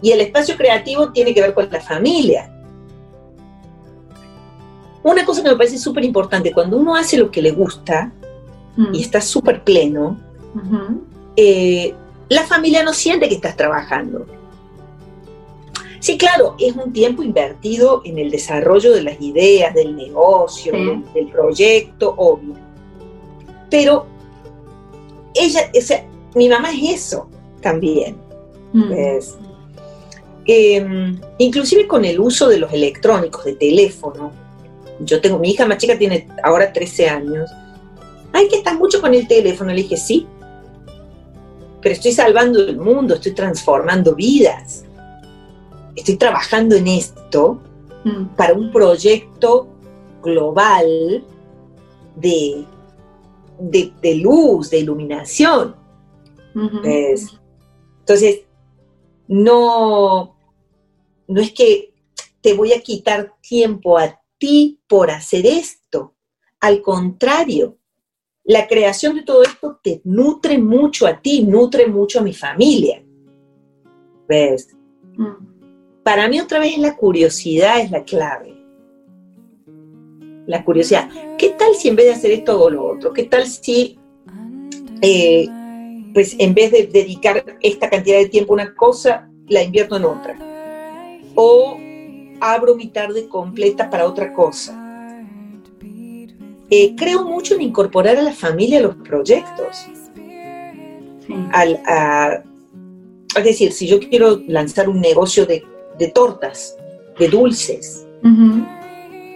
y 0.03 0.11
el 0.11 0.21
espacio 0.21 0.57
creativo 0.57 1.13
tiene 1.13 1.33
que 1.35 1.41
ver 1.41 1.55
con 1.55 1.71
la 1.71 1.81
familia. 1.81 2.53
Una 5.03 5.25
cosa 5.25 5.43
que 5.43 5.51
me 5.51 5.57
parece 5.57 5.79
súper 5.79 6.05
importante, 6.05 6.53
cuando 6.53 6.77
uno 6.77 6.95
hace 6.95 7.17
lo 7.17 7.31
que 7.31 7.43
le 7.43 7.53
gusta, 7.53 8.13
y 8.77 8.81
mm. 8.81 8.95
estás 8.95 9.27
súper 9.27 9.65
pleno, 9.65 10.19
eh, 11.37 11.95
la 12.29 12.45
familia 12.45 12.83
no 12.83 12.93
siente 12.93 13.29
que 13.29 13.35
estás 13.35 13.57
trabajando. 13.57 14.27
Sí, 16.01 16.17
claro, 16.17 16.57
es 16.59 16.75
un 16.77 16.93
tiempo 16.93 17.23
invertido 17.23 18.01
en 18.05 18.19
el 18.19 18.31
desarrollo 18.31 18.93
de 18.93 19.03
las 19.03 19.21
ideas, 19.21 19.75
del 19.75 19.97
negocio, 19.97 20.73
del 21.15 21.29
proyecto, 21.29 22.15
obvio. 22.17 22.55
Pero 23.69 24.07
ella, 25.35 25.71
o 25.77 25.81
sea, 25.81 26.07
mi 26.35 26.49
mamá 26.49 26.71
es 26.71 27.03
eso 27.03 27.29
también. 27.61 28.17
Mm. 28.73 28.93
Em, 30.47 31.21
inclusive 31.39 31.87
con 31.87 32.05
el 32.05 32.19
uso 32.19 32.49
de 32.49 32.59
los 32.59 32.73
electrónicos, 32.73 33.45
de 33.45 33.55
teléfono. 33.55 34.33
Yo 35.01 35.21
tengo, 35.21 35.39
mi 35.39 35.51
hija 35.51 35.67
más 35.67 35.79
chica 35.79 35.99
tiene 35.99 36.29
ahora 36.43 36.73
13 36.73 37.09
años, 37.09 37.51
ay, 38.33 38.49
que 38.49 38.57
estás 38.57 38.79
mucho 38.79 39.01
con 39.01 39.15
el 39.15 39.27
teléfono. 39.27 39.71
Le 39.71 39.83
dije, 39.83 39.97
sí, 39.97 40.27
pero 41.81 41.95
estoy 41.95 42.13
salvando 42.13 42.61
el 42.61 42.79
mundo, 42.79 43.15
estoy 43.15 43.33
transformando 43.33 44.15
vidas. 44.15 44.85
Estoy 45.97 46.17
trabajando 46.17 46.77
en 46.77 46.87
esto 46.87 47.61
mm. 48.05 48.37
para 48.37 48.55
un 48.55 48.71
proyecto 48.71 49.69
global 50.23 51.25
de, 52.17 52.65
de, 53.59 54.15
luz, 54.17 54.71
de 54.71 54.79
iluminación. 54.79 55.75
entonces, 56.85 58.43
no, 59.29 60.37
no 61.29 61.41
es 61.41 61.53
que 61.53 61.95
te 62.41 62.55
voy 62.55 62.73
a 62.73 62.83
quitar 62.83 63.35
tiempo 63.41 63.97
a 63.97 64.20
ti 64.41 64.81
por 64.89 65.13
hacer 65.13 65.47
esto. 65.47 66.17
Al 66.59 66.83
contrario, 66.83 67.79
la 68.43 68.67
creación 68.67 69.15
de 69.15 69.23
todo 69.23 69.43
esto 69.43 69.79
te 69.81 70.01
nutre 70.03 70.59
mucho 70.59 71.07
a 71.07 71.21
ti, 71.21 71.45
nutre 71.45 71.87
mucho 71.87 72.19
a 72.19 72.23
mi 72.23 72.35
familia. 72.35 73.05
¿Ves? 74.29 74.75
Mm. 75.17 76.03
Para 76.03 76.27
mí 76.29 76.41
otra 76.41 76.59
vez 76.59 76.77
la 76.79 76.97
curiosidad 76.97 77.81
es 77.81 77.91
la 77.91 78.03
clave. 78.03 78.57
La 80.47 80.65
curiosidad. 80.65 81.09
¿Qué 81.39 81.51
tal 81.51 81.75
si 81.77 81.89
en 81.89 81.97
vez 81.97 82.07
de 82.07 82.13
hacer 82.13 82.31
esto 82.33 82.53
hago 82.53 82.71
lo 82.71 82.87
otro? 82.87 83.13
¿Qué 83.13 83.25
tal 83.25 83.47
si, 83.47 83.99
eh, 85.03 85.47
pues 86.13 86.35
en 86.39 86.55
vez 86.55 86.73
de 86.73 86.87
dedicar 86.87 87.59
esta 87.61 87.89
cantidad 87.89 88.19
de 88.19 88.29
tiempo 88.29 88.55
a 88.55 88.63
una 88.63 88.75
cosa, 88.75 89.31
la 89.49 89.63
invierto 89.63 89.97
en 89.97 90.05
otra? 90.05 90.37
O 91.37 91.79
abro 92.41 92.75
mi 92.75 92.89
tarde 92.89 93.29
completa 93.29 93.91
para 93.91 94.07
otra 94.07 94.33
cosa. 94.33 94.77
Eh, 96.71 96.95
creo 96.97 97.25
mucho 97.25 97.55
en 97.55 97.63
incorporar 97.63 98.17
a 98.17 98.23
la 98.23 98.33
familia 98.33 98.79
a 98.79 98.83
los 98.83 98.97
proyectos. 98.97 99.87
es 103.37 103.45
decir, 103.45 103.73
si 103.73 103.87
yo 103.87 103.99
quiero 103.99 104.41
lanzar 104.47 104.89
un 104.89 105.01
negocio 105.01 105.47
de, 105.47 105.65
tortas, 106.15 106.77
de 107.19 107.29
dulces, 107.29 108.07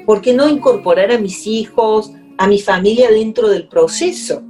¿por 0.07 0.21
qué 0.21 0.33
no 0.33 0.49
incorporar 0.49 1.11
a 1.11 1.19
mis 1.19 1.47
hijos, 1.47 2.13
a 2.39 2.47
mi 2.47 2.61
familia 2.61 3.11
dentro 3.11 3.49
del 3.49 3.69
proceso? 3.69 4.43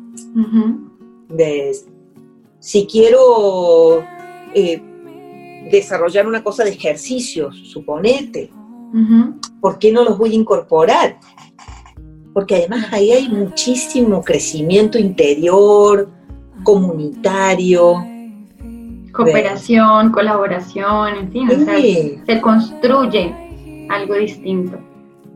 si 2.61 2.86
quiero 2.86 4.05
eh, 4.55 4.80
desarrollar 5.71 6.27
una 6.27 6.43
cosa 6.43 6.65
de 6.65 6.71
ejercicios, 6.71 7.57
suponete, 7.73 8.51
¿por 9.61 9.79
qué 9.79 9.93
no 9.93 10.05
los 10.05 10.19
voy 10.19 10.33
a 10.33 10.35
incorporar? 10.35 11.19
porque 12.35 12.57
además 12.57 12.89
ahí 12.93 13.12
hay 13.12 13.29
muchísimo 13.29 14.23
crecimiento 14.23 14.99
interior, 14.99 16.11
comunitario. 16.65 18.05
Cooperación, 19.12 20.11
colaboración, 20.11 21.15
en 21.15 21.33
fin, 21.33 22.23
se 22.27 22.41
construye 22.41 23.33
algo 23.89 24.15
distinto. 24.17 24.79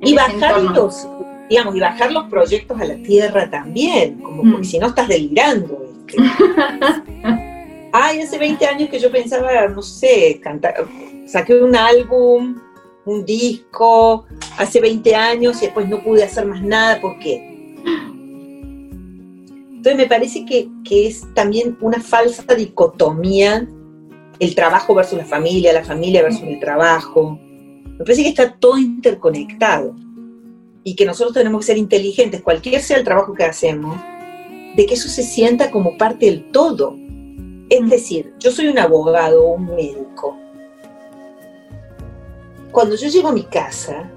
Y 0.01 0.16
bajar 0.16 0.61
los, 0.61 1.09
digamos, 1.49 1.76
y 1.76 1.81
bajar 1.81 2.11
los 2.11 2.24
proyectos 2.24 2.81
a 2.81 2.85
la 2.85 2.97
tierra 2.97 3.49
también, 3.49 4.18
como 4.18 4.43
porque 4.43 4.66
mm. 4.66 4.70
si 4.70 4.79
no 4.81 4.89
estás 4.89 5.07
delirando. 5.07 5.85
Ay, 7.93 8.20
hace 8.20 8.39
20 8.39 8.66
años 8.66 8.91
que 8.91 8.99
yo 8.99 9.11
pensaba, 9.11 9.68
no 9.68 9.82
sé, 9.82 10.41
cantar, 10.43 10.86
saqué 11.26 11.57
un 11.57 11.74
álbum, 11.74 12.57
un 13.05 13.24
disco 13.24 14.26
hace 14.59 14.80
20 14.80 15.14
años 15.14 15.62
y 15.62 15.66
después 15.66 15.89
no 15.89 16.03
pude 16.03 16.24
hacer 16.24 16.45
más 16.47 16.62
nada. 16.62 17.01
¿Por 17.01 17.18
qué? 17.18 17.49
Entonces 19.78 19.97
me 19.97 20.07
parece 20.07 20.45
que, 20.45 20.68
es 20.91 21.22
también 21.34 21.78
una 21.80 22.01
falsa 22.01 22.43
dicotomía 22.55 23.66
el 24.41 24.55
trabajo 24.55 24.95
versus 24.95 25.18
la 25.18 25.24
familia, 25.24 25.72
la 25.72 25.84
familia 25.84 26.22
versus 26.22 26.43
el 26.43 26.61
trabajo. 26.61 27.39
Me 27.41 28.05
parece 28.05 28.22
que 28.22 28.28
está 28.28 28.53
todo 28.53 28.78
interconectado 28.78 29.95
y 30.84 30.95
que 30.95 31.05
nosotros 31.05 31.34
tenemos 31.34 31.61
que 31.61 31.66
ser 31.66 31.78
inteligentes, 31.78 32.43
cualquier 32.43 32.80
sea 32.82 32.99
el 32.99 33.05
trabajo 33.05 33.34
que 33.34 33.45
hacemos, 33.45 33.99
de 34.76 34.86
que 34.86 34.95
eso 34.95 35.09
se 35.09 35.22
sienta 35.22 35.70
como 35.70 35.97
parte 35.97 36.26
del 36.26 36.51
todo. 36.51 36.97
Es 37.68 37.90
decir, 37.90 38.34
yo 38.38 38.50
soy 38.50 38.68
un 38.68 38.78
abogado 38.78 39.44
o 39.44 39.52
un 39.54 39.66
médico 39.66 40.36
cuando 42.78 42.94
yo 42.96 43.08
llego 43.08 43.28
a 43.28 43.32
mi 43.32 43.44
casa, 43.44 44.08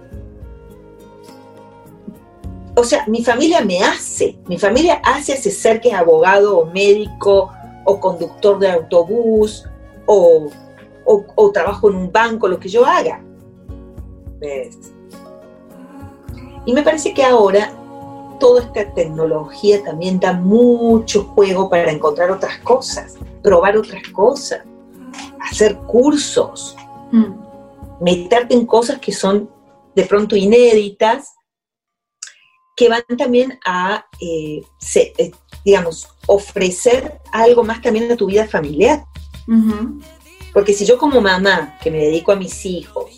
o 2.75 2.83
sea, 2.83 3.05
mi 3.07 3.23
familia 3.23 3.61
me 3.61 3.83
hace, 3.83 4.37
mi 4.47 4.57
familia 4.57 5.01
hace 5.03 5.33
ese 5.33 5.51
ser 5.51 5.81
que 5.81 5.89
es 5.89 5.95
abogado 5.95 6.59
o 6.59 6.65
médico 6.65 7.51
o 7.85 7.99
conductor 7.99 8.59
de 8.59 8.71
autobús 8.71 9.65
o, 10.05 10.49
trabajo 11.53 11.89
en 11.89 11.95
un 11.95 12.11
banco, 12.11 12.47
lo 12.47 12.59
que 12.59 12.69
yo 12.69 12.85
haga. 12.85 13.21
¿Ves? 14.39 14.77
Y 16.65 16.73
me 16.73 16.83
parece 16.83 17.13
que 17.13 17.23
ahora 17.23 17.73
toda 18.41 18.63
esta 18.63 18.91
tecnología 18.93 19.83
también 19.83 20.19
da 20.19 20.33
mucho 20.33 21.25
juego 21.25 21.69
para 21.69 21.91
encontrar 21.91 22.31
otras 22.31 22.57
cosas, 22.59 23.15
probar 23.43 23.77
otras 23.77 24.01
cosas, 24.09 24.63
hacer 25.39 25.77
cursos, 25.77 26.75
mm. 27.11 28.03
meterte 28.03 28.55
en 28.55 28.65
cosas 28.65 28.99
que 28.99 29.13
son 29.13 29.47
de 29.95 30.03
pronto 30.05 30.35
inéditas, 30.35 31.35
que 32.75 32.89
van 32.89 33.03
también 33.15 33.59
a, 33.63 34.05
eh, 34.19 34.63
eh, 34.95 35.31
digamos, 35.63 36.09
ofrecer 36.25 37.19
algo 37.31 37.63
más 37.63 37.79
también 37.79 38.11
a 38.11 38.17
tu 38.17 38.25
vida 38.25 38.47
familiar. 38.47 39.05
Porque 40.51 40.73
si 40.73 40.85
yo 40.85 40.97
como 40.97 41.21
mamá, 41.21 41.77
que 41.81 41.91
me 41.91 41.97
dedico 41.97 42.31
a 42.31 42.35
mis 42.35 42.65
hijos, 42.65 43.11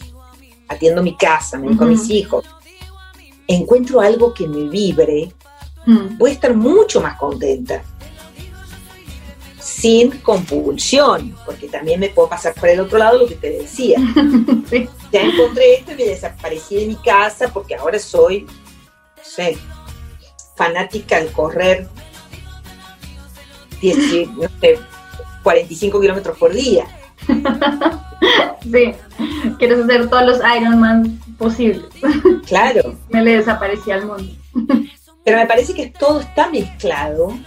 atiendo 0.67 1.01
mi 1.01 1.15
casa, 1.15 1.57
me 1.57 1.67
dedico 1.67 1.85
a 1.85 1.87
mis 1.87 2.09
hijos, 2.09 2.45
encuentro 3.47 4.01
algo 4.01 4.33
que 4.33 4.47
me 4.47 4.69
vibre, 4.69 5.31
mm. 5.85 6.17
voy 6.17 6.31
a 6.31 6.33
estar 6.33 6.53
mucho 6.55 7.01
más 7.01 7.17
contenta. 7.17 7.83
Sin 9.59 10.11
compulsión, 10.19 11.35
porque 11.45 11.67
también 11.67 11.99
me 11.99 12.09
puedo 12.09 12.29
pasar 12.29 12.53
por 12.53 12.69
el 12.69 12.79
otro 12.79 12.97
lado 12.97 13.19
lo 13.19 13.27
que 13.27 13.35
te 13.35 13.49
decía. 13.49 13.99
Ya 15.11 15.21
encontré 15.21 15.75
esto 15.75 15.91
y 15.91 15.95
me 15.95 16.05
desaparecí 16.05 16.75
de 16.75 16.87
mi 16.87 16.95
casa 16.95 17.47
porque 17.53 17.75
ahora 17.75 17.99
soy, 17.99 18.47
no 18.47 19.23
sé, 19.23 19.55
fanática 20.55 21.17
al 21.17 21.31
correr 21.31 21.87
45 25.43 25.99
kilómetros 26.01 26.37
por 26.37 26.53
día. 26.53 26.85
Sí, 28.63 28.93
quieres 29.59 29.79
hacer 29.83 30.09
todos 30.09 30.25
los 30.25 30.37
Ironman 30.37 31.19
posibles. 31.37 31.85
Claro. 32.47 32.95
Me 33.09 33.23
le 33.23 33.37
desaparecía 33.37 33.95
al 33.95 34.05
mundo. 34.05 34.33
Pero 35.25 35.37
me 35.37 35.45
parece 35.45 35.73
que 35.73 35.87
todo 35.87 36.19
está 36.19 36.49
mezclado. 36.49 37.37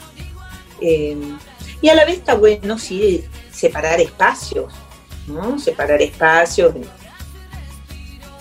Eh, 0.81 1.17
y 1.81 1.89
a 1.89 1.95
la 1.95 2.05
vez 2.05 2.19
está 2.19 2.35
bueno, 2.35 2.79
sí, 2.79 3.25
separar 3.51 4.01
espacios, 4.01 4.73
¿no? 5.27 5.59
Separar 5.59 6.01
espacios. 6.01 6.75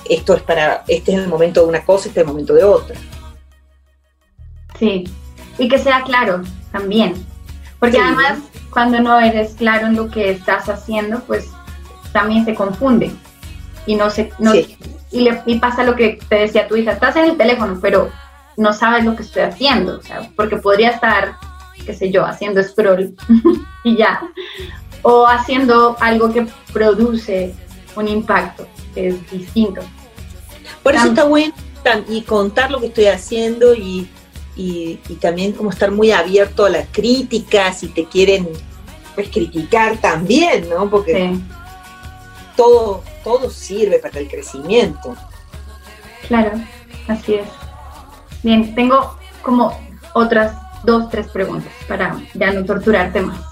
Esto 0.10 0.36
es 0.36 0.42
para, 0.44 0.84
este 0.88 1.14
es 1.14 1.20
el 1.20 1.28
momento 1.28 1.62
de 1.62 1.68
una 1.68 1.84
cosa, 1.84 2.08
este 2.08 2.22
es 2.22 2.26
el 2.26 2.32
momento 2.32 2.54
de 2.54 2.64
otra. 2.64 2.96
Sí, 4.80 5.04
y 5.58 5.68
que 5.68 5.80
sea 5.80 6.04
claro 6.04 6.42
también. 6.72 7.14
Porque 7.80 8.00
además, 8.00 8.40
cuando 8.72 9.02
no 9.02 9.20
eres 9.20 9.54
claro 9.56 9.88
en 9.88 9.96
lo 9.96 10.10
que 10.10 10.32
estás 10.32 10.70
haciendo, 10.70 11.22
pues 11.22 11.50
también 12.14 12.46
se 12.46 12.56
confunde 12.56 13.12
y 13.86 13.96
no 13.96 14.10
se 14.10 14.32
no, 14.40 14.54
y, 14.56 15.22
le, 15.22 15.42
y 15.46 15.60
pasa 15.60 15.84
lo 15.84 15.96
que 15.96 16.20
te 16.28 16.36
decía 16.36 16.68
tu 16.68 16.76
hija, 16.76 16.94
estás 16.94 17.16
en 17.16 17.26
el 17.26 17.38
teléfono, 17.38 17.80
pero 17.82 18.10
no 18.58 18.74
sabes 18.74 19.06
lo 19.06 19.16
que 19.16 19.24
estoy 19.24 19.44
haciendo, 19.44 19.98
o 19.98 20.02
sea, 20.02 20.30
porque 20.36 20.58
podría 20.58 20.92
estar, 20.92 21.36
qué 21.86 21.94
sé 21.94 22.12
yo, 22.12 22.26
haciendo 22.26 22.64
scroll 22.64 23.16
y 23.84 23.98
ya, 23.98 24.22
o 25.02 25.28
haciendo 25.28 25.96
algo 26.00 26.32
que 26.34 26.48
produce 26.74 27.54
un 27.96 28.08
impacto 28.08 28.68
que 28.94 29.10
es 29.10 29.32
distinto. 29.32 29.82
Por 30.84 30.96
eso 30.96 31.08
está 31.08 31.24
bueno 31.26 31.54
y 32.10 32.22
contar 32.22 32.72
lo 32.72 32.80
que 32.80 32.88
estoy 32.88 33.06
haciendo 33.06 33.76
y, 33.76 34.08
y, 34.56 34.98
también 35.20 35.52
como 35.52 35.70
estar 35.70 35.92
muy 35.92 36.12
abierto 36.12 36.66
a 36.66 36.70
las 36.70 36.88
críticas, 36.92 37.80
si 37.80 37.88
te 37.88 38.06
quieren 38.06 38.48
pues 39.14 39.30
criticar 39.30 39.98
también, 39.98 40.70
¿no? 40.70 40.90
Porque 40.90 41.36
todo, 42.56 43.04
todo 43.24 43.50
sirve 43.50 44.00
para 44.00 44.20
el 44.20 44.30
crecimiento. 44.30 45.16
Claro, 46.28 46.52
así 47.08 47.36
es. 47.36 47.48
Bien, 48.44 48.76
tengo 48.76 49.18
como 49.42 49.78
otras 50.14 50.56
dos, 50.84 51.10
tres 51.10 51.28
preguntas 51.28 51.72
para 51.88 52.16
ya 52.34 52.52
no 52.52 52.66
torturarte 52.66 53.22
más. 53.22 53.40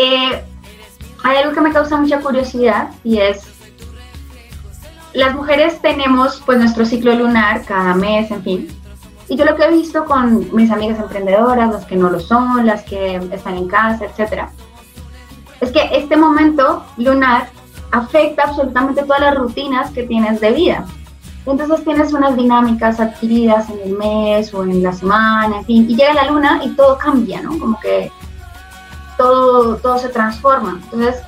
Eh, 0.00 0.44
hay 1.24 1.36
algo 1.38 1.52
que 1.52 1.60
me 1.60 1.72
causa 1.72 1.96
mucha 1.96 2.20
curiosidad 2.20 2.90
y 3.02 3.18
es, 3.18 3.42
las 5.12 5.34
mujeres 5.34 5.82
tenemos 5.82 6.40
pues 6.46 6.56
nuestro 6.60 6.84
ciclo 6.84 7.12
lunar 7.16 7.64
cada 7.64 7.94
mes, 7.94 8.30
en 8.30 8.44
fin. 8.44 8.68
Y 9.28 9.36
yo 9.36 9.44
lo 9.44 9.56
que 9.56 9.64
he 9.64 9.70
visto 9.72 10.04
con 10.04 10.54
mis 10.54 10.70
amigas 10.70 11.00
emprendedoras, 11.00 11.72
las 11.72 11.84
que 11.84 11.96
no 11.96 12.10
lo 12.10 12.20
son, 12.20 12.64
las 12.64 12.84
que 12.84 13.16
están 13.16 13.56
en 13.56 13.66
casa, 13.66 14.04
etcétera, 14.04 14.52
es 15.60 15.72
que 15.72 15.88
este 15.92 16.16
momento 16.16 16.84
lunar 16.96 17.48
afecta 17.90 18.44
absolutamente 18.44 19.02
todas 19.02 19.20
las 19.20 19.34
rutinas 19.34 19.90
que 19.90 20.04
tienes 20.04 20.40
de 20.40 20.52
vida. 20.52 20.84
Entonces 21.46 21.84
tienes 21.84 22.12
unas 22.12 22.36
dinámicas 22.36 23.00
adquiridas 23.00 23.70
en 23.70 23.80
el 23.80 23.96
mes 23.96 24.52
o 24.52 24.62
en 24.64 24.82
la 24.82 24.92
semana, 24.92 25.58
en 25.58 25.64
fin, 25.64 25.86
y 25.88 25.96
llega 25.96 26.12
la 26.12 26.30
luna 26.30 26.60
y 26.62 26.70
todo 26.70 26.98
cambia, 26.98 27.40
¿no? 27.40 27.58
Como 27.58 27.80
que 27.80 28.12
todo, 29.16 29.76
todo 29.76 29.98
se 29.98 30.10
transforma. 30.10 30.78
Entonces, 30.84 31.22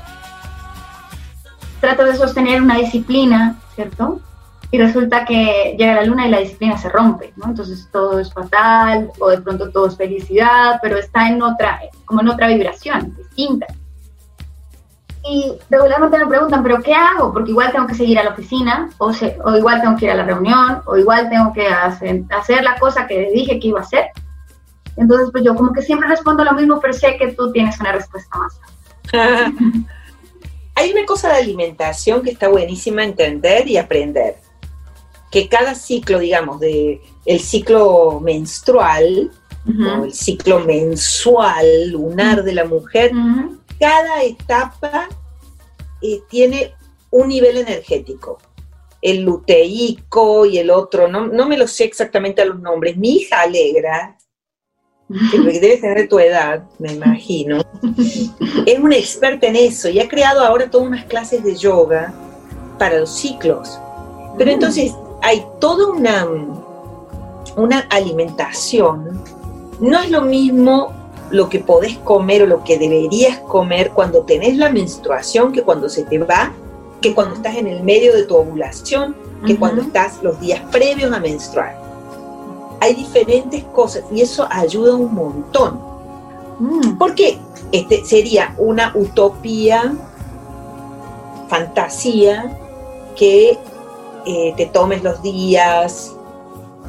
tratas 1.81 2.07
de 2.07 2.17
sostener 2.17 2.61
una 2.61 2.77
disciplina, 2.77 3.57
¿cierto? 3.75 4.21
Y 4.71 4.79
resulta 4.79 5.25
que 5.25 5.75
llega 5.79 5.95
la 5.95 6.05
luna 6.05 6.27
y 6.27 6.31
la 6.31 6.41
disciplina 6.41 6.77
se 6.77 6.91
rompe, 6.91 7.33
¿no? 7.37 7.47
Entonces 7.47 7.89
todo 7.91 8.21
es 8.21 8.33
fatal, 8.33 9.11
o 9.19 9.31
de 9.31 9.41
pronto 9.41 9.71
todo 9.71 9.87
es 9.87 9.97
felicidad, 9.97 10.79
pero 10.83 10.99
está 10.99 11.29
en 11.29 11.43
otra, 11.43 11.81
como 12.05 12.21
en 12.21 12.29
otra 12.29 12.49
vibración 12.49 13.17
distinta. 13.17 13.67
Y 15.29 15.53
regularmente 15.69 16.19
me 16.19 16.27
preguntan, 16.27 16.63
¿pero 16.63 16.83
qué 16.83 16.95
hago? 16.95 17.33
Porque 17.33 17.51
igual 17.51 17.73
tengo 17.73 17.87
que 17.87 17.95
seguir 17.95 18.19
a 18.19 18.25
la 18.25 18.31
oficina, 18.31 18.89
o, 18.99 19.13
o 19.45 19.57
igual 19.57 19.81
tengo 19.83 19.97
que 19.97 20.07
ir 20.07 20.11
a 20.13 20.15
la 20.15 20.25
reunión, 20.25 20.81
o 20.87 20.97
igual 20.97 21.29
tengo 21.29 21.53
que 21.53 21.67
hacer, 21.67 22.23
hacer 22.31 22.65
la 22.65 22.79
cosa 22.79 23.07
que 23.07 23.31
dije 23.31 23.61
que 23.61 23.69
iba 23.69 23.81
a 23.81 23.83
hacer. 23.83 24.07
Entonces, 24.97 25.29
pues 25.31 25.45
yo 25.45 25.55
como 25.55 25.73
que 25.73 25.83
siempre 25.83 26.09
respondo 26.09 26.45
lo 26.45 26.53
mismo, 26.53 26.81
pero 26.81 26.93
sé 26.93 27.17
que 27.17 27.33
tú 27.33 27.53
tienes 27.53 27.79
una 27.81 27.93
respuesta 27.93 28.39
más. 28.39 28.61
Hay 30.75 30.93
una 30.93 31.05
cosa 31.05 31.29
de 31.29 31.39
alimentación 31.39 32.23
que 32.23 32.31
está 32.31 32.49
buenísima 32.49 33.05
entender 33.05 33.69
y 33.69 33.77
aprender. 33.77 34.37
Que 35.31 35.49
cada 35.49 35.75
ciclo, 35.75 36.19
digamos, 36.19 36.61
de 36.61 37.01
el 37.27 37.41
ciclo 37.41 38.21
menstrual, 38.21 39.31
o 39.67 40.05
el 40.05 40.13
ciclo 40.13 40.61
mensual 40.61 41.91
lunar 41.91 42.43
de 42.43 42.55
la 42.55 42.65
mujer, 42.65 43.13
cada 43.81 44.23
etapa 44.23 45.09
eh, 46.03 46.21
tiene 46.29 46.75
un 47.11 47.29
nivel 47.29 47.57
energético. 47.57 48.39
El 49.03 49.23
luteico 49.23 50.45
y 50.45 50.59
el 50.59 50.71
otro, 50.71 51.09
no, 51.09 51.27
no 51.27 51.49
me 51.49 51.57
lo 51.57 51.67
sé 51.67 51.85
exactamente 51.85 52.43
a 52.43 52.45
los 52.45 52.61
nombres. 52.61 52.99
Mi 52.99 53.17
hija 53.17 53.41
Alegra, 53.41 54.19
que 55.31 55.39
debe 55.39 55.79
tener 55.79 56.09
tu 56.09 56.19
edad, 56.19 56.63
me 56.79 56.93
imagino, 56.93 57.63
es 58.67 58.79
una 58.79 58.97
experta 58.97 59.47
en 59.47 59.57
eso 59.57 59.89
y 59.89 59.99
ha 59.99 60.09
creado 60.09 60.45
ahora 60.45 60.71
todas 60.71 60.87
unas 60.87 61.07
clases 61.07 61.43
de 61.43 61.57
yoga 61.57 62.13
para 62.79 63.01
los 63.01 63.11
ciclos. 63.11 63.81
Pero 64.37 64.51
entonces 64.51 64.93
hay 65.23 65.43
toda 65.61 65.89
una, 65.89 66.29
una 67.57 67.81
alimentación. 67.91 69.25
No 69.81 70.01
es 70.01 70.11
lo 70.11 70.21
mismo 70.21 71.00
lo 71.31 71.49
que 71.49 71.61
podés 71.61 71.97
comer 71.99 72.43
o 72.43 72.47
lo 72.47 72.65
que 72.65 72.79
deberías 72.79 73.39
comer 73.41 73.91
cuando 73.91 74.23
tenés 74.23 74.57
la 74.57 74.71
menstruación 74.71 75.53
que 75.53 75.63
cuando 75.63 75.89
se 75.89 76.05
te 76.05 76.19
va, 76.19 76.53
que 77.01 77.15
cuando 77.15 77.37
estás 77.37 77.57
en 77.57 77.67
el 77.67 77.83
medio 77.83 78.15
de 78.15 78.25
tu 78.25 78.37
ovulación, 78.37 79.17
que 79.47 79.57
cuando 79.57 79.83
estás 79.83 80.23
los 80.23 80.39
días 80.41 80.61
previos 80.71 81.13
a 81.13 81.21
menstruar. 81.21 81.81
Hay 82.81 82.95
diferentes 82.95 83.65
cosas 83.65 84.05
y 84.13 84.21
eso 84.21 84.47
ayuda 84.51 84.97
un 84.97 85.15
montón. 85.15 85.81
Mm. 86.59 86.99
Porque 86.99 87.39
este 87.73 88.05
sería 88.05 88.55
una 88.59 88.93
utopía, 88.95 89.95
fantasía, 91.49 92.59
que 93.17 93.59
eh, 94.27 94.55
te 94.57 94.67
tomes 94.67 95.03
los 95.03 95.23
días 95.23 96.15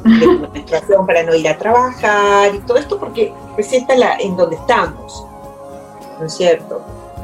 de 0.04 0.26
tu 0.26 0.48
menstruación 0.52 1.06
para 1.06 1.22
no 1.22 1.34
ir 1.34 1.48
a 1.48 1.56
trabajar 1.56 2.54
y 2.54 2.58
todo 2.60 2.76
esto 2.76 2.98
porque 2.98 3.32
esta 3.58 3.94
la, 3.96 4.16
en 4.16 4.36
donde 4.36 4.56
estamos, 4.56 5.24
¿no 6.18 6.26
es 6.26 6.34
cierto? 6.34 6.82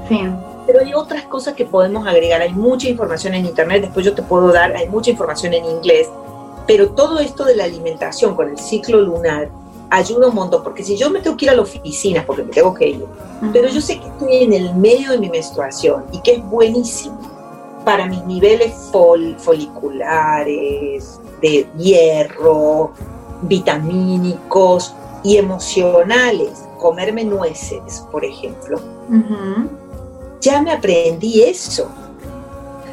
Sí. 0.08 0.20
Pero 0.66 0.80
hay 0.80 0.94
otras 0.94 1.24
cosas 1.24 1.54
que 1.54 1.64
podemos 1.64 2.06
agregar, 2.06 2.42
hay 2.42 2.52
mucha 2.52 2.88
información 2.88 3.34
en 3.34 3.46
internet, 3.46 3.82
después 3.82 4.04
yo 4.04 4.14
te 4.14 4.22
puedo 4.22 4.52
dar, 4.52 4.76
hay 4.76 4.88
mucha 4.88 5.10
información 5.10 5.54
en 5.54 5.64
inglés, 5.64 6.08
pero 6.66 6.90
todo 6.90 7.18
esto 7.18 7.44
de 7.44 7.56
la 7.56 7.64
alimentación 7.64 8.36
con 8.36 8.50
el 8.50 8.58
ciclo 8.58 9.00
lunar 9.00 9.48
ayuda 9.90 10.28
un 10.28 10.34
montón, 10.34 10.62
porque 10.62 10.84
si 10.84 10.96
yo 10.96 11.08
me 11.08 11.20
tengo 11.20 11.36
que 11.36 11.46
ir 11.46 11.50
a 11.50 11.54
la 11.54 11.62
oficina, 11.62 12.22
porque 12.26 12.42
me 12.42 12.52
tengo 12.52 12.74
que 12.74 12.88
ir, 12.88 13.06
pero 13.52 13.68
yo 13.68 13.80
sé 13.80 13.98
que 13.98 14.06
estoy 14.06 14.42
en 14.44 14.52
el 14.52 14.74
medio 14.74 15.12
de 15.12 15.18
mi 15.18 15.30
menstruación 15.30 16.04
y 16.12 16.20
que 16.20 16.32
es 16.32 16.44
buenísimo 16.44 17.18
para 17.84 18.04
mis 18.06 18.22
niveles 18.24 18.74
foliculares, 19.38 21.18
de 21.40 21.66
hierro, 21.78 22.92
vitamínicos 23.42 24.94
y 25.22 25.36
emocionales, 25.36 26.64
comerme 26.78 27.24
nueces, 27.24 28.06
por 28.10 28.24
ejemplo, 28.24 28.80
ya 30.40 30.62
me 30.62 30.72
aprendí 30.72 31.42
eso. 31.42 31.88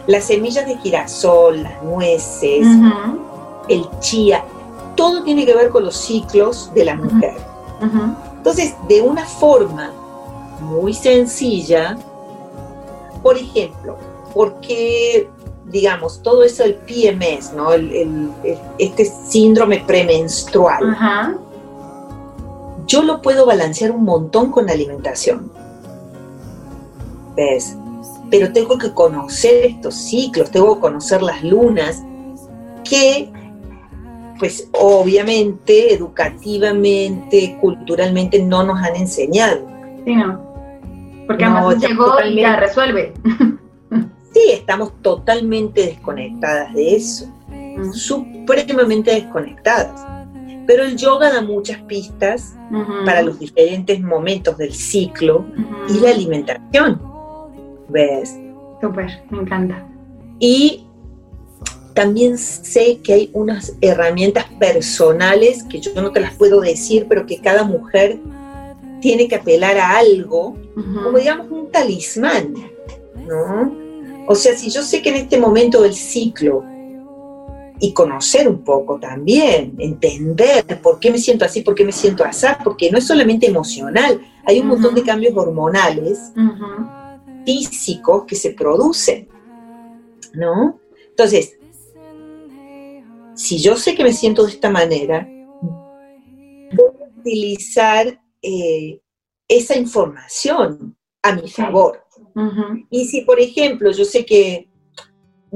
Las 0.07 0.25
semillas 0.25 0.65
de 0.65 0.77
girasol, 0.77 1.63
las 1.63 1.83
nueces, 1.83 2.65
el 3.67 3.87
chía, 3.99 4.43
todo 4.95 5.23
tiene 5.23 5.45
que 5.45 5.55
ver 5.55 5.69
con 5.69 5.83
los 5.83 5.95
ciclos 5.95 6.71
de 6.73 6.85
la 6.85 6.95
mujer. 6.95 7.35
Entonces, 8.37 8.75
de 8.87 9.01
una 9.01 9.25
forma 9.25 9.91
muy 10.61 10.93
sencilla, 10.93 11.97
por 13.21 13.37
ejemplo, 13.37 13.97
porque, 14.33 15.29
digamos, 15.65 16.21
todo 16.21 16.43
eso 16.43 16.63
del 16.63 16.75
PMS, 16.75 17.53
¿no? 17.53 17.69
este 18.77 19.05
síndrome 19.05 19.83
premenstrual, 19.85 20.95
yo 22.87 23.03
lo 23.03 23.21
puedo 23.21 23.45
balancear 23.45 23.91
un 23.91 24.03
montón 24.03 24.51
con 24.51 24.65
la 24.67 24.73
alimentación. 24.73 25.51
¿Ves? 27.35 27.77
Pero 28.29 28.51
tengo 28.53 28.77
que 28.77 28.91
conocer 28.93 29.65
estos 29.65 29.95
ciclos, 29.95 30.51
tengo 30.51 30.75
que 30.75 30.81
conocer 30.81 31.21
las 31.21 31.43
lunas, 31.43 32.03
que 32.83 33.29
pues 34.39 34.67
obviamente, 34.73 35.93
educativamente, 35.93 37.57
culturalmente 37.61 38.41
no 38.41 38.63
nos 38.63 38.81
han 38.81 38.95
enseñado. 38.95 39.65
Sí, 40.03 40.15
no. 40.15 40.41
Porque 41.27 41.45
además 41.45 41.79
llegó 41.79 42.21
y 42.23 42.41
ya 42.41 42.55
resuelve. 42.57 43.13
Sí, 44.33 44.51
estamos 44.51 44.91
totalmente 45.01 45.85
desconectadas 45.85 46.73
de 46.73 46.97
eso, 46.97 47.25
supremamente 47.93 49.11
desconectadas. 49.11 50.14
Pero 50.67 50.83
el 50.83 50.97
yoga 50.97 51.31
da 51.31 51.41
muchas 51.41 51.81
pistas 51.83 52.55
para 53.05 53.21
los 53.21 53.39
diferentes 53.39 54.01
momentos 54.01 54.57
del 54.57 54.73
ciclo 54.73 55.45
y 55.89 55.99
la 55.99 56.09
alimentación. 56.09 57.01
¿Ves? 57.89 58.35
Súper, 58.81 59.23
me 59.29 59.41
encanta. 59.41 59.87
Y 60.39 60.85
también 61.93 62.37
sé 62.37 62.99
que 63.01 63.13
hay 63.13 63.29
unas 63.33 63.73
herramientas 63.81 64.45
personales 64.59 65.63
que 65.63 65.79
yo 65.79 65.93
no 66.01 66.11
te 66.11 66.19
las 66.19 66.33
puedo 66.35 66.59
decir, 66.59 67.05
pero 67.07 67.25
que 67.25 67.39
cada 67.39 67.63
mujer 67.63 68.19
tiene 69.01 69.27
que 69.27 69.35
apelar 69.35 69.77
a 69.77 69.97
algo, 69.97 70.57
como 70.75 71.17
digamos 71.17 71.49
un 71.49 71.71
talismán, 71.71 72.53
¿no? 73.27 73.73
O 74.27 74.35
sea, 74.35 74.57
si 74.57 74.69
yo 74.69 74.81
sé 74.81 75.01
que 75.01 75.09
en 75.09 75.15
este 75.15 75.37
momento 75.37 75.83
del 75.83 75.93
ciclo, 75.93 76.63
y 77.79 77.93
conocer 77.93 78.47
un 78.47 78.63
poco 78.63 78.99
también, 78.99 79.75
entender 79.79 80.81
por 80.81 80.99
qué 80.99 81.11
me 81.11 81.17
siento 81.17 81.45
así, 81.45 81.61
por 81.61 81.75
qué 81.75 81.83
me 81.83 81.91
siento 81.91 82.23
así, 82.23 82.47
porque 82.63 82.89
no 82.89 82.97
es 82.97 83.07
solamente 83.07 83.47
emocional, 83.47 84.21
hay 84.45 84.59
un 84.59 84.67
montón 84.67 84.95
de 84.95 85.03
cambios 85.03 85.35
hormonales, 85.35 86.31
físicos 87.45 88.23
que 88.25 88.35
se 88.35 88.51
producen, 88.51 89.27
¿no? 90.33 90.79
Entonces, 91.09 91.57
si 93.35 93.57
yo 93.59 93.75
sé 93.77 93.95
que 93.95 94.03
me 94.03 94.13
siento 94.13 94.43
de 94.45 94.51
esta 94.51 94.69
manera, 94.69 95.27
voy 95.61 96.87
a 97.01 97.19
utilizar 97.19 98.21
eh, 98.41 98.99
esa 99.47 99.77
información 99.77 100.95
a 101.21 101.35
mi 101.35 101.49
favor. 101.49 102.03
Y 102.89 103.05
si, 103.05 103.21
por 103.21 103.39
ejemplo, 103.39 103.91
yo 103.91 104.05
sé 104.05 104.25
que, 104.25 104.67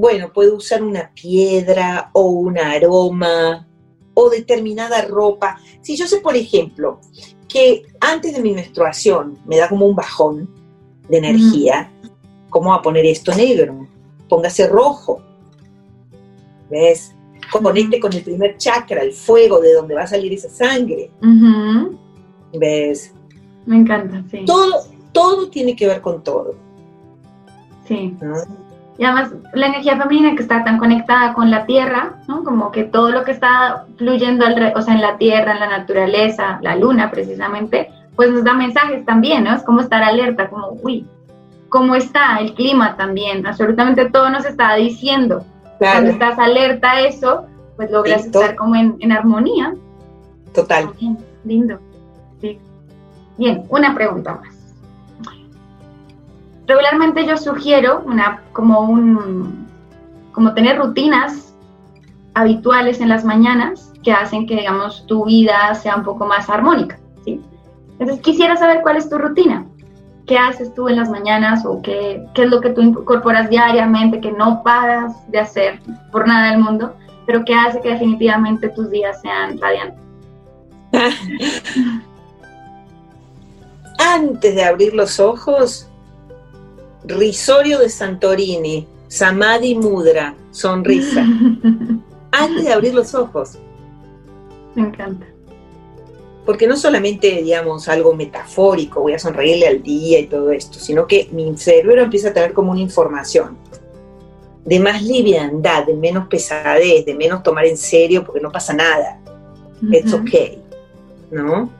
bueno, 0.00 0.32
puedo 0.32 0.56
usar 0.56 0.82
una 0.82 1.10
piedra 1.14 2.10
o 2.14 2.22
un 2.30 2.58
aroma 2.58 3.68
o 4.14 4.30
determinada 4.30 5.02
ropa. 5.02 5.60
Si 5.82 5.94
yo 5.96 6.06
sé, 6.06 6.20
por 6.20 6.36
ejemplo, 6.36 7.00
que 7.48 7.82
antes 8.00 8.34
de 8.34 8.40
mi 8.40 8.52
menstruación 8.52 9.38
me 9.44 9.58
da 9.58 9.68
como 9.68 9.86
un 9.86 9.94
bajón 9.94 10.48
de 11.08 11.18
energía, 11.18 11.92
¿cómo 12.48 12.70
va 12.70 12.76
a 12.76 12.82
poner 12.82 13.04
esto 13.04 13.34
negro? 13.34 13.86
Póngase 14.28 14.66
rojo. 14.68 15.20
¿Ves? 16.70 17.14
conecte 17.50 17.98
con 17.98 18.12
el 18.12 18.22
primer 18.22 18.56
chakra, 18.56 19.02
el 19.02 19.12
fuego 19.12 19.60
de 19.60 19.74
donde 19.74 19.94
va 19.94 20.02
a 20.02 20.06
salir 20.06 20.32
esa 20.32 20.48
sangre. 20.48 21.10
¿Ves? 22.54 23.12
Me 23.66 23.76
encanta, 23.76 24.24
sí. 24.30 24.44
Todo, 24.46 24.84
todo 25.12 25.50
tiene 25.50 25.76
que 25.76 25.86
ver 25.86 26.00
con 26.00 26.22
todo. 26.22 26.54
Sí. 27.86 28.16
Y 29.00 29.04
además 29.06 29.32
la 29.54 29.68
energía 29.68 29.96
femenina 29.96 30.36
que 30.36 30.42
está 30.42 30.62
tan 30.62 30.76
conectada 30.76 31.32
con 31.32 31.50
la 31.50 31.64
tierra, 31.64 32.16
¿no? 32.28 32.44
Como 32.44 32.70
que 32.70 32.84
todo 32.84 33.10
lo 33.10 33.24
que 33.24 33.30
está 33.30 33.86
fluyendo 33.96 34.44
o 34.74 34.82
sea, 34.82 34.92
en 34.92 35.00
la 35.00 35.16
tierra, 35.16 35.52
en 35.52 35.60
la 35.60 35.68
naturaleza, 35.70 36.58
la 36.60 36.76
luna 36.76 37.10
precisamente, 37.10 37.90
pues 38.14 38.30
nos 38.30 38.44
da 38.44 38.52
mensajes 38.52 39.06
también, 39.06 39.44
¿no? 39.44 39.54
Es 39.54 39.62
como 39.62 39.80
estar 39.80 40.02
alerta, 40.02 40.50
como, 40.50 40.76
uy, 40.82 41.06
¿cómo 41.70 41.94
está 41.94 42.40
el 42.40 42.52
clima 42.52 42.94
también? 42.98 43.46
Absolutamente 43.46 44.10
todo 44.10 44.28
nos 44.28 44.44
está 44.44 44.74
diciendo. 44.74 45.46
Cuando 45.78 46.10
estás 46.10 46.38
alerta 46.38 46.90
a 46.90 47.00
eso, 47.00 47.46
pues 47.76 47.90
logras 47.90 48.26
estar 48.26 48.54
como 48.54 48.76
en, 48.76 49.12
armonía. 49.12 49.72
Total. 50.54 50.90
lindo. 51.44 51.78
Bien, 53.38 53.64
una 53.70 53.94
pregunta 53.94 54.34
más. 54.34 54.49
Regularmente 56.70 57.26
yo 57.26 57.36
sugiero 57.36 58.04
una, 58.06 58.42
como 58.52 58.82
un, 58.82 59.66
como 60.30 60.54
tener 60.54 60.78
rutinas 60.78 61.52
habituales 62.34 63.00
en 63.00 63.08
las 63.08 63.24
mañanas 63.24 63.92
que 64.04 64.12
hacen 64.12 64.46
que, 64.46 64.54
digamos, 64.54 65.04
tu 65.08 65.24
vida 65.24 65.74
sea 65.74 65.96
un 65.96 66.04
poco 66.04 66.26
más 66.26 66.48
armónica, 66.48 66.96
¿sí? 67.24 67.40
Entonces 67.98 68.20
quisiera 68.20 68.56
saber 68.56 68.82
cuál 68.82 68.98
es 68.98 69.10
tu 69.10 69.18
rutina 69.18 69.66
qué 70.28 70.38
haces 70.38 70.72
tú 70.72 70.88
en 70.88 70.94
las 70.94 71.10
mañanas 71.10 71.66
o 71.66 71.82
qué, 71.82 72.24
qué, 72.34 72.44
es 72.44 72.50
lo 72.50 72.60
que 72.60 72.70
tú 72.70 72.82
incorporas 72.82 73.50
diariamente, 73.50 74.20
que 74.20 74.30
no 74.30 74.62
paras 74.62 75.28
de 75.28 75.40
hacer 75.40 75.80
por 76.12 76.28
nada 76.28 76.52
del 76.52 76.60
mundo, 76.60 76.94
pero 77.26 77.44
que 77.44 77.52
hace 77.52 77.80
que 77.80 77.90
definitivamente 77.90 78.68
tus 78.68 78.88
días 78.92 79.20
sean 79.20 79.58
radiantes. 79.58 79.98
Antes 83.98 84.54
de 84.54 84.62
abrir 84.62 84.94
los 84.94 85.18
ojos, 85.18 85.89
risorio 87.04 87.78
de 87.78 87.88
Santorini, 87.88 88.86
Samadhi 89.08 89.74
Mudra, 89.74 90.36
sonrisa. 90.50 91.24
Antes 92.32 92.64
de 92.64 92.72
abrir 92.72 92.94
los 92.94 93.14
ojos. 93.14 93.58
Me 94.74 94.82
encanta 94.82 95.26
porque 96.50 96.66
no 96.66 96.76
solamente, 96.76 97.42
digamos, 97.42 97.88
algo 97.88 98.12
metafórico, 98.14 99.02
voy 99.02 99.12
a 99.12 99.20
sonreírle 99.20 99.68
al 99.68 99.82
día 99.84 100.18
y 100.18 100.26
todo 100.26 100.50
esto, 100.50 100.80
sino 100.80 101.06
que 101.06 101.28
mi 101.30 101.56
cerebro 101.56 102.02
empieza 102.02 102.30
a 102.30 102.32
tener 102.32 102.52
como 102.52 102.72
una 102.72 102.80
información 102.80 103.56
de 104.64 104.80
más 104.80 105.02
liviandad, 105.02 105.86
de 105.86 105.94
menos 105.94 106.26
pesadez, 106.28 107.06
de 107.06 107.14
menos 107.14 107.44
tomar 107.44 107.66
en 107.66 107.76
serio 107.76 108.24
porque 108.24 108.40
no 108.40 108.50
pasa 108.50 108.72
nada. 108.72 109.20
It's 109.92 110.12
okay, 110.12 110.60
¿no? 111.30 111.70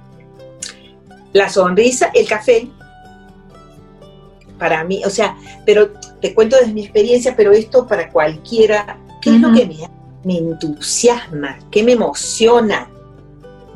La 1.33 1.49
sonrisa, 1.49 2.11
el 2.15 2.29
café, 2.29 2.69
para 4.61 4.85
mí, 4.85 5.03
o 5.05 5.11
sea, 5.11 5.37
pero 5.67 5.91
te 6.21 6.33
cuento 6.35 6.57
desde 6.57 6.73
mi 6.73 6.83
experiencia, 6.83 7.35
pero 7.37 7.51
esto 7.51 7.87
para 7.87 8.09
cualquiera, 8.11 8.99
¿qué 9.21 9.31
es 9.31 9.41
lo 9.41 9.53
que 9.53 9.67
me, 9.67 9.77
me 10.23 10.39
entusiasma? 10.39 11.59
¿Qué 11.73 11.83
me 11.83 11.93
emociona? 11.93 12.89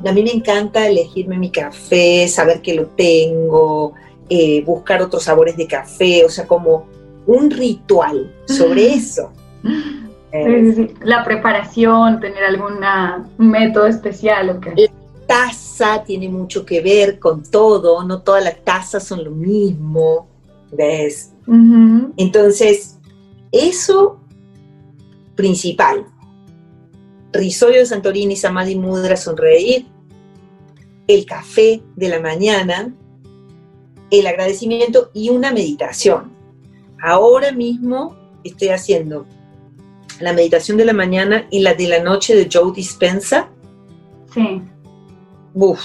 A 0.05 0.13
mí 0.13 0.23
me 0.23 0.31
encanta 0.31 0.87
elegirme 0.87 1.39
mi 1.39 1.51
café, 1.51 2.29
saber 2.29 2.61
que 2.61 2.75
lo 2.75 2.87
tengo, 2.89 3.95
eh, 4.29 4.63
buscar 4.65 5.03
otros 5.03 5.25
sabores 5.25 5.57
de 5.57 5.67
café, 5.67 6.25
o 6.25 6.29
sea, 6.29 6.47
como 6.47 6.87
un 7.27 7.51
ritual 7.51 8.33
sobre 8.47 8.95
eso. 8.95 9.33
La 11.03 11.25
preparación, 11.25 12.21
tener 12.21 12.45
algún 12.45 12.81
método 13.39 13.87
especial. 13.87 14.51
¿o 14.51 14.61
qué? 14.61 14.75
La 14.77 15.27
taza 15.27 16.03
tiene 16.05 16.29
mucho 16.29 16.67
que 16.67 16.81
ver 16.81 17.19
con 17.19 17.43
todo, 17.43 18.05
no 18.05 18.21
todas 18.21 18.45
las 18.45 18.63
tazas 18.65 19.05
son 19.05 19.25
lo 19.25 19.31
mismo, 19.31 20.27
¿ves? 20.77 21.33
Entonces, 22.17 22.99
eso 23.53 24.21
principal. 25.35 26.07
Risoyo 27.33 27.79
de 27.79 27.87
Santorini, 27.87 28.37
Samadhi 28.37 28.77
Mudra, 28.77 29.17
sonreír, 29.17 29.87
el 31.09 31.27
café 31.27 31.83
de 31.97 32.09
la 32.09 32.21
mañana, 32.21 32.95
el 34.11 34.27
agradecimiento 34.27 35.11
y 35.13 35.31
una 35.31 35.53
meditación. 35.53 36.33
Ahora 37.03 37.53
mismo 37.53 38.17
estoy 38.45 38.69
haciendo 38.69 39.27
la 40.21 40.33
meditación 40.33 40.79
de 40.79 40.85
la 40.85 40.93
mañana 40.93 41.47
y 41.51 41.61
la 41.61 41.75
de 41.75 41.89
la 41.89 42.03
noche 42.03 42.37
de 42.37 42.49
Joe 42.51 42.73
Dispensa. 42.73 43.49
Sí. 44.33 44.63
Uf, 45.55 45.81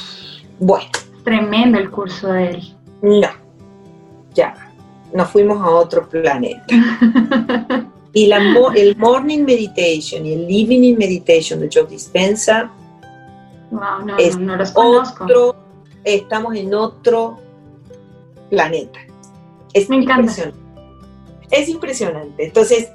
bueno. 0.59 0.89
Tremendo 1.23 1.79
el 1.79 1.89
curso 1.89 2.31
de 2.31 2.49
él. 2.51 2.75
No, 3.01 3.29
ya, 4.33 4.68
nos 5.13 5.29
fuimos 5.29 5.61
a 5.61 5.69
otro 5.69 6.07
planeta. 6.07 6.65
y 8.13 8.27
la, 8.27 8.39
el 8.75 8.97
Morning 8.97 9.43
Meditation 9.43 10.25
y 10.25 10.33
el 10.33 10.43
Evening 10.43 10.97
Meditation 10.97 11.59
de 11.59 11.69
Joe 11.71 11.85
Dispensa 11.85 12.71
no, 13.71 13.99
no, 14.01 14.55
los 14.55 14.71
conozco. 14.71 15.55
estamos 16.03 16.55
en 16.55 16.73
otro 16.73 17.37
planeta. 18.49 18.99
Es 19.73 19.89
Me 19.89 19.97
impresionante. 19.97 20.59
Es 21.51 21.69
impresionante. 21.69 22.45
Entonces, 22.45 22.89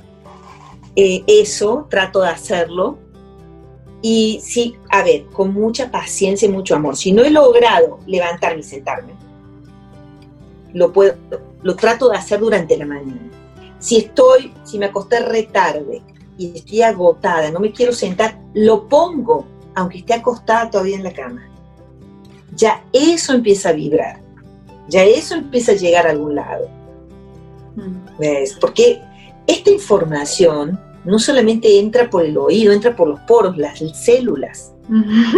eh, 0.96 1.22
eso, 1.26 1.86
trato 1.90 2.20
de 2.20 2.28
hacerlo. 2.28 2.98
Y 4.02 4.40
sí, 4.42 4.76
a 4.90 5.02
ver, 5.02 5.26
con 5.26 5.54
mucha 5.54 5.90
paciencia 5.90 6.46
y 6.46 6.52
mucho 6.52 6.74
amor. 6.74 6.96
Si 6.96 7.12
no 7.12 7.22
he 7.22 7.30
logrado 7.30 8.00
levantarme 8.06 8.60
y 8.60 8.64
sentarme, 8.64 9.14
lo, 10.74 10.92
puedo, 10.92 11.14
lo 11.64 11.74
trato 11.74 12.10
de 12.10 12.16
hacer 12.16 12.38
durante 12.38 12.76
la 12.76 12.86
mañana. 12.86 13.30
Si 13.80 13.96
estoy, 13.96 14.52
si 14.62 14.78
me 14.78 14.86
acosté 14.86 15.20
retarde 15.20 16.02
y 16.38 16.56
estoy 16.56 16.82
agotada, 16.82 17.50
no 17.50 17.58
me 17.58 17.72
quiero 17.72 17.92
sentar, 17.92 18.38
lo 18.54 18.86
pongo, 18.86 19.46
aunque 19.74 19.98
esté 19.98 20.14
acostada 20.14 20.70
todavía 20.70 20.96
en 20.96 21.02
la 21.02 21.12
cama. 21.12 21.48
Ya 22.54 22.84
eso 22.92 23.32
empieza 23.32 23.70
a 23.70 23.72
vibrar, 23.72 24.20
ya 24.88 25.02
eso 25.02 25.34
empieza 25.34 25.72
a 25.72 25.76
llegar 25.76 26.06
a 26.06 26.10
algún 26.10 26.36
lado. 26.36 26.68
Mm. 27.74 28.18
¿Ves? 28.18 28.56
Porque 28.60 29.00
esta 29.46 29.70
información 29.70 30.78
no 31.04 31.18
solamente 31.18 31.78
entra 31.78 32.08
por 32.10 32.24
el 32.24 32.36
oído, 32.36 32.72
entra 32.72 32.94
por 32.94 33.08
los 33.08 33.20
poros, 33.20 33.56
las 33.56 33.80
células. 33.94 34.70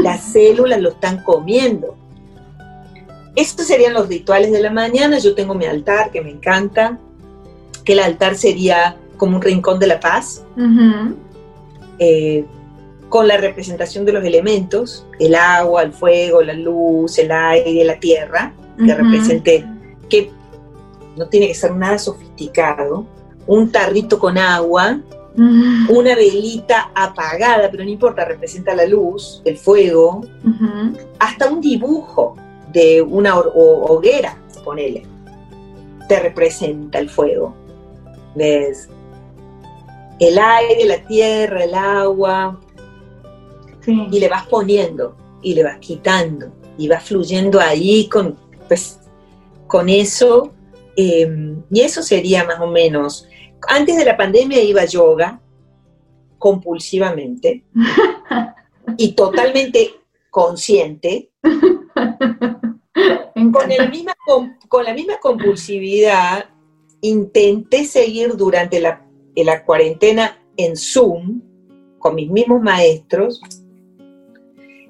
Las 0.03 0.24
células 0.24 0.81
lo 0.81 0.89
están 0.91 1.22
comiendo. 1.22 1.97
Estos 3.37 3.66
serían 3.66 3.93
los 3.93 4.09
rituales 4.09 4.51
de 4.51 4.61
la 4.61 4.70
mañana. 4.70 5.18
Yo 5.18 5.34
tengo 5.34 5.55
mi 5.55 5.66
altar 5.66 6.11
que 6.11 6.22
me 6.22 6.30
encanta, 6.30 6.99
que 7.84 7.93
el 7.93 8.01
altar 8.01 8.34
sería 8.34 8.97
como 9.18 9.37
un 9.37 9.43
rincón 9.43 9.78
de 9.78 9.87
la 9.87 10.01
paz, 10.01 10.43
eh, 11.99 12.45
con 13.09 13.28
la 13.28 13.37
representación 13.37 14.05
de 14.05 14.12
los 14.12 14.24
elementos, 14.24 15.07
el 15.18 15.34
agua, 15.34 15.82
el 15.82 15.93
fuego, 15.93 16.43
la 16.43 16.55
luz, 16.55 17.18
el 17.18 17.30
aire, 17.30 17.84
la 17.84 18.01
tierra, 18.01 18.53
que 18.78 18.95
represente, 18.95 19.64
que 20.09 20.30
no 21.16 21.26
tiene 21.28 21.49
que 21.49 21.55
ser 21.55 21.74
nada 21.74 21.99
sofisticado, 21.99 23.07
un 23.47 23.70
tarrito 23.70 24.18
con 24.18 24.37
agua, 24.39 25.01
una 25.37 26.14
velita 26.14 26.91
apagada, 26.95 27.70
pero 27.70 27.84
no 27.84 27.91
importa, 27.91 28.24
representa 28.24 28.74
la 28.74 28.87
luz, 28.87 29.43
el 29.45 29.57
fuego, 29.57 30.22
hasta 31.18 31.49
un 31.49 31.61
dibujo 31.61 32.37
de 32.77 33.01
una 33.01 33.39
hoguera, 33.39 34.39
ponele, 34.62 35.03
te 36.09 36.20
representa 36.20 36.99
el 36.99 37.09
fuego. 37.09 37.55
¿Ves? 38.35 38.91
El 40.20 40.39
aire, 40.39 40.85
la 40.85 41.03
tierra, 41.07 41.64
el 41.64 41.74
agua, 41.74 42.61
y 43.87 44.20
le 44.20 44.29
vas 44.29 44.47
poniendo, 44.47 45.16
y 45.41 45.55
le 45.55 45.62
vas 45.62 45.79
quitando, 45.79 46.53
y 46.77 46.87
vas 46.87 47.05
fluyendo 47.05 47.61
ahí 47.61 48.09
con, 48.09 48.37
pues, 48.68 49.01
con 49.66 49.89
eso, 49.89 50.53
em, 50.97 51.62
y 51.70 51.81
eso 51.81 52.03
sería 52.03 52.45
más 52.45 52.61
o 52.61 52.66
menos 52.66 53.27
antes 53.68 53.97
de 53.97 54.05
la 54.05 54.16
pandemia 54.16 54.62
iba 54.62 54.85
yoga 54.85 55.41
compulsivamente 56.39 57.64
y 58.97 59.12
totalmente 59.12 59.95
consciente. 60.37 61.30
Con, 63.53 63.68
la 63.68 63.89
misma, 63.89 64.14
con, 64.68 64.84
la 64.84 64.95
misma 64.95 65.18
compulsividad 65.20 66.47
intenté 67.03 67.84
seguir 67.84 68.34
durante 68.37 68.80
la, 68.80 69.07
la 69.34 69.64
cuarentena 69.64 70.39
en 70.57 70.76
Zoom 70.76 71.43
con 71.99 72.14
mis 72.14 72.30
mismos 72.30 72.62
maestros 72.62 73.41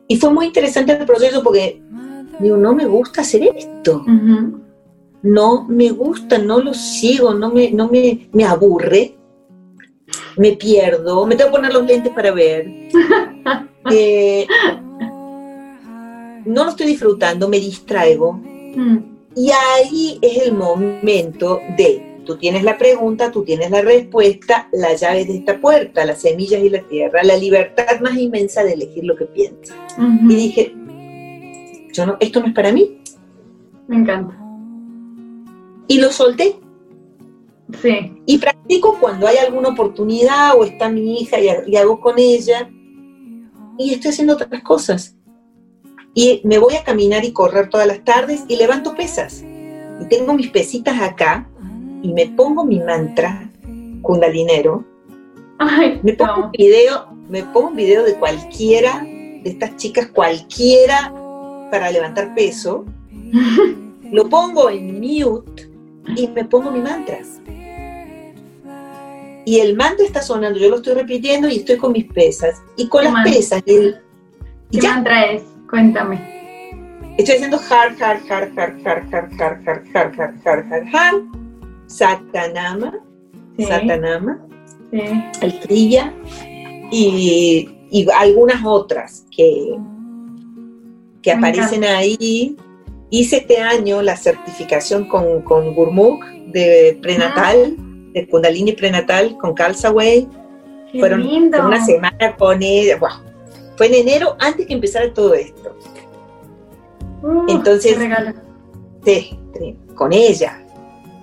y 0.07 0.17
fue 0.17 0.33
muy 0.33 0.47
interesante 0.47 0.93
el 0.93 1.05
proceso 1.05 1.43
porque 1.43 1.83
digo, 2.39 2.57
no 2.57 2.75
me 2.75 2.87
gusta 2.87 3.23
hacer 3.23 3.43
esto 3.57 4.05
no 5.27 5.67
me 5.69 5.91
gusta, 5.91 6.39
no 6.39 6.61
lo 6.61 6.73
sigo, 6.73 7.35
no 7.35 7.51
me, 7.51 7.71
no 7.71 7.89
me, 7.89 8.29
me 8.33 8.45
aburre, 8.45 9.17
me 10.37 10.53
pierdo, 10.53 11.27
me 11.27 11.35
tengo 11.35 11.51
que 11.51 11.57
poner 11.57 11.73
los 11.73 11.87
lentes 11.87 12.13
para 12.13 12.31
ver. 12.33 12.67
Eh, 13.89 14.45
no 16.47 16.65
lo 16.65 16.71
estoy 16.71 16.87
disfrutando, 16.87 17.49
me 17.49 17.59
distraigo. 17.59 18.33
Mm. 18.33 18.99
Y 19.35 19.51
ahí 19.51 20.19
es 20.23 20.47
el 20.47 20.55
momento 20.55 21.61
de, 21.77 22.23
tú 22.25 22.37
tienes 22.37 22.63
la 22.63 22.79
pregunta, 22.79 23.31
tú 23.31 23.45
tienes 23.45 23.71
la 23.71 23.83
respuesta, 23.83 24.69
la 24.73 24.95
llave 24.95 25.25
de 25.27 25.37
esta 25.37 25.61
puerta, 25.61 26.05
las 26.07 26.23
semillas 26.23 26.63
y 26.63 26.71
la 26.71 26.83
tierra, 26.83 27.23
la 27.23 27.37
libertad 27.37 28.01
más 28.01 28.17
inmensa 28.17 28.65
de 28.65 28.73
elegir 28.73 29.05
lo 29.05 29.15
que 29.17 29.27
piensas. 29.27 29.77
Y 29.99 30.35
dije, 30.35 30.75
yo 31.93 32.07
no, 32.07 32.17
esto 32.21 32.41
no 32.41 32.47
es 32.47 32.55
para 32.55 32.73
mí. 32.73 32.99
Me 33.89 33.97
encanta 33.97 34.47
y 35.89 36.01
lo 36.01 36.11
solté. 36.11 36.59
Sí. 37.83 38.13
Y 38.27 38.39
practico 38.39 38.99
cuando 39.01 39.27
hay 39.27 39.39
alguna 39.39 39.71
oportunidad 39.71 40.57
o 40.57 40.65
está 40.65 40.89
mi 40.89 41.21
hija 41.21 41.39
y, 41.41 41.77
hago 41.77 42.01
con 42.01 42.19
ella 42.19 42.71
y 43.79 43.95
estoy 43.95 44.11
haciendo 44.11 44.35
otras 44.35 44.63
cosas. 44.63 45.16
Y 46.19 46.41
me 46.45 46.57
voy 46.57 46.75
a 46.77 46.83
caminar 46.83 47.27
y 47.27 47.33
correr 47.33 47.69
todas 47.69 47.87
las 47.87 48.03
tardes 48.03 48.45
y 48.49 48.57
levanto 48.57 48.95
pesas. 48.95 49.45
Y 50.01 50.07
tengo 50.09 50.33
mis 50.33 50.49
pesitas 50.49 50.99
acá 51.03 51.47
y 52.03 52.11
me 52.15 52.27
pongo 52.29 52.65
mi 52.65 52.81
mantra 52.81 53.51
kundalinero. 54.01 54.83
Ay, 55.59 56.01
me 56.03 56.15
pongo 56.15 56.47
un 56.47 56.53
video, 56.53 57.09
me 57.29 57.43
pongo 57.43 57.69
un 57.69 57.77
video 57.77 58.03
de 58.03 58.15
cualquiera, 58.15 59.03
de 59.03 59.43
estas 59.45 59.77
chicas 59.77 60.07
cualquiera 60.07 61.13
para 61.71 61.91
levantar 61.91 62.35
peso. 62.35 62.87
lo 64.11 64.27
pongo 64.31 64.71
en 64.71 64.99
mute 64.99 65.69
y 66.17 66.29
me 66.29 66.47
pongo 66.47 66.71
mi 66.71 66.81
mantra. 66.81 67.19
Y 69.45 69.61
el 69.61 69.77
mantra 69.77 70.07
está 70.07 70.23
sonando, 70.23 70.59
yo 70.59 70.71
lo 70.71 70.77
estoy 70.77 70.95
repitiendo 70.95 71.47
y 71.47 71.57
estoy 71.57 71.77
con 71.77 71.93
mis 71.93 72.07
pesas. 72.07 72.63
Y 72.75 72.89
con 72.89 73.05
las 73.05 73.23
pesas. 73.23 73.63
El, 73.67 74.01
¿Qué 74.73 74.81
mantra 74.81 75.33
es? 75.33 75.43
Cuéntame. 75.69 76.21
Estoy 77.19 77.37
haciendo 77.37 77.59
har, 77.59 77.97
har, 78.01 78.21
har, 78.29 78.51
har, 78.57 78.73
har, 78.85 79.03
har, 79.11 79.31
har, 79.39 79.61
har, 79.65 79.83
har, 79.95 80.13
har, 80.15 80.33
har, 80.45 80.65
har, 80.65 80.85
har, 80.93 81.23
satanama, 81.87 82.93
satanama, 83.59 84.39
el 84.93 85.61
trilla 85.61 86.13
y, 86.91 87.69
y 87.91 88.07
algunas 88.15 88.65
otras 88.65 89.27
que, 89.31 89.77
que 91.23 91.33
aparecen 91.33 91.85
ahí 91.85 92.57
Hice 93.09 93.37
este 93.37 93.59
año 93.59 94.03
la 94.03 94.17
certificación 94.17 95.07
con, 95.07 95.43
con 95.43 95.75
Gurmukh 95.75 96.25
de 96.49 96.99
prenatal, 97.01 97.77
ah. 97.79 98.11
de 98.13 98.29
Kundalini 98.29 98.73
prenatal 98.73 99.37
con 99.37 99.55
Calzaway. 99.55 100.29
Fueron 100.99 101.23
una 101.23 101.85
semana 101.85 102.35
con 102.37 102.63
ella. 102.63 102.99
Fue 103.77 103.87
en 103.87 103.95
enero 103.95 104.37
antes 104.39 104.67
que 104.67 104.75
empezara 104.75 105.13
todo 105.13 105.35
esto. 105.35 105.77
Uh, 107.23 107.45
Entonces, 107.49 107.97
sí, 109.05 109.39
con 109.95 110.13
ella. 110.13 110.63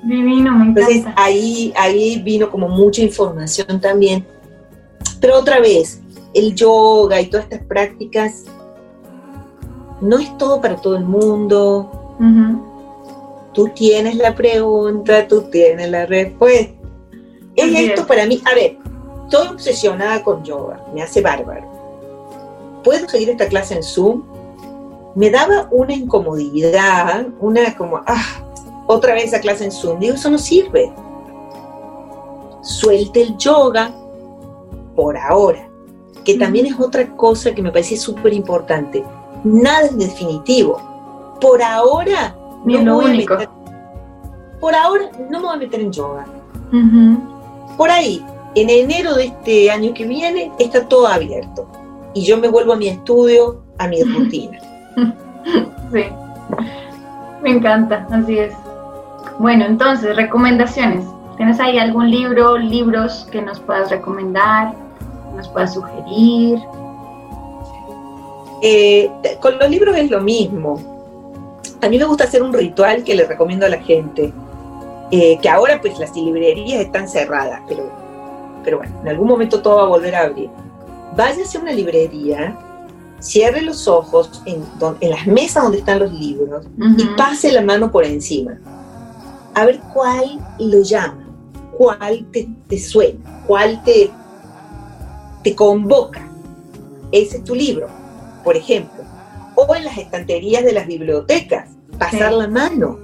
Divino, 0.03 0.51
me 0.51 0.65
Entonces 0.65 1.05
ahí, 1.15 1.73
ahí 1.77 2.21
vino 2.21 2.49
como 2.49 2.67
mucha 2.67 3.01
información 3.01 3.79
también. 3.79 4.25
Pero 5.21 5.39
otra 5.39 5.59
vez, 5.59 6.01
el 6.33 6.53
yoga 6.53 7.21
y 7.21 7.27
todas 7.27 7.45
estas 7.45 7.65
prácticas 7.65 8.43
no 10.01 10.19
es 10.19 10.37
todo 10.37 10.59
para 10.59 10.75
todo 10.75 10.97
el 10.97 11.05
mundo. 11.05 11.89
Tú 13.53 13.69
tienes 13.69 14.15
la 14.15 14.35
pregunta, 14.35 15.27
tú 15.27 15.43
tienes 15.43 15.89
la 15.89 16.05
respuesta. 16.05 16.73
Es 17.55 17.89
esto 17.89 18.05
para 18.05 18.25
mí. 18.25 18.41
A 18.45 18.55
ver, 18.55 18.77
estoy 19.23 19.47
obsesionada 19.47 20.23
con 20.23 20.43
yoga, 20.43 20.83
me 20.93 21.01
hace 21.01 21.21
bárbaro. 21.21 21.72
¿Puedo 22.83 23.07
seguir 23.07 23.29
esta 23.29 23.47
clase 23.47 23.75
en 23.75 23.83
Zoom? 23.83 24.23
Me 25.15 25.29
daba 25.29 25.67
una 25.71 25.93
incomodidad, 25.93 27.27
una 27.39 27.75
como, 27.75 27.97
ah, 28.05 28.25
otra 28.87 29.13
vez 29.13 29.25
esa 29.25 29.39
clase 29.39 29.65
en 29.65 29.71
Zoom. 29.71 29.99
Digo, 29.99 30.15
eso 30.15 30.29
no 30.29 30.37
sirve. 30.37 30.91
Suelte 32.61 33.21
el 33.21 33.37
yoga 33.37 33.93
por 34.95 35.17
ahora, 35.17 35.67
que 36.23 36.37
también 36.37 36.65
es 36.65 36.79
otra 36.79 37.07
cosa 37.15 37.53
que 37.53 37.61
me 37.61 37.71
parece 37.71 37.97
súper 37.97 38.33
importante 38.33 39.03
nada 39.43 39.81
es 39.81 39.97
definitivo. 39.97 40.81
Por 41.39 41.61
ahora, 41.61 42.35
no 42.65 42.83
me 42.83 42.91
voy 42.91 43.05
a 43.05 43.09
meter, 43.09 43.49
por 44.59 44.73
ahora 44.73 45.09
no 45.29 45.39
me 45.39 45.45
voy 45.45 45.55
a 45.55 45.57
meter 45.57 45.79
en 45.81 45.91
yoga. 45.91 46.25
Por 47.77 47.89
ahí, 47.89 48.25
en 48.55 48.69
enero 48.69 49.15
de 49.15 49.25
este 49.25 49.69
año 49.69 49.93
que 49.93 50.05
viene, 50.05 50.51
está 50.59 50.87
todo 50.87 51.07
abierto. 51.07 51.67
Y 52.13 52.23
yo 52.23 52.37
me 52.37 52.47
vuelvo 52.47 52.73
a 52.73 52.75
mi 52.75 52.87
estudio, 52.87 53.61
a 53.77 53.87
mi 53.87 54.03
rutina. 54.03 54.59
sí, 55.91 56.05
me 57.41 57.49
encanta, 57.49 58.07
así 58.11 58.39
es. 58.39 58.53
Bueno, 59.39 59.65
entonces, 59.65 60.15
recomendaciones. 60.15 61.05
¿Tienes 61.37 61.59
ahí 61.59 61.77
algún 61.79 62.11
libro, 62.11 62.57
libros 62.57 63.27
que 63.31 63.41
nos 63.41 63.59
puedas 63.59 63.89
recomendar, 63.89 64.73
que 65.31 65.37
nos 65.37 65.49
puedas 65.49 65.73
sugerir? 65.73 66.59
Eh, 68.61 69.09
con 69.41 69.57
los 69.57 69.69
libros 69.69 69.97
es 69.97 70.11
lo 70.11 70.21
mismo. 70.21 70.79
A 71.81 71.89
mí 71.89 71.97
me 71.97 72.05
gusta 72.05 72.25
hacer 72.25 72.43
un 72.43 72.53
ritual 72.53 73.03
que 73.03 73.15
le 73.15 73.25
recomiendo 73.25 73.65
a 73.65 73.69
la 73.69 73.79
gente, 73.79 74.31
eh, 75.11 75.37
que 75.41 75.49
ahora 75.49 75.81
pues 75.81 75.99
las 75.99 76.15
librerías 76.15 76.79
están 76.81 77.09
cerradas, 77.09 77.61
pero 77.67 78.03
pero 78.63 78.77
bueno, 78.77 78.95
en 79.01 79.09
algún 79.09 79.27
momento 79.27 79.61
todo 79.61 79.77
va 79.77 79.83
a 79.83 79.87
volver 79.87 80.15
a 80.15 80.23
abrir. 80.23 80.49
Váyase 81.15 81.57
a 81.57 81.61
una 81.61 81.71
librería, 81.71 82.57
cierre 83.19 83.61
los 83.61 83.87
ojos 83.87 84.41
en, 84.45 84.63
en 84.99 85.09
las 85.09 85.27
mesas 85.27 85.63
donde 85.63 85.79
están 85.79 85.99
los 85.99 86.11
libros 86.11 86.65
y 86.97 87.05
pase 87.15 87.51
la 87.51 87.61
mano 87.61 87.91
por 87.91 88.03
encima. 88.03 88.59
A 89.53 89.65
ver 89.65 89.79
cuál 89.93 90.39
lo 90.59 90.81
llama, 90.81 91.27
cuál 91.77 92.25
te, 92.31 92.49
te 92.67 92.79
suena, 92.79 93.43
cuál 93.45 93.83
te, 93.83 94.09
te 95.43 95.55
convoca. 95.55 96.27
Ese 97.11 97.37
es 97.37 97.43
tu 97.43 97.53
libro, 97.53 97.87
por 98.43 98.57
ejemplo. 98.57 99.03
O 99.55 99.75
en 99.75 99.85
las 99.85 99.97
estanterías 99.97 100.63
de 100.63 100.73
las 100.73 100.87
bibliotecas, 100.87 101.69
pasar 101.99 102.33
la 102.33 102.47
mano. 102.47 102.97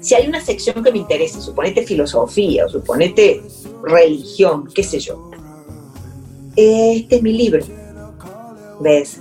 Si 0.00 0.14
hay 0.14 0.28
una 0.28 0.40
sección 0.40 0.84
que 0.84 0.92
me 0.92 0.98
interesa, 0.98 1.40
suponete 1.40 1.82
filosofía 1.84 2.66
o 2.66 2.68
suponete 2.68 3.42
religión, 3.82 4.68
qué 4.74 4.82
sé 4.82 4.98
yo. 5.00 5.30
Este 6.60 7.16
es 7.16 7.22
mi 7.22 7.32
libro. 7.34 7.64
¿Ves? 8.80 9.20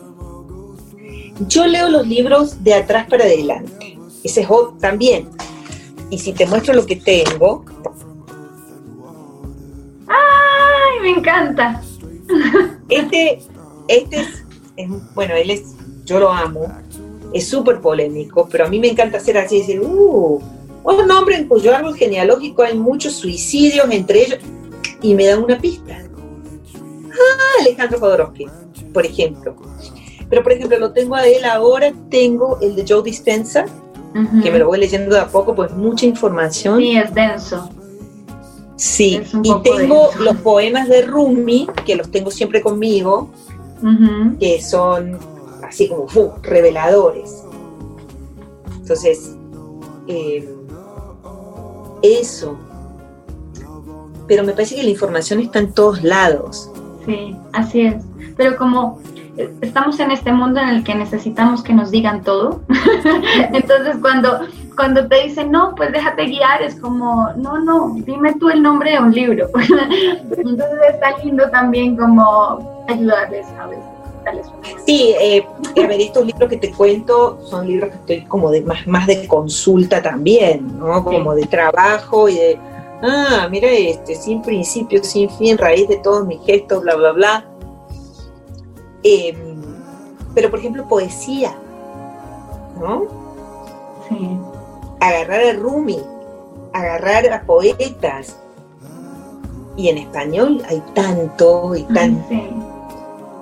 Yo 1.47 1.67
leo 1.67 1.87
los 1.87 2.07
libros 2.07 2.63
de 2.63 2.73
atrás 2.73 3.05
para 3.07 3.25
adelante. 3.25 3.95
Ese 4.23 4.41
es 4.41 4.47
otro 4.49 4.75
también. 4.79 5.29
Y 6.09 6.17
si 6.17 6.33
te 6.33 6.47
muestro 6.47 6.73
lo 6.73 6.83
que 6.83 6.95
tengo. 6.95 7.63
¡Ay! 10.07 10.99
Me 11.03 11.09
encanta. 11.11 11.79
Este, 12.89 13.39
este 13.87 14.19
es, 14.75 14.89
bueno, 15.13 15.35
él 15.35 15.51
es, 15.51 15.75
yo 16.05 16.19
lo 16.19 16.31
amo, 16.31 16.73
es 17.33 17.47
súper 17.47 17.81
polémico, 17.81 18.49
pero 18.49 18.65
a 18.65 18.67
mí 18.67 18.79
me 18.79 18.87
encanta 18.87 19.17
hacer 19.17 19.37
así, 19.37 19.59
decir, 19.59 19.79
uh, 19.81 20.41
un 20.83 21.11
hombre 21.11 21.35
en 21.35 21.47
cuyo 21.47 21.75
árbol 21.75 21.95
genealógico 21.95 22.63
hay 22.63 22.77
muchos 22.77 23.13
suicidios 23.13 23.85
entre 23.91 24.23
ellos, 24.23 24.39
y 25.01 25.13
me 25.13 25.25
dan 25.25 25.43
una 25.43 25.59
pista. 25.59 26.06
Ah, 27.17 27.61
Alejandro 27.61 27.99
Jodorowsky, 27.99 28.47
por 28.93 29.05
ejemplo. 29.05 29.55
Pero, 30.29 30.43
por 30.43 30.51
ejemplo, 30.51 30.77
lo 30.77 30.91
tengo 30.91 31.15
a 31.15 31.25
él 31.25 31.45
ahora, 31.45 31.93
tengo 32.09 32.59
el 32.61 32.75
de 32.75 32.85
Joe 32.87 33.01
Dispenza, 33.01 33.65
que 34.41 34.51
me 34.51 34.57
lo 34.57 34.67
voy 34.67 34.79
leyendo 34.79 35.13
de 35.13 35.21
a 35.21 35.27
poco, 35.27 35.53
pues 35.53 35.71
mucha 35.71 36.05
información. 36.05 36.79
Sí, 36.79 36.97
es 36.97 37.13
denso. 37.13 37.69
Sí, 38.75 39.21
y 39.43 39.53
tengo 39.61 40.09
los 40.19 40.37
poemas 40.37 40.87
de 40.87 41.03
Rumi, 41.03 41.67
que 41.85 41.95
los 41.95 42.09
tengo 42.11 42.31
siempre 42.31 42.61
conmigo, 42.61 43.29
que 44.39 44.61
son 44.61 45.17
así 45.63 45.87
como 45.87 46.07
reveladores. 46.41 47.43
Entonces, 48.79 49.35
eh, 50.07 50.47
eso. 52.01 52.57
Pero 54.27 54.43
me 54.43 54.53
parece 54.53 54.75
que 54.75 54.83
la 54.83 54.89
información 54.89 55.39
está 55.39 55.59
en 55.59 55.73
todos 55.73 56.03
lados. 56.03 56.69
Sí, 57.07 57.35
así 57.53 57.81
es. 57.81 58.03
Pero 58.35 58.55
como 58.57 58.99
estamos 59.61 59.99
en 59.99 60.11
este 60.11 60.31
mundo 60.31 60.59
en 60.59 60.69
el 60.69 60.83
que 60.83 60.93
necesitamos 60.93 61.63
que 61.63 61.73
nos 61.73 61.89
digan 61.89 62.21
todo. 62.21 62.61
Entonces 63.53 63.97
cuando, 64.01 64.41
cuando 64.75 65.07
te 65.07 65.23
dicen, 65.23 65.51
no, 65.51 65.73
pues 65.75 65.91
déjate 65.91 66.25
guiar, 66.25 66.61
es 66.61 66.75
como, 66.75 67.29
no, 67.37 67.59
no, 67.59 67.95
dime 68.05 68.35
tú 68.39 68.49
el 68.49 68.61
nombre 68.61 68.91
de 68.91 68.99
un 68.99 69.11
libro. 69.11 69.47
Entonces 70.37 70.79
está 70.91 71.17
lindo 71.23 71.49
también 71.49 71.95
como 71.95 72.85
ayudarles 72.87 73.47
a 73.59 73.67
veces. 73.67 73.85
Sí, 74.85 75.15
eh, 75.21 75.45
a 75.81 75.87
ver, 75.87 76.01
estos 76.01 76.25
libros 76.25 76.49
que 76.49 76.57
te 76.57 76.71
cuento 76.71 77.39
son 77.45 77.65
libros 77.65 77.91
que 77.91 77.95
estoy 77.95 78.21
como 78.25 78.51
de 78.51 78.61
más, 78.61 78.85
más 78.85 79.07
de 79.07 79.25
consulta 79.25 80.01
también, 80.01 80.77
¿no? 80.77 81.01
Como 81.01 81.33
de 81.33 81.45
trabajo 81.45 82.27
y 82.27 82.35
de, 82.35 82.59
ah, 83.01 83.47
mira 83.49 83.69
este, 83.69 84.15
sin 84.15 84.41
principio, 84.41 85.03
sin 85.03 85.29
fin, 85.29 85.57
raíz 85.57 85.87
de 85.87 85.97
todos 85.97 86.25
mis 86.25 86.43
gestos, 86.45 86.81
bla, 86.81 86.95
bla, 86.95 87.11
bla 87.11 87.57
Em, 89.03 89.37
pero, 90.33 90.49
por 90.49 90.59
ejemplo, 90.59 90.87
poesía, 90.87 91.55
¿no? 92.79 93.05
Sí. 94.09 94.37
Agarrar 94.99 95.41
a 95.41 95.53
Rumi, 95.53 96.01
agarrar 96.73 97.31
a 97.31 97.41
poetas. 97.43 98.37
Y 99.75 99.89
en 99.89 99.99
español 99.99 100.61
hay 100.67 100.81
tanto 100.93 101.75
y 101.75 101.83
tanto. 101.83 102.35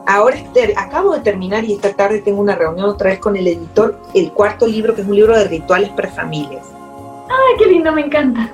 Ahora 0.05 0.37
acabo 0.75 1.13
de 1.13 1.21
terminar 1.21 1.63
y 1.63 1.73
esta 1.73 1.93
tarde 1.93 2.19
tengo 2.19 2.41
una 2.41 2.55
reunión 2.55 2.89
otra 2.89 3.09
vez 3.09 3.19
con 3.19 3.35
el 3.35 3.47
editor, 3.47 3.97
el 4.13 4.31
cuarto 4.33 4.67
libro, 4.67 4.93
que 4.93 5.01
es 5.01 5.07
un 5.07 5.15
libro 5.15 5.35
de 5.35 5.45
rituales 5.45 5.89
para 5.91 6.09
familias. 6.11 6.65
¡Ay, 7.29 7.57
qué 7.57 7.65
lindo! 7.67 7.91
Me 7.91 8.01
encanta. 8.01 8.51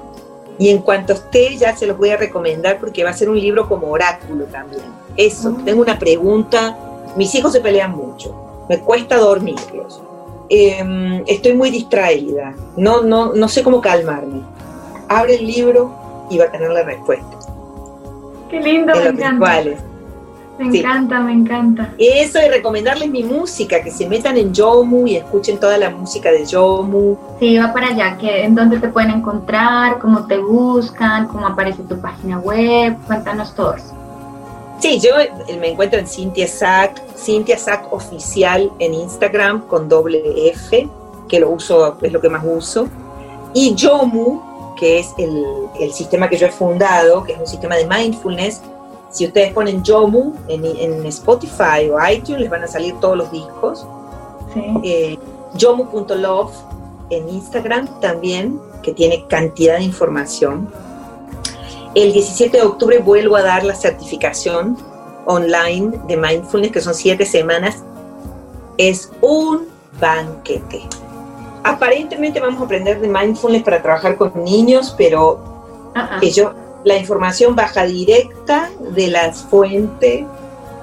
Y 0.61 0.69
en 0.69 0.77
cuanto 0.77 1.13
esté, 1.13 1.57
ya 1.57 1.75
se 1.75 1.87
los 1.87 1.97
voy 1.97 2.11
a 2.11 2.17
recomendar 2.17 2.79
porque 2.79 3.03
va 3.03 3.09
a 3.09 3.13
ser 3.13 3.29
un 3.29 3.39
libro 3.39 3.67
como 3.67 3.87
oráculo 3.87 4.45
también. 4.45 4.83
Eso, 5.17 5.55
ah. 5.57 5.61
tengo 5.65 5.81
una 5.81 5.97
pregunta 5.97 6.77
mis 7.15 7.33
hijos 7.35 7.51
se 7.51 7.59
pelean 7.59 7.91
mucho, 7.91 8.65
me 8.69 8.79
cuesta 8.79 9.17
dormirlos. 9.17 10.01
Em, 10.49 11.23
estoy 11.27 11.53
muy 11.53 11.69
distraída, 11.69 12.53
no, 12.75 13.01
no, 13.01 13.33
no 13.33 13.47
sé 13.47 13.63
cómo 13.63 13.81
calmarme. 13.81 14.41
Abre 15.07 15.35
el 15.35 15.47
libro 15.47 15.93
y 16.29 16.37
va 16.37 16.45
a 16.45 16.51
tener 16.51 16.71
la 16.71 16.83
respuesta. 16.83 17.37
Qué 18.49 18.59
lindo, 18.59 18.93
me 18.95 19.05
encanta. 19.05 19.63
Me 20.61 20.77
encanta, 20.77 21.19
me 21.19 21.33
encanta. 21.33 21.93
Eso 21.97 22.39
y 22.39 22.49
recomendarles 22.49 23.09
mi 23.09 23.23
música, 23.23 23.81
que 23.81 23.89
se 23.89 24.07
metan 24.07 24.37
en 24.37 24.53
Yomu 24.53 25.07
y 25.07 25.15
escuchen 25.15 25.59
toda 25.59 25.77
la 25.77 25.89
música 25.89 26.31
de 26.31 26.45
Yomu. 26.45 27.17
Sí, 27.39 27.57
va 27.57 27.73
para 27.73 27.87
allá, 27.87 28.17
que 28.17 28.43
en 28.43 28.55
dónde 28.55 28.79
te 28.79 28.87
pueden 28.89 29.11
encontrar, 29.11 29.99
cómo 29.99 30.27
te 30.27 30.37
buscan, 30.37 31.27
cómo 31.27 31.47
aparece 31.47 31.83
tu 31.83 31.99
página 31.99 32.39
web, 32.39 32.95
cuéntanos 33.07 33.55
todo 33.55 33.75
eso. 33.75 34.01
Sí, 34.79 34.99
yo 34.99 35.19
eh, 35.19 35.31
me 35.59 35.69
encuentro 35.69 35.99
en 35.99 36.07
Cintia 36.07 36.47
Sack, 36.47 37.15
Cintia 37.15 37.57
Sack 37.57 37.93
oficial 37.93 38.71
en 38.79 38.95
Instagram 38.95 39.67
con 39.67 39.87
doble 39.87 40.49
F, 40.49 40.89
que 41.29 41.39
lo 41.39 41.51
uso, 41.51 41.97
es 42.01 42.11
lo 42.11 42.19
que 42.19 42.29
más 42.29 42.43
uso. 42.43 42.87
Y 43.53 43.75
Yomu, 43.75 44.41
que 44.75 44.99
es 44.99 45.13
el, 45.19 45.93
sistema 45.93 46.27
que 46.27 46.37
yo 46.37 46.47
he 46.47 46.51
fundado, 46.51 47.23
que 47.23 47.33
es 47.33 47.39
un 47.39 47.45
sistema 47.45 47.75
de 47.75 47.85
mindfulness. 47.85 48.61
Si 49.11 49.27
ustedes 49.27 49.53
ponen 49.53 49.83
Yomu 49.83 50.33
en, 50.47 51.05
Spotify 51.07 51.89
o 51.91 51.97
iTunes, 52.09 52.41
les 52.41 52.49
van 52.49 52.63
a 52.63 52.67
salir 52.67 52.95
todos 52.99 53.17
los 53.17 53.31
discos. 53.31 53.85
Sí. 54.53 54.63
Eh, 54.83 55.19
Yomu.love 55.55 56.51
en 57.09 57.29
Instagram 57.29 57.99
también, 57.99 58.59
que 58.81 58.93
tiene 58.93 59.25
cantidad 59.27 59.77
de 59.77 59.83
información. 59.83 60.69
El 61.93 62.13
17 62.13 62.57
de 62.57 62.63
octubre 62.63 62.99
vuelvo 62.99 63.35
a 63.35 63.41
dar 63.41 63.65
la 63.65 63.75
certificación 63.75 64.77
online 65.25 65.99
de 66.07 66.15
mindfulness, 66.15 66.71
que 66.71 66.81
son 66.81 66.95
siete 66.95 67.25
semanas. 67.25 67.83
Es 68.77 69.11
un 69.19 69.67
banquete. 69.99 70.83
Aparentemente 71.63 72.39
vamos 72.39 72.61
a 72.61 72.65
aprender 72.65 73.01
de 73.01 73.07
mindfulness 73.07 73.63
para 73.63 73.81
trabajar 73.81 74.15
con 74.15 74.31
niños, 74.43 74.95
pero 74.97 75.39
la 76.83 76.97
información 76.97 77.55
baja 77.55 77.85
directa 77.85 78.69
de 78.95 79.07
las 79.07 79.43
fuentes 79.43 80.25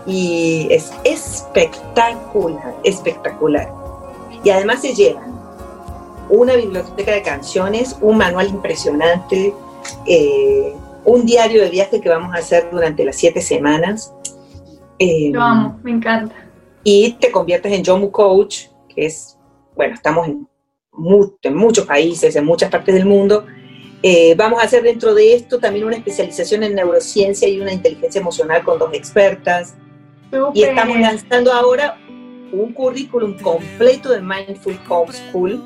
y 0.06 0.68
es 0.70 0.92
espectacular, 1.04 2.74
espectacular. 2.84 3.72
Y 4.44 4.50
además 4.50 4.80
se 4.80 4.94
llevan 4.94 5.38
una 6.30 6.54
biblioteca 6.54 7.12
de 7.12 7.22
canciones, 7.22 7.96
un 8.00 8.18
manual 8.18 8.48
impresionante, 8.48 9.54
eh, 10.06 10.72
un 11.04 11.24
diario 11.24 11.62
de 11.62 11.70
viaje 11.70 12.00
que 12.00 12.08
vamos 12.08 12.34
a 12.34 12.38
hacer 12.38 12.68
durante 12.70 13.04
las 13.04 13.16
siete 13.16 13.40
semanas. 13.40 14.12
Eh, 14.98 15.30
Lo 15.32 15.42
amo, 15.42 15.78
me 15.82 15.92
encanta. 15.92 16.34
Y 16.84 17.12
te 17.14 17.30
conviertes 17.30 17.72
en 17.72 17.84
Jomu 17.84 18.10
Coach, 18.10 18.66
que 18.88 19.06
es, 19.06 19.36
bueno, 19.74 19.94
estamos 19.94 20.26
en, 20.28 20.46
muchos 21.54 21.86
países, 21.86 22.34
en 22.36 22.44
muchas 22.44 22.70
partes 22.70 22.94
del 22.94 23.06
mundo. 23.06 23.46
Eh, 24.02 24.34
vamos 24.36 24.60
a 24.60 24.64
hacer 24.64 24.82
dentro 24.82 25.14
de 25.14 25.34
esto 25.34 25.58
también 25.58 25.84
una 25.84 25.96
especialización 25.96 26.62
en 26.62 26.74
neurociencia 26.74 27.48
y 27.48 27.60
una 27.60 27.72
inteligencia 27.72 28.20
emocional 28.20 28.62
con 28.62 28.78
dos 28.78 28.90
expertas. 28.92 29.74
Y 30.54 30.62
estamos 30.62 30.98
lanzando 31.00 31.52
ahora 31.52 31.98
un 32.52 32.72
currículum 32.72 33.38
completo 33.38 34.10
de 34.10 34.20
Mindful 34.20 34.78
Homeschool 34.88 35.62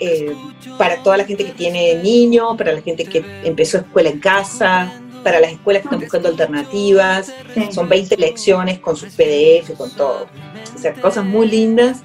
eh, 0.00 0.34
para 0.78 1.02
toda 1.02 1.16
la 1.16 1.24
gente 1.24 1.44
que 1.44 1.52
tiene 1.52 1.94
niños, 2.02 2.56
para 2.58 2.72
la 2.72 2.82
gente 2.82 3.04
que 3.04 3.24
empezó 3.44 3.78
escuela 3.78 4.10
en 4.10 4.18
casa, 4.18 5.00
para 5.22 5.40
las 5.40 5.52
escuelas 5.52 5.82
que 5.82 5.86
están 5.86 6.00
buscando 6.00 6.28
alternativas. 6.28 7.32
Son 7.70 7.88
20 7.88 8.16
lecciones 8.16 8.78
con 8.80 8.96
sus 8.96 9.14
PDF, 9.14 9.76
con 9.76 9.90
todo. 9.90 10.26
O 10.74 10.78
sea, 10.78 10.92
cosas 10.94 11.24
muy 11.24 11.48
lindas. 11.48 12.02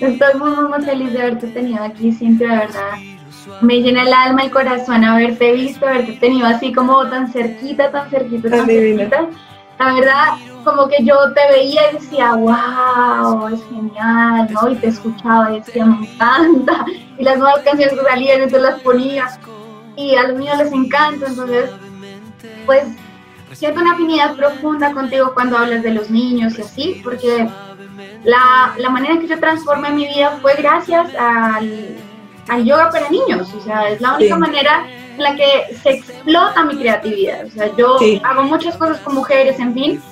Estoy 0.00 0.34
muy, 0.38 0.50
muy 0.50 0.84
feliz 0.84 1.12
de 1.12 1.20
haberte 1.20 1.48
tenido 1.48 1.82
aquí, 1.82 2.12
siempre, 2.12 2.48
de 2.48 2.56
verdad. 2.56 2.92
Me 3.60 3.80
llena 3.80 4.02
el 4.02 4.12
alma 4.12 4.42
y 4.42 4.46
el 4.46 4.52
corazón 4.52 5.04
haberte 5.04 5.52
visto, 5.52 5.86
haberte 5.86 6.12
tenido 6.12 6.46
así 6.46 6.72
como 6.72 7.06
tan 7.08 7.32
cerquita, 7.32 7.90
tan 7.90 8.10
cerquita, 8.10 8.50
tan 8.50 8.66
cerquita. 8.66 9.28
La 9.78 9.94
verdad, 9.94 10.26
como 10.64 10.88
que 10.88 11.02
yo 11.02 11.16
te 11.34 11.40
veía 11.52 11.90
y 11.90 11.94
decía, 11.94 12.34
wow, 12.34 13.48
es 13.48 13.60
genial, 13.68 14.48
¿no? 14.52 14.70
Y 14.70 14.76
te 14.76 14.88
escuchaba 14.88 15.52
y 15.52 15.60
decía, 15.60 15.84
me 15.84 16.06
encanta. 16.06 16.84
Y 17.18 17.24
las 17.24 17.38
nuevas 17.38 17.62
canciones 17.64 17.98
que 17.98 18.04
salían, 18.04 18.42
entonces 18.42 18.62
las 18.62 18.80
ponía. 18.80 19.28
Y 19.96 20.14
a 20.14 20.28
los 20.28 20.38
niños 20.38 20.58
les 20.58 20.72
encanta, 20.72 21.26
entonces, 21.26 21.70
pues, 22.64 22.84
siento 23.52 23.80
una 23.80 23.92
afinidad 23.92 24.36
profunda 24.36 24.92
contigo 24.92 25.32
cuando 25.34 25.58
hablas 25.58 25.82
de 25.82 25.90
los 25.90 26.10
niños 26.10 26.58
y 26.58 26.62
así, 26.62 27.00
porque 27.02 27.48
la, 28.24 28.74
la 28.78 28.90
manera 28.90 29.14
en 29.14 29.20
que 29.20 29.28
yo 29.28 29.38
transformé 29.38 29.90
mi 29.90 30.06
vida 30.06 30.38
fue 30.40 30.54
gracias 30.54 31.14
al, 31.16 31.96
al 32.48 32.64
yoga 32.64 32.90
para 32.90 33.08
niños. 33.10 33.52
O 33.54 33.60
sea, 33.60 33.88
es 33.90 34.00
la 34.00 34.16
única 34.16 34.36
manera 34.36 34.86
en 35.16 35.22
la 35.22 35.36
que 35.36 35.74
se 35.82 35.90
explota 35.90 36.64
mi 36.64 36.76
creatividad. 36.76 37.46
O 37.46 37.50
sea, 37.50 37.76
yo 37.76 37.98
hago 38.24 38.42
muchas 38.44 38.76
cosas 38.76 38.98
con 39.00 39.14
mujeres, 39.14 39.58
en 39.58 39.74
fin, 39.74 40.02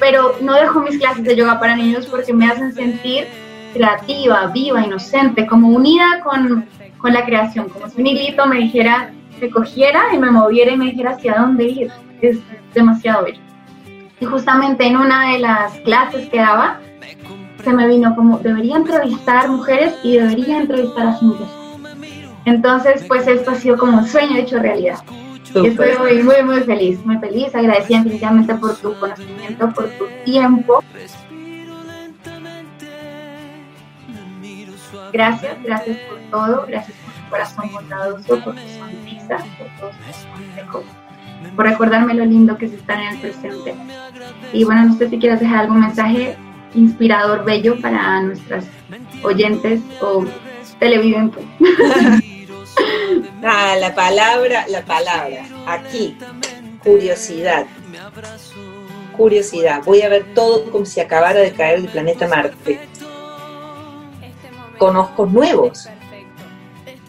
pero 0.00 0.36
no 0.40 0.54
dejo 0.54 0.80
mis 0.80 0.98
clases 0.98 1.24
de 1.24 1.36
yoga 1.36 1.58
para 1.58 1.76
niños 1.76 2.06
porque 2.06 2.32
me 2.32 2.46
hacen 2.46 2.72
sentir 2.74 3.26
creativa, 3.74 4.46
viva, 4.46 4.82
inocente, 4.82 5.46
como 5.46 5.68
unida 5.68 6.20
con, 6.24 6.66
con 6.98 7.12
la 7.12 7.24
creación, 7.24 7.68
como 7.68 7.88
si 7.88 8.00
un 8.00 8.06
hilito 8.06 8.46
me 8.46 8.56
dijera, 8.58 9.12
me 9.40 9.50
cogiera 9.50 10.04
y 10.12 10.18
me 10.18 10.30
moviera 10.30 10.72
y 10.72 10.76
me 10.76 10.86
dijera 10.86 11.10
hacia 11.10 11.34
dónde 11.34 11.64
ir. 11.64 11.92
Es 12.20 12.38
demasiado 12.74 13.24
bello. 13.24 13.40
Y 14.20 14.24
justamente 14.24 14.84
en 14.84 14.96
una 14.96 15.32
de 15.32 15.38
las 15.38 15.72
clases 15.80 16.28
que 16.28 16.38
daba, 16.38 16.80
se 17.62 17.72
me 17.72 17.86
vino 17.86 18.14
como, 18.16 18.38
debería 18.38 18.76
entrevistar 18.76 19.48
mujeres 19.48 19.94
y 20.02 20.16
debería 20.16 20.58
entrevistar 20.58 21.06
a 21.06 21.18
cintas. 21.18 21.57
Entonces, 22.48 23.04
pues 23.06 23.26
esto 23.26 23.50
ha 23.50 23.54
sido 23.56 23.76
como 23.76 23.98
un 23.98 24.06
sueño 24.06 24.38
hecho 24.38 24.58
realidad. 24.58 24.98
Estoy 25.44 25.98
muy, 25.98 26.22
muy, 26.22 26.42
muy 26.42 26.60
feliz, 26.60 27.04
muy 27.04 27.18
feliz, 27.18 27.54
agradecida 27.54 27.98
infinitamente 27.98 28.54
por 28.54 28.76
tu 28.76 28.98
conocimiento, 28.98 29.70
por 29.72 29.88
tu 29.90 30.06
tiempo. 30.24 30.82
Gracias, 35.12 35.62
gracias 35.62 35.98
por 36.08 36.18
todo, 36.30 36.66
gracias 36.66 36.96
por 36.98 37.12
tu 37.14 37.30
corazón 37.30 37.72
bondadoso, 37.72 38.44
por 38.44 38.54
tu 38.54 38.68
sonrisa, 38.78 39.38
por 39.58 39.66
todos 39.78 39.94
tus 40.72 40.86
por 41.54 41.66
recordarme 41.66 42.14
lo 42.14 42.24
lindo 42.24 42.56
que 42.56 42.66
es 42.66 42.72
estar 42.72 42.98
en 42.98 43.08
el 43.08 43.18
presente. 43.18 43.74
Y 44.52 44.64
bueno, 44.64 44.86
no 44.86 44.94
sé 44.94 45.08
si 45.08 45.18
quieres 45.18 45.40
dejar 45.40 45.60
algún 45.60 45.80
mensaje 45.80 46.36
inspirador, 46.74 47.44
bello 47.44 47.80
para 47.80 48.22
nuestras 48.22 48.66
oyentes 49.22 49.80
o 50.00 50.24
televidentes. 50.78 51.44
Ah, 53.42 53.76
la 53.78 53.94
palabra, 53.94 54.66
la 54.68 54.84
palabra, 54.84 55.46
aquí, 55.66 56.16
curiosidad. 56.82 57.66
Curiosidad, 59.16 59.82
voy 59.84 60.02
a 60.02 60.08
ver 60.08 60.34
todo 60.34 60.70
como 60.70 60.84
si 60.84 61.00
acabara 61.00 61.40
de 61.40 61.52
caer 61.52 61.82
del 61.82 61.90
planeta 61.90 62.28
Marte. 62.28 62.80
Conozco 64.78 65.26
nuevos. 65.26 65.88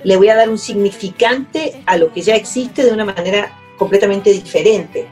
Le 0.04 0.16
voy 0.18 0.30
a 0.30 0.36
dar 0.36 0.50
un 0.50 0.58
significante 0.58 1.84
a 1.86 1.98
lo 1.98 2.12
que 2.12 2.22
ya 2.22 2.36
existe 2.36 2.84
de 2.84 2.92
una 2.92 3.06
manera 3.06 3.52
completamente 3.78 4.32
diferente. 4.32 5.08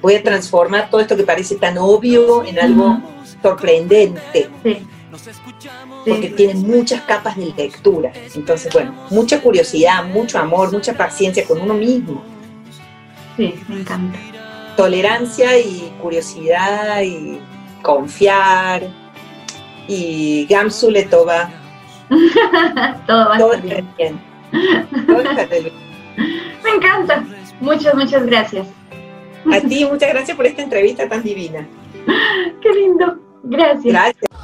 Voy 0.00 0.14
a 0.14 0.22
transformar 0.22 0.90
todo 0.90 1.00
esto 1.00 1.16
que 1.16 1.24
parece 1.24 1.56
tan 1.56 1.76
obvio 1.78 2.44
en 2.44 2.58
algo 2.58 2.98
sorprendente 3.42 4.48
porque 6.06 6.28
tiene 6.30 6.54
muchas 6.54 7.02
capas 7.02 7.36
de 7.36 7.52
lectura. 7.56 8.12
Entonces, 8.34 8.72
bueno, 8.72 8.94
mucha 9.10 9.40
curiosidad, 9.40 10.04
mucho 10.04 10.38
amor, 10.38 10.72
mucha 10.72 10.94
paciencia 10.94 11.44
con 11.46 11.60
uno 11.60 11.74
mismo. 11.74 12.22
Sí, 13.36 13.54
me 13.68 13.80
encanta. 13.80 14.18
Tolerancia 14.76 15.58
y 15.58 15.92
curiosidad 16.00 17.02
y 17.02 17.38
confiar 17.82 18.82
y 19.86 20.46
Gamsule 20.46 21.04
Toba. 21.04 21.50
Todo 23.06 23.28
va 23.28 23.36
estar 23.36 23.62
bien. 23.62 23.88
bien. 24.52 25.72
me 26.64 26.70
encanta. 26.70 27.24
Muchas, 27.60 27.94
muchas 27.94 28.26
gracias. 28.26 28.66
A 29.52 29.60
ti, 29.60 29.84
muchas 29.84 30.10
gracias 30.10 30.36
por 30.36 30.46
esta 30.46 30.62
entrevista 30.62 31.08
tan 31.08 31.22
divina. 31.22 31.66
Qué 32.62 32.72
lindo. 32.72 33.18
Gracias. 33.44 33.84
Gracias. 33.84 34.37